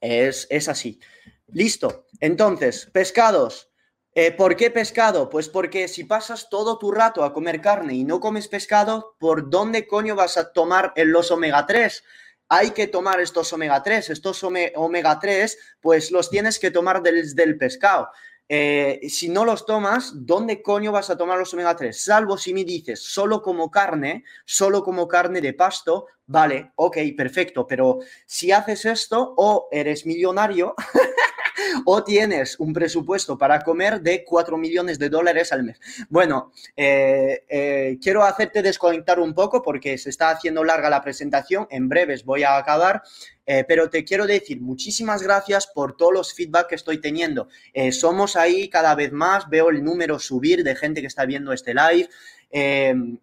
Es, 0.01 0.47
es 0.49 0.67
así. 0.69 0.99
Listo. 1.47 2.05
Entonces, 2.19 2.87
pescados, 2.91 3.69
eh, 4.15 4.31
¿Por 4.31 4.55
qué 4.55 4.71
pescado? 4.71 5.29
Pues 5.29 5.47
porque 5.49 5.87
si 5.87 6.03
pasas 6.03 6.49
todo 6.49 6.79
tu 6.79 6.91
rato 6.91 7.23
a 7.23 7.31
comer 7.31 7.61
carne 7.61 7.93
y 7.93 8.03
no 8.03 8.19
comes 8.19 8.47
pescado, 8.47 9.15
¿por 9.19 9.49
dónde 9.49 9.87
coño 9.87 10.15
vas 10.15 10.35
a 10.37 10.51
tomar 10.51 10.93
los 10.97 11.29
omega 11.29 11.65
3? 11.65 12.03
Hay 12.49 12.71
que 12.71 12.87
tomar 12.87 13.21
estos 13.21 13.53
omega 13.53 13.83
3. 13.83 14.09
Estos 14.09 14.43
omega 14.43 15.19
3, 15.19 15.57
pues 15.79 16.11
los 16.11 16.29
tienes 16.31 16.57
que 16.57 16.71
tomar 16.71 17.03
desde 17.03 17.43
el 17.43 17.57
pescado. 17.57 18.09
Eh, 18.51 19.01
si 19.09 19.29
no 19.29 19.45
los 19.45 19.63
tomas, 19.67 20.11
¿dónde 20.15 20.63
coño 20.63 20.91
vas 20.91 21.11
a 21.11 21.17
tomar 21.17 21.37
los 21.37 21.53
omega 21.53 21.75
3? 21.75 22.03
Salvo 22.03 22.35
si 22.35 22.51
me 22.51 22.63
dices 22.63 22.99
solo 22.99 23.43
como 23.43 23.69
carne, 23.69 24.23
solo 24.43 24.83
como 24.83 25.07
carne 25.07 25.39
de 25.39 25.53
pasto, 25.53 26.07
vale, 26.25 26.71
ok, 26.75 26.97
perfecto, 27.15 27.67
pero 27.67 27.99
si 28.25 28.51
haces 28.51 28.85
esto 28.85 29.35
o 29.37 29.67
eres 29.71 30.07
millonario 30.07 30.73
o 31.85 32.03
tienes 32.03 32.59
un 32.59 32.73
presupuesto 32.73 33.37
para 33.37 33.61
comer 33.61 34.01
de 34.01 34.23
4 34.23 34.57
millones 34.57 34.99
de 34.99 35.09
dólares 35.09 35.51
al 35.51 35.63
mes. 35.63 35.79
Bueno, 36.09 36.51
eh, 36.75 37.43
eh, 37.47 37.97
quiero 38.01 38.23
hacerte 38.23 38.61
desconectar 38.61 39.19
un 39.19 39.33
poco 39.33 39.61
porque 39.61 39.97
se 39.97 40.09
está 40.09 40.29
haciendo 40.29 40.63
larga 40.63 40.89
la 40.89 41.01
presentación. 41.01 41.67
En 41.69 41.89
breves 41.89 42.25
voy 42.25 42.43
a 42.43 42.57
acabar. 42.57 43.03
Eh, 43.51 43.65
pero 43.67 43.89
te 43.89 44.03
quiero 44.03 44.27
decir 44.27 44.61
muchísimas 44.61 45.23
gracias 45.23 45.65
por 45.65 45.97
todos 45.97 46.13
los 46.13 46.35
feedback 46.35 46.67
que 46.67 46.75
estoy 46.75 47.01
teniendo. 47.01 47.47
somos 47.91 48.35
ahí 48.35 48.69
cada 48.69 48.93
vez 48.93 49.11
más, 49.11 49.49
veo 49.49 49.71
el 49.71 49.83
número 49.83 50.19
subir 50.19 50.63
de 50.63 50.75
gente 50.75 51.01
que 51.01 51.07
está 51.07 51.25
viendo 51.25 51.51
este 51.51 51.73
live. 51.73 52.07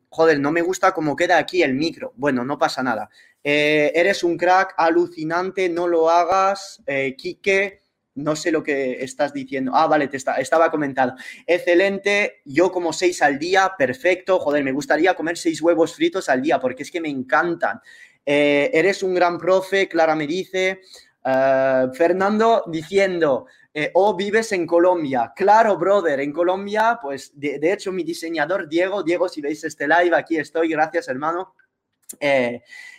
joder, 0.08 0.40
no 0.40 0.50
me 0.50 0.62
gusta 0.62 0.92
cómo 0.92 1.14
queda 1.14 1.38
aquí 1.38 1.62
el 1.62 1.74
micro. 1.74 2.12
Bueno, 2.16 2.44
no 2.44 2.58
pasa 2.58 2.82
nada. 2.82 3.08
eres 3.44 4.24
un 4.24 4.36
crack 4.36 4.74
alucinante, 4.76 5.68
no 5.68 5.86
lo 5.86 6.10
hagas. 6.10 6.82
Quique, 7.16 7.82
no 8.16 8.34
sé 8.34 8.50
lo 8.50 8.62
que 8.62 9.04
estás 9.04 9.32
diciendo. 9.32 9.72
Ah, 9.74 9.86
vale, 9.86 10.08
te 10.08 10.16
estaba 10.16 10.70
comentando. 10.70 11.14
Excelente, 11.46 12.40
yo 12.44 12.72
como 12.72 12.92
seis 12.92 13.22
al 13.22 13.38
día, 13.38 13.72
perfecto. 13.78 14.38
Joder, 14.40 14.64
me 14.64 14.72
gustaría 14.72 15.14
comer 15.14 15.36
seis 15.36 15.60
huevos 15.62 15.94
fritos 15.94 16.28
al 16.28 16.42
día 16.42 16.58
porque 16.58 16.82
es 16.82 16.90
que 16.90 17.00
me 17.00 17.10
encantan. 17.10 17.80
Eh, 18.28 18.72
eres 18.74 19.04
un 19.04 19.14
gran 19.14 19.38
profe, 19.38 19.88
Clara 19.88 20.16
me 20.16 20.26
dice. 20.26 20.80
Eh, 21.24 21.86
Fernando 21.94 22.64
diciendo, 22.66 23.46
eh, 23.72 23.92
o 23.94 24.10
oh, 24.10 24.16
vives 24.16 24.50
en 24.50 24.66
Colombia. 24.66 25.32
Claro, 25.34 25.78
brother, 25.78 26.18
en 26.18 26.32
Colombia, 26.32 26.98
pues 27.00 27.30
de, 27.38 27.60
hecho 27.72 27.92
mi 27.92 28.02
diseñador 28.02 28.68
Diego, 28.68 29.04
Diego, 29.04 29.28
si 29.28 29.40
veis 29.40 29.62
este 29.62 29.86
live, 29.86 30.16
aquí 30.16 30.36
estoy, 30.38 30.68
gracias 30.68 31.08
hermano. 31.08 31.54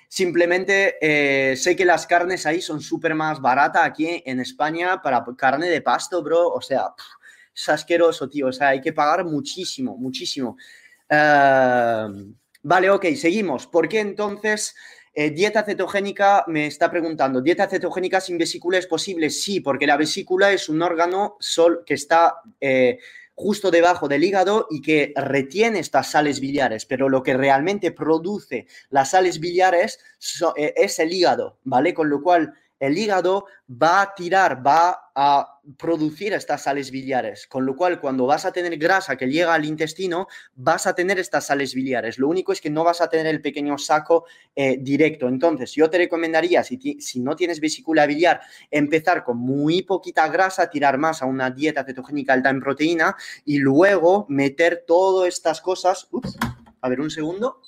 Simplemente 0.09 1.55
sé 1.57 1.75
que 1.75 1.83
las 1.83 2.07
carnes 2.07 2.45
ahí 2.45 2.61
son 2.61 2.79
súper 2.79 3.13
más 3.13 3.41
baratas 3.41 3.83
aquí 3.85 4.23
en 4.25 4.39
España 4.39 5.01
para 5.01 5.25
carne 5.37 5.67
de 5.67 5.81
pasto, 5.81 6.23
bro. 6.23 6.47
O 6.49 6.61
sea, 6.61 6.93
es 7.53 7.69
asqueroso, 7.69 8.29
tío. 8.29 8.47
O 8.47 8.53
sea, 8.53 8.69
hay 8.69 8.79
que 8.79 8.93
pagar 8.93 9.25
muchísimo, 9.25 9.97
muchísimo. 9.97 10.57
Vale, 11.09 12.89
ok, 12.89 13.05
seguimos. 13.15 13.65
¿Por 13.67 13.87
qué 13.87 13.99
entonces 13.99 14.75
eh, 15.19 15.31
dieta 15.31 15.63
cetogénica 15.63 16.43
me 16.45 16.67
está 16.67 16.91
preguntando? 16.91 17.41
¿Dieta 17.41 17.67
cetogénica 17.67 18.21
sin 18.21 18.37
vesícula 18.37 18.77
es 18.77 18.85
posible? 18.85 19.31
Sí, 19.31 19.61
porque 19.61 19.87
la 19.87 19.97
vesícula 19.97 20.51
es 20.51 20.69
un 20.69 20.79
órgano 20.83 21.37
sol 21.39 21.81
que 21.83 21.95
está... 21.95 22.35
Eh, 22.61 22.99
justo 23.39 23.69
debajo 23.69 24.07
del 24.07 24.23
hígado 24.23 24.65
y 24.71 24.81
que 24.81 25.13
retiene 25.15 25.77
estas 25.77 26.09
sales 26.09 26.39
biliares, 26.39 26.87
pero 26.87 27.07
lo 27.07 27.21
que 27.21 27.37
realmente 27.37 27.91
produce 27.91 28.65
las 28.89 29.11
sales 29.11 29.39
biliares 29.39 29.99
eh, 30.55 30.73
es 30.75 30.97
el 30.97 31.13
hígado, 31.13 31.59
¿vale? 31.63 31.93
Con 31.93 32.09
lo 32.09 32.23
cual 32.23 32.55
el 32.79 32.97
hígado 32.97 33.45
va 33.69 34.01
a 34.01 34.15
tirar, 34.15 34.65
va 34.65 35.09
a 35.13 35.59
producir 35.77 36.33
estas 36.33 36.63
sales 36.63 36.91
biliares, 36.91 37.47
con 37.47 37.65
lo 37.65 37.75
cual 37.75 37.99
cuando 37.99 38.25
vas 38.25 38.45
a 38.45 38.51
tener 38.51 38.77
grasa 38.77 39.17
que 39.17 39.27
llega 39.27 39.53
al 39.53 39.65
intestino, 39.65 40.27
vas 40.55 40.87
a 40.87 40.93
tener 40.93 41.19
estas 41.19 41.47
sales 41.47 41.73
biliares. 41.73 42.17
Lo 42.17 42.27
único 42.27 42.51
es 42.51 42.61
que 42.61 42.69
no 42.69 42.83
vas 42.83 43.01
a 43.01 43.09
tener 43.09 43.27
el 43.27 43.41
pequeño 43.41 43.77
saco 43.77 44.25
eh, 44.55 44.77
directo. 44.79 45.27
Entonces, 45.27 45.73
yo 45.73 45.89
te 45.89 45.97
recomendaría, 45.97 46.63
si, 46.63 46.77
si 46.99 47.19
no 47.19 47.35
tienes 47.35 47.59
vesícula 47.59 48.05
biliar, 48.05 48.41
empezar 48.69 49.23
con 49.23 49.37
muy 49.37 49.81
poquita 49.81 50.27
grasa, 50.29 50.69
tirar 50.69 50.97
más 50.97 51.21
a 51.21 51.25
una 51.25 51.49
dieta 51.49 51.83
cetogénica 51.83 52.33
alta 52.33 52.49
en 52.49 52.61
proteína 52.61 53.15
y 53.43 53.57
luego 53.57 54.25
meter 54.29 54.83
todas 54.85 55.27
estas 55.27 55.61
cosas. 55.61 56.07
Ups, 56.11 56.37
a 56.81 56.89
ver 56.89 57.01
un 57.01 57.09
segundo. 57.09 57.61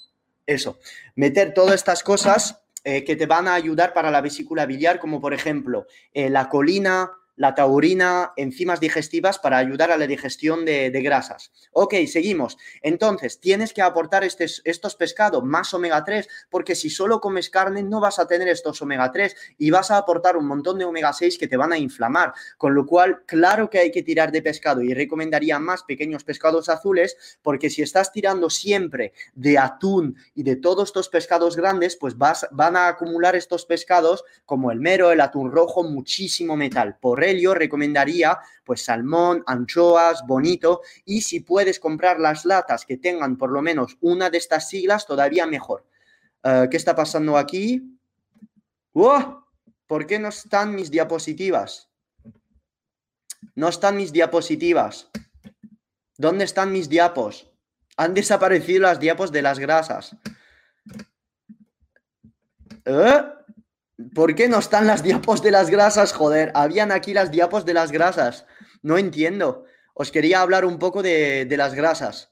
Eso, 0.45 0.79
meter 1.15 1.53
todas 1.53 1.75
estas 1.75 2.01
cosas 2.01 2.59
eh, 2.83 3.03
que 3.03 3.15
te 3.15 3.25
van 3.25 3.47
a 3.47 3.53
ayudar 3.53 3.93
para 3.93 4.11
la 4.11 4.21
vesícula 4.21 4.65
biliar, 4.65 4.99
como 4.99 5.19
por 5.19 5.33
ejemplo 5.33 5.85
eh, 6.13 6.29
la 6.29 6.49
colina, 6.49 7.11
la 7.39 7.55
taurina, 7.55 8.33
enzimas 8.35 8.81
digestivas 8.81 9.39
para 9.39 9.57
ayudar 9.57 9.91
a 9.91 9.97
la 9.97 10.07
digestión 10.07 10.65
de, 10.65 10.91
grasas. 11.01 11.53
Ok, 11.71 11.95
seguimos. 12.05 12.57
Entonces, 12.81 13.39
tienes 13.39 13.71
que 13.71 13.81
aportar 13.81 14.25
estos 14.25 14.95
pescados 14.95 15.41
más 15.45 15.73
omega 15.73 16.03
3, 16.03 16.27
porque 16.49 16.75
si 16.75 16.89
solo 16.89 17.21
comes 17.21 17.49
carne 17.49 17.81
no 17.81 18.01
vas 18.01 18.19
a 18.19 18.27
tener 18.27 18.49
estos 18.49 18.81
omega 18.81 19.09
3 19.09 19.55
y 19.57 19.69
vas 19.69 19.89
a 19.89 19.97
aportar 19.97 20.35
un 20.35 20.47
montón 20.47 20.79
de 20.79 20.83
omega 20.83 21.13
6 21.13 21.37
que 21.37 21.47
te 21.47 21.55
van 21.55 21.71
a 21.71 21.77
inflamar. 21.77 22.33
Con 22.57 22.75
lo 22.75 22.85
cual, 22.85 23.23
claro 23.25 23.69
que 23.69 23.79
hay 23.79 23.91
que 23.91 24.03
tirar 24.03 24.33
de 24.33 24.41
pescado 24.41 24.81
y 24.81 24.93
recomendaría 24.93 25.59
más 25.59 25.83
pequeños 25.83 26.25
pescados 26.25 26.67
azules, 26.67 27.39
porque 27.41 27.69
si 27.69 27.81
estás 27.81 28.11
tirando 28.11 28.49
siempre 28.49 29.13
de 29.33 29.57
atún 29.57 30.17
y 30.35 30.43
de 30.43 30.57
todos 30.57 30.89
estos 30.89 31.07
pescados 31.07 31.55
grandes, 31.55 31.95
pues 31.95 32.17
vas, 32.17 32.45
van 32.51 32.75
a 32.75 32.89
acumular 32.89 33.37
estos 33.37 33.65
pescados 33.65 34.25
como 34.45 34.71
el 34.71 34.81
mero, 34.81 35.13
el 35.13 35.21
atún 35.21 35.53
rojo, 35.53 35.85
muchísimo 35.85 36.57
metal. 36.57 36.97
Por 36.99 37.28
ello, 37.29 37.53
recomendaría 37.53 38.37
pues 38.63 38.83
salmón, 38.83 39.43
anchoas, 39.47 40.23
bonito 40.27 40.81
y 41.05 41.21
si 41.21 41.39
puedes 41.39 41.79
comprar 41.79 42.19
las 42.19 42.45
latas 42.45 42.85
que 42.85 42.97
tengan 42.97 43.37
por 43.37 43.51
lo 43.51 43.61
menos 43.61 43.97
una 44.01 44.29
de 44.29 44.37
estas 44.37 44.69
siglas, 44.69 45.05
todavía 45.05 45.45
mejor. 45.45 45.85
Eh, 46.43 46.67
¿Qué 46.69 46.77
está 46.77 46.95
pasando 46.95 47.37
aquí? 47.37 47.97
¡Oh! 48.93 49.45
¿Por 49.87 50.05
qué 50.05 50.19
no 50.19 50.27
están 50.27 50.75
mis 50.75 50.91
diapositivas? 50.91 51.89
No 53.55 53.69
están 53.69 53.97
mis 53.97 54.13
diapositivas. 54.13 55.09
¿Dónde 56.17 56.45
están 56.45 56.71
mis 56.71 56.89
diapos? 56.89 57.49
Han 57.97 58.13
desaparecido 58.13 58.81
las 58.81 58.99
diapos 58.99 59.31
de 59.31 59.41
las 59.41 59.57
grasas. 59.57 60.15
¿Eh? 62.85 63.23
¿Por 64.15 64.33
qué 64.33 64.47
no 64.47 64.59
están 64.59 64.87
las 64.87 65.03
diapos 65.03 65.41
de 65.41 65.51
las 65.51 65.69
grasas? 65.69 66.13
Joder, 66.13 66.51
habían 66.55 66.91
aquí 66.91 67.13
las 67.13 67.31
diapos 67.31 67.65
de 67.65 67.73
las 67.73 67.91
grasas. 67.91 68.45
No 68.81 68.97
entiendo. 68.97 69.65
Os 69.93 70.11
quería 70.11 70.41
hablar 70.41 70.63
un 70.63 70.79
poco 70.79 71.03
de, 71.03 71.45
las 71.57 71.73
grasas. 71.73 72.31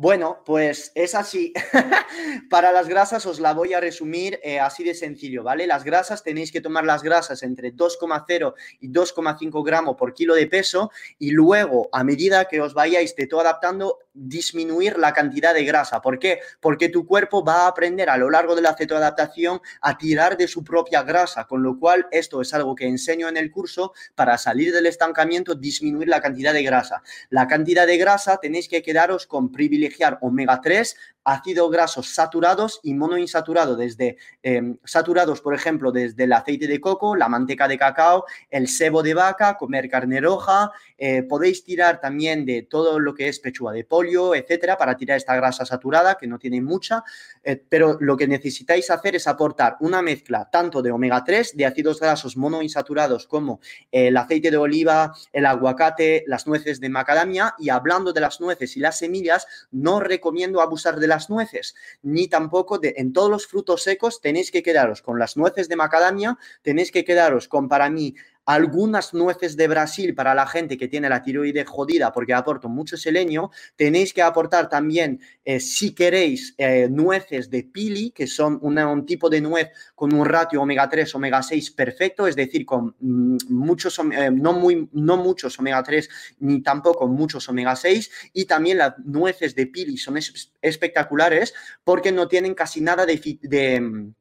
Bueno, 0.00 0.44
pues 0.46 0.92
es 0.94 1.16
así. 1.16 1.52
Para 2.50 2.70
las 2.70 2.86
grasas 2.86 3.26
os 3.26 3.40
la 3.40 3.52
voy 3.52 3.74
a 3.74 3.80
resumir 3.80 4.38
eh, 4.44 4.60
así 4.60 4.84
de 4.84 4.94
sencillo, 4.94 5.42
¿vale? 5.42 5.66
Las 5.66 5.82
grasas 5.82 6.22
tenéis 6.22 6.52
que 6.52 6.60
tomar 6.60 6.84
las 6.84 7.02
grasas 7.02 7.42
entre 7.42 7.74
2,0 7.74 8.54
y 8.78 8.92
2,5 8.92 9.64
gramos 9.64 9.96
por 9.96 10.14
kilo 10.14 10.36
de 10.36 10.46
peso 10.46 10.92
y 11.18 11.32
luego, 11.32 11.88
a 11.90 12.04
medida 12.04 12.44
que 12.44 12.60
os 12.60 12.74
vayáis 12.74 13.16
de 13.16 13.28
adaptando, 13.40 13.98
disminuir 14.14 14.98
la 14.98 15.12
cantidad 15.12 15.52
de 15.52 15.64
grasa. 15.64 16.00
¿Por 16.00 16.20
qué? 16.20 16.40
Porque 16.60 16.88
tu 16.88 17.04
cuerpo 17.04 17.44
va 17.44 17.64
a 17.64 17.68
aprender 17.68 18.08
a 18.08 18.16
lo 18.16 18.30
largo 18.30 18.54
de 18.54 18.62
la 18.62 18.76
cetoadaptación 18.76 19.60
a 19.80 19.98
tirar 19.98 20.36
de 20.36 20.48
su 20.48 20.62
propia 20.62 21.02
grasa, 21.02 21.46
con 21.46 21.62
lo 21.62 21.78
cual 21.78 22.06
esto 22.10 22.40
es 22.40 22.54
algo 22.54 22.74
que 22.74 22.86
enseño 22.86 23.28
en 23.28 23.36
el 23.36 23.50
curso 23.50 23.92
para 24.14 24.38
salir 24.38 24.72
del 24.72 24.86
estancamiento, 24.86 25.56
disminuir 25.56 26.08
la 26.08 26.20
cantidad 26.20 26.52
de 26.52 26.62
grasa. 26.62 27.02
La 27.30 27.46
cantidad 27.46 27.86
de 27.86 27.98
grasa 27.98 28.38
tenéis 28.38 28.68
que 28.68 28.82
quedaros 28.82 29.26
con 29.26 29.50
privilegiar 29.88 30.18
omega 30.20 30.60
3, 30.60 30.94
ácidos 31.28 31.70
grasos 31.70 32.14
saturados 32.14 32.80
y 32.82 32.94
monoinsaturado, 32.94 33.76
desde 33.76 34.16
em, 34.42 34.78
saturados, 34.84 35.42
por 35.42 35.54
ejemplo, 35.54 35.92
desde 35.92 36.24
el 36.24 36.32
aceite 36.32 36.66
de 36.66 36.80
coco, 36.80 37.14
la 37.16 37.28
manteca 37.28 37.68
de 37.68 37.76
cacao, 37.76 38.24
el 38.50 38.66
sebo 38.66 39.02
de 39.02 39.12
vaca, 39.12 39.58
comer 39.58 39.90
carne 39.90 40.20
roja, 40.22 40.72
eh, 40.96 41.22
podéis 41.22 41.64
tirar 41.64 42.00
también 42.00 42.46
de 42.46 42.62
todo 42.62 42.98
lo 42.98 43.14
que 43.14 43.28
es 43.28 43.40
pechuga 43.40 43.72
de 43.72 43.84
pollo, 43.84 44.34
etcétera, 44.34 44.78
para 44.78 44.96
tirar 44.96 45.18
esta 45.18 45.36
grasa 45.36 45.66
saturada, 45.66 46.16
que 46.16 46.26
no 46.26 46.38
tiene 46.38 46.62
mucha, 46.62 47.04
eh, 47.42 47.62
pero 47.68 47.98
lo 48.00 48.16
que 48.16 48.26
necesitáis 48.26 48.90
hacer 48.90 49.16
es 49.16 49.26
aportar 49.26 49.76
una 49.80 50.00
mezcla 50.00 50.48
tanto 50.50 50.80
de 50.80 50.90
omega 50.90 51.22
3, 51.24 51.56
de 51.56 51.66
ácidos 51.66 52.00
grasos 52.00 52.38
monoinsaturados 52.38 53.26
como 53.26 53.60
el 53.92 54.16
aceite 54.16 54.50
de 54.50 54.56
oliva, 54.56 55.14
el 55.32 55.44
aguacate, 55.44 56.24
las 56.26 56.46
nueces 56.46 56.80
de 56.80 56.88
macadamia, 56.88 57.54
y 57.58 57.68
hablando 57.68 58.14
de 58.14 58.20
las 58.20 58.40
nueces 58.40 58.76
y 58.78 58.80
las 58.80 58.98
semillas, 58.98 59.46
no 59.70 60.00
recomiendo 60.00 60.62
abusar 60.62 60.98
de 60.98 61.06
las 61.06 61.17
nueces, 61.30 61.74
ni 62.02 62.28
tampoco 62.28 62.78
de, 62.78 62.94
en 62.96 63.12
todos 63.12 63.30
los 63.30 63.46
frutos 63.46 63.82
secos 63.82 64.20
tenéis 64.20 64.50
que 64.50 64.62
quedaros 64.62 65.02
con 65.02 65.18
las 65.18 65.36
nueces 65.36 65.68
de 65.68 65.76
macadamia, 65.76 66.38
tenéis 66.62 66.92
que 66.92 67.04
quedaros 67.04 67.48
con 67.48 67.68
para 67.68 67.90
mí 67.90 68.14
algunas 68.48 69.12
nueces 69.12 69.58
de 69.58 69.68
Brasil 69.68 70.14
para 70.14 70.34
la 70.34 70.46
gente 70.46 70.78
que 70.78 70.88
tiene 70.88 71.10
la 71.10 71.22
tiroides 71.22 71.68
jodida 71.68 72.10
porque 72.10 72.32
aportan 72.32 72.70
mucho 72.70 72.96
selenio. 72.96 73.50
Tenéis 73.76 74.14
que 74.14 74.22
aportar 74.22 74.70
también, 74.70 75.20
eh, 75.44 75.60
si 75.60 75.94
queréis, 75.94 76.54
eh, 76.56 76.88
nueces 76.90 77.50
de 77.50 77.64
pili, 77.64 78.10
que 78.10 78.26
son 78.26 78.58
un 78.62 79.04
tipo 79.04 79.28
de 79.28 79.42
nuez 79.42 79.68
con 79.94 80.14
un 80.14 80.24
ratio 80.24 80.62
omega 80.62 80.88
3, 80.88 81.14
omega 81.14 81.42
6 81.42 81.72
perfecto, 81.72 82.26
es 82.26 82.36
decir, 82.36 82.64
con 82.64 82.96
mm, 82.98 83.36
muchos, 83.50 83.98
eh, 83.98 84.30
no, 84.32 84.54
muy, 84.54 84.88
no 84.92 85.18
muchos 85.18 85.58
omega 85.58 85.82
3 85.82 86.08
ni 86.38 86.62
tampoco 86.62 87.06
muchos 87.06 87.46
omega 87.50 87.76
6. 87.76 88.10
Y 88.32 88.46
también 88.46 88.78
las 88.78 88.94
nueces 89.04 89.54
de 89.54 89.66
pili 89.66 89.98
son 89.98 90.18
espectaculares 90.62 91.52
porque 91.84 92.12
no 92.12 92.26
tienen 92.28 92.54
casi 92.54 92.80
nada 92.80 93.04
de 93.04 93.18
de 93.42 94.14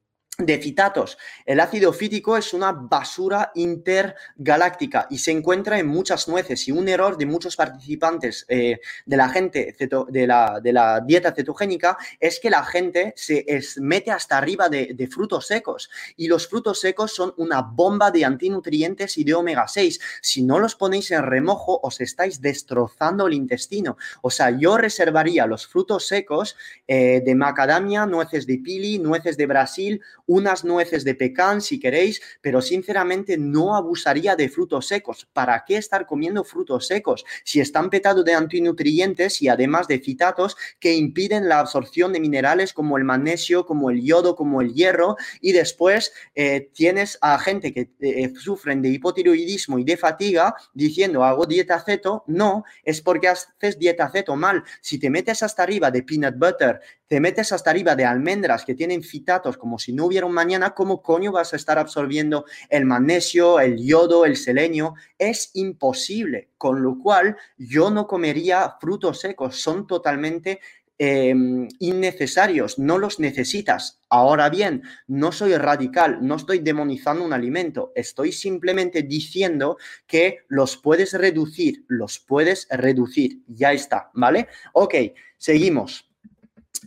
fitatos. 0.46 1.18
El 1.48 1.60
ácido 1.60 1.92
fítico 1.92 2.38
es 2.38 2.54
una 2.54 2.72
basura 2.72 3.52
intergaláctica 3.56 5.08
y 5.10 5.18
se 5.18 5.32
encuentra 5.32 5.80
en 5.80 5.88
muchas 5.88 6.28
nueces 6.28 6.68
y 6.68 6.72
un 6.72 6.88
error 6.88 7.18
de 7.18 7.26
muchos 7.26 7.56
participantes 7.56 8.46
eh, 8.48 8.80
de 9.04 9.18
la 9.18 9.30
gente 9.30 9.76
de, 9.80 10.28
la, 10.28 10.60
de, 10.62 10.74
la, 10.74 11.02
dieta 11.02 11.34
cetogénica 11.34 11.98
es 12.20 12.40
que 12.40 12.52
la 12.52 12.64
gente 12.64 13.16
se 13.16 13.44
mete 13.78 14.12
hasta 14.12 14.38
arriba 14.38 14.70
de, 14.70 14.94
de, 14.94 15.08
frutos 15.08 15.48
secos 15.48 15.90
y 16.18 16.28
los 16.28 16.48
frutos 16.48 16.82
secos 16.82 17.16
son 17.16 17.34
una 17.38 17.64
bomba 17.64 18.12
de 18.12 18.24
antinutrientes 18.24 19.18
y 19.18 19.24
de 19.24 19.34
omega 19.34 19.68
6. 19.68 20.00
Si 20.22 20.44
no 20.44 20.60
los 20.60 20.76
ponéis 20.76 21.10
en 21.10 21.24
remojo 21.24 21.80
os 21.82 22.00
estáis 22.00 22.42
destrozando 22.42 23.26
el 23.26 23.34
intestino. 23.34 23.98
O 24.22 24.30
sea, 24.30 24.52
yo 24.52 24.78
reservaría 24.78 25.48
los 25.48 25.66
frutos 25.66 26.06
secos 26.08 26.56
eh, 26.88 27.24
de 27.26 27.34
macadamia, 27.34 28.06
nueces 28.06 28.46
de 28.46 28.60
pili, 28.60 29.00
nueces 29.00 29.36
de 29.36 29.48
Brasil, 29.48 30.04
unas 30.28 30.63
nueces 30.63 31.03
de 31.03 31.15
pecan 31.15 31.61
si 31.61 31.80
queréis, 31.80 32.21
pero 32.41 32.61
sinceramente 32.61 33.38
no 33.38 33.75
abusaría 33.75 34.36
de 34.36 34.49
frutos 34.49 34.88
secos. 34.88 35.28
¿Para 35.34 35.63
qué 35.65 35.78
estar 35.78 36.05
comiendo 36.05 36.43
frutos 36.43 36.88
secos 36.88 37.25
si 37.43 37.59
están 37.59 37.89
petados 37.89 38.23
de 38.23 38.34
antinutrientes 38.34 39.41
y 39.41 39.47
además 39.47 39.88
de 39.88 39.99
citatos 39.99 40.55
que 40.80 40.93
impiden 40.93 41.49
la 41.49 41.59
absorción 41.59 42.13
de 42.13 42.19
minerales 42.19 42.73
como 42.73 42.97
el 42.97 43.03
magnesio, 43.03 43.65
como 43.65 43.89
el 43.89 44.03
yodo, 44.03 44.36
como 44.36 44.61
el 44.61 44.73
hierro? 44.73 45.15
Y 45.41 45.53
después 45.53 46.13
eh, 46.36 46.69
tienes 46.73 47.17
a 47.21 47.39
gente 47.39 47.73
que 47.73 47.89
eh, 47.99 48.34
sufren 48.36 48.82
de 48.82 48.89
hipotiroidismo 48.89 49.80
y 49.80 49.84
de 49.84 49.97
fatiga 49.97 50.55
diciendo 50.73 51.23
hago 51.23 51.45
dieta 51.45 51.80
ceto. 51.80 52.23
No, 52.28 52.65
es 52.84 53.01
porque 53.01 53.30
haces 53.30 53.80
dieta 53.80 54.09
ceto 54.09 54.36
mal. 54.36 54.63
Si 54.82 54.99
te 54.99 55.09
metes 55.09 55.41
hasta 55.41 55.63
arriba 55.63 55.89
de 55.89 56.03
peanut 56.03 56.36
butter, 56.38 56.82
te 57.08 57.20
metes 57.20 57.51
hasta 57.51 57.70
arriba 57.70 57.95
de 57.95 58.05
almendras 58.05 58.66
que 58.66 58.76
tienen 58.76 59.01
fitatos 59.01 59.58
como 59.58 59.80
si 59.80 59.93
no 59.93 60.05
hubiera 60.05 60.26
un 60.26 60.34
mañana, 60.34 60.72
¿cómo 60.72 61.01
coño 61.01 61.32
vas 61.32 61.53
a 61.53 61.55
estar 61.55 61.80
absorbiendo 61.80 62.45
el 62.70 62.86
magnesio, 62.86 63.60
el 63.60 63.78
yodo, 63.78 64.26
el 64.26 64.36
selenio? 64.36 64.95
Es 65.18 65.51
imposible, 65.53 66.49
con 66.58 66.84
lo 66.84 66.99
cual 66.99 67.38
yo 67.58 67.89
no 67.89 68.08
comería 68.08 68.76
frutos 68.80 69.22
secos, 69.22 69.55
son 69.62 69.88
totalmente 69.88 70.60
em, 70.99 71.68
innecesarios, 71.80 72.78
no 72.80 72.97
los 72.97 73.20
necesitas. 73.20 74.01
Ahora 74.10 74.49
bien, 74.49 74.82
no 75.08 75.32
soy 75.32 75.55
radical, 75.55 76.20
no 76.22 76.36
estoy 76.36 76.60
demonizando 76.60 77.24
un 77.24 77.34
alimento, 77.34 77.91
estoy 77.95 78.32
simplemente 78.32 79.03
diciendo 79.03 79.78
que 80.08 80.39
los 80.47 80.76
puedes 80.76 81.14
reducir, 81.14 81.86
los 81.88 82.20
puedes 82.20 82.68
reducir, 82.70 83.43
ya 83.47 83.72
está, 83.74 84.10
¿vale? 84.14 84.47
Ok, 84.74 84.95
seguimos. 85.38 86.07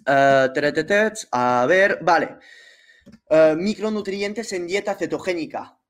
Uh, 0.07 0.53
a 1.32 1.66
ver, 1.66 1.99
vale. 2.03 2.38
Uh, 3.28 3.57
micronutrientes 3.57 4.53
en 4.53 4.66
dieta 4.66 4.95
cetogénica. 4.95 5.80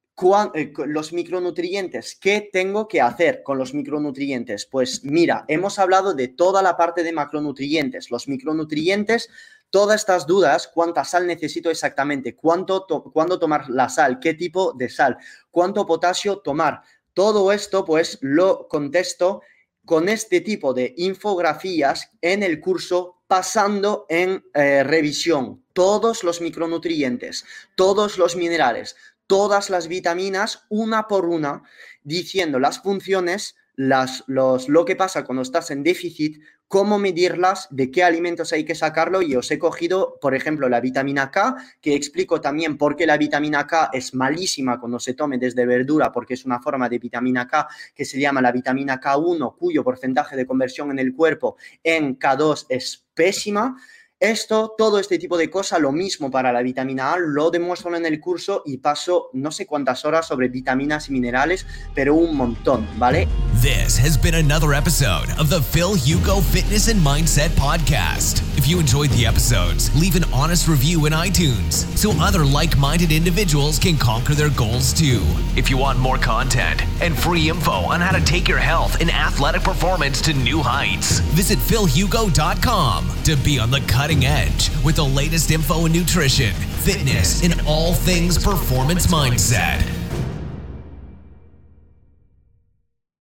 Eh, 0.55 0.73
los 0.87 1.15
micronutrientes, 1.15 2.15
¿qué 2.15 2.51
tengo 2.53 2.87
que 2.87 3.01
hacer 3.01 3.43
con 3.43 3.57
los 3.57 3.73
micronutrientes? 3.73 4.67
Pues 4.67 5.03
mira, 5.03 5.47
hemos 5.49 5.79
hablado 5.79 6.13
de 6.13 6.29
toda 6.29 6.61
la 6.61 6.77
parte 6.77 7.03
de 7.03 7.13
macronutrientes. 7.13 8.11
Los 8.11 8.29
micronutrientes, 8.29 9.31
todas 9.71 10.01
estas 10.01 10.27
dudas, 10.27 10.69
cuánta 10.69 11.05
sal 11.05 11.27
necesito 11.27 11.71
exactamente, 11.71 12.37
cuánto 12.37 12.85
cuándo 13.15 13.39
tomar 13.39 13.71
la 13.71 13.89
sal, 13.89 14.21
qué 14.21 14.35
tipo 14.35 14.75
de 14.75 14.91
sal, 14.91 15.17
cuánto 15.51 15.87
potasio 15.87 16.41
tomar. 16.41 16.83
Todo 17.15 17.51
esto, 17.51 17.87
pues 17.87 18.19
lo 18.21 18.69
contesto 18.69 19.41
con 19.87 20.11
este 20.11 20.43
tipo 20.43 20.75
de 20.75 20.93
infografías 20.99 22.11
en 22.21 22.43
el 22.43 22.61
curso 22.61 23.20
pasando 23.31 24.07
en 24.09 24.45
eh, 24.55 24.83
revisión. 24.83 25.63
Todos 25.73 26.25
los 26.25 26.41
micronutrientes, 26.41 27.45
todos 27.77 28.19
los 28.19 28.35
minerales, 28.35 28.97
todas 29.29 29.71
las 29.71 29.87
vitaminas, 29.87 30.67
una 30.69 31.07
por 31.07 31.27
una, 31.27 31.63
diciendo 32.03 32.59
las 32.59 32.83
funciones 32.83 33.55
las, 33.77 34.25
los, 34.27 34.69
lo 34.69 34.85
que 34.85 34.97
pasa 34.97 35.25
cuando 35.25 35.43
estás 35.43 35.71
en 35.71 35.85
déficit, 35.85 36.43
cómo 36.71 37.01
medirlas, 37.01 37.67
de 37.73 37.91
qué 37.91 38.05
alimentos 38.05 38.53
hay 38.53 38.65
que 38.65 38.77
sacarlo 38.77 39.23
y 39.23 39.35
os 39.35 39.51
he 39.51 39.59
cogido, 39.59 40.19
por 40.21 40.37
ejemplo, 40.37 40.69
la 40.69 40.81
vitamina 40.81 41.29
K, 41.29 41.57
que 41.81 41.97
explico 41.97 42.41
también 42.41 42.79
por 42.79 42.95
qué 42.95 43.07
la 43.07 43.19
vitamina 43.19 43.67
K 43.67 43.91
es 43.93 44.15
malísima 44.15 44.79
cuando 44.79 45.01
se 45.01 45.15
tome 45.15 45.37
desde 45.37 45.67
verdura, 45.67 46.13
porque 46.13 46.35
es 46.35 46.45
una 46.45 46.61
forma 46.61 46.89
de 46.89 47.01
vitamina 47.01 47.49
K 47.49 47.67
que 47.93 48.05
se 48.05 48.21
llama 48.21 48.41
la 48.41 48.53
vitamina 48.53 49.01
K1, 49.01 49.57
cuyo 49.57 49.83
porcentaje 49.83 50.37
de 50.37 50.47
conversión 50.47 50.93
en 50.93 51.01
el 51.01 51.13
cuerpo 51.13 51.57
en 51.83 52.17
K2 52.17 52.67
es 52.69 53.05
pésima. 53.15 53.77
Esto, 54.21 54.75
todo 54.77 54.99
este 54.99 55.19
tipo 55.19 55.39
de 55.39 55.49
cosas, 55.49 55.81
lo 55.81 55.93
mismo 55.93 56.31
para 56.31 56.53
la 56.53 56.61
vitamina 56.61 57.15
A, 57.15 57.17
lo 57.19 57.51
en 57.55 58.05
el 58.05 58.21
curso 58.21 58.63
y 58.67 58.77
paso 58.77 59.31
no 59.33 59.51
sé 59.51 59.65
cuántas 59.65 60.05
horas 60.05 60.27
sobre 60.27 60.49
vitaminas 60.49 61.09
y 61.09 61.13
minerales, 61.13 61.67
pero 61.95 62.15
un 62.15 62.37
montón, 62.37 62.87
¿vale? 62.99 63.27
This 63.63 63.99
has 63.99 64.19
been 64.19 64.35
another 64.35 64.75
episode 64.75 65.31
of 65.39 65.49
the 65.49 65.63
Phil 65.63 65.95
Hugo 65.95 66.43
Fitness 66.43 66.89
and 66.89 67.01
Mindset 67.01 67.49
Podcast. 67.57 68.43
If 68.59 68.67
you 68.69 68.79
enjoyed 68.79 69.11
the 69.13 69.25
episodes, 69.25 69.91
leave 69.99 70.17
an 70.17 70.25
honest 70.35 70.69
review 70.69 71.07
in 71.07 71.15
iTunes 71.15 71.87
so 71.97 72.13
other 72.21 72.45
like 72.45 72.77
minded 72.77 73.13
individuals 73.13 73.79
can 73.79 73.97
conquer 73.97 74.35
their 74.35 74.51
goals 74.51 74.93
too. 74.93 75.23
If 75.57 75.71
you 75.71 75.79
want 75.79 75.99
more 75.99 76.19
content 76.19 76.83
and 77.01 77.17
free 77.17 77.49
info 77.49 77.73
on 77.73 78.01
how 78.03 78.13
to 78.13 78.23
take 78.25 78.49
your 78.49 78.59
health 78.59 79.01
and 79.01 79.11
athletic 79.11 79.63
performance 79.63 80.21
to 80.23 80.35
new 80.35 80.61
heights, 80.63 81.21
visit 81.35 81.59
philhugo.com 81.59 83.09
to 83.25 83.37
be 83.37 83.59
on 83.59 83.71
the 83.71 83.81
cutting 83.83 84.10
cutting 84.11 84.27
edge 84.27 84.71
with 84.85 84.97
the 84.97 85.05
latest 85.05 85.53
info 85.53 85.87
in 85.87 85.93
nutrition, 85.93 86.53
fitness, 86.53 87.45
and 87.45 87.61
all 87.65 87.95
things 87.95 88.43
performance 88.43 89.07
mindset. 89.07 90.00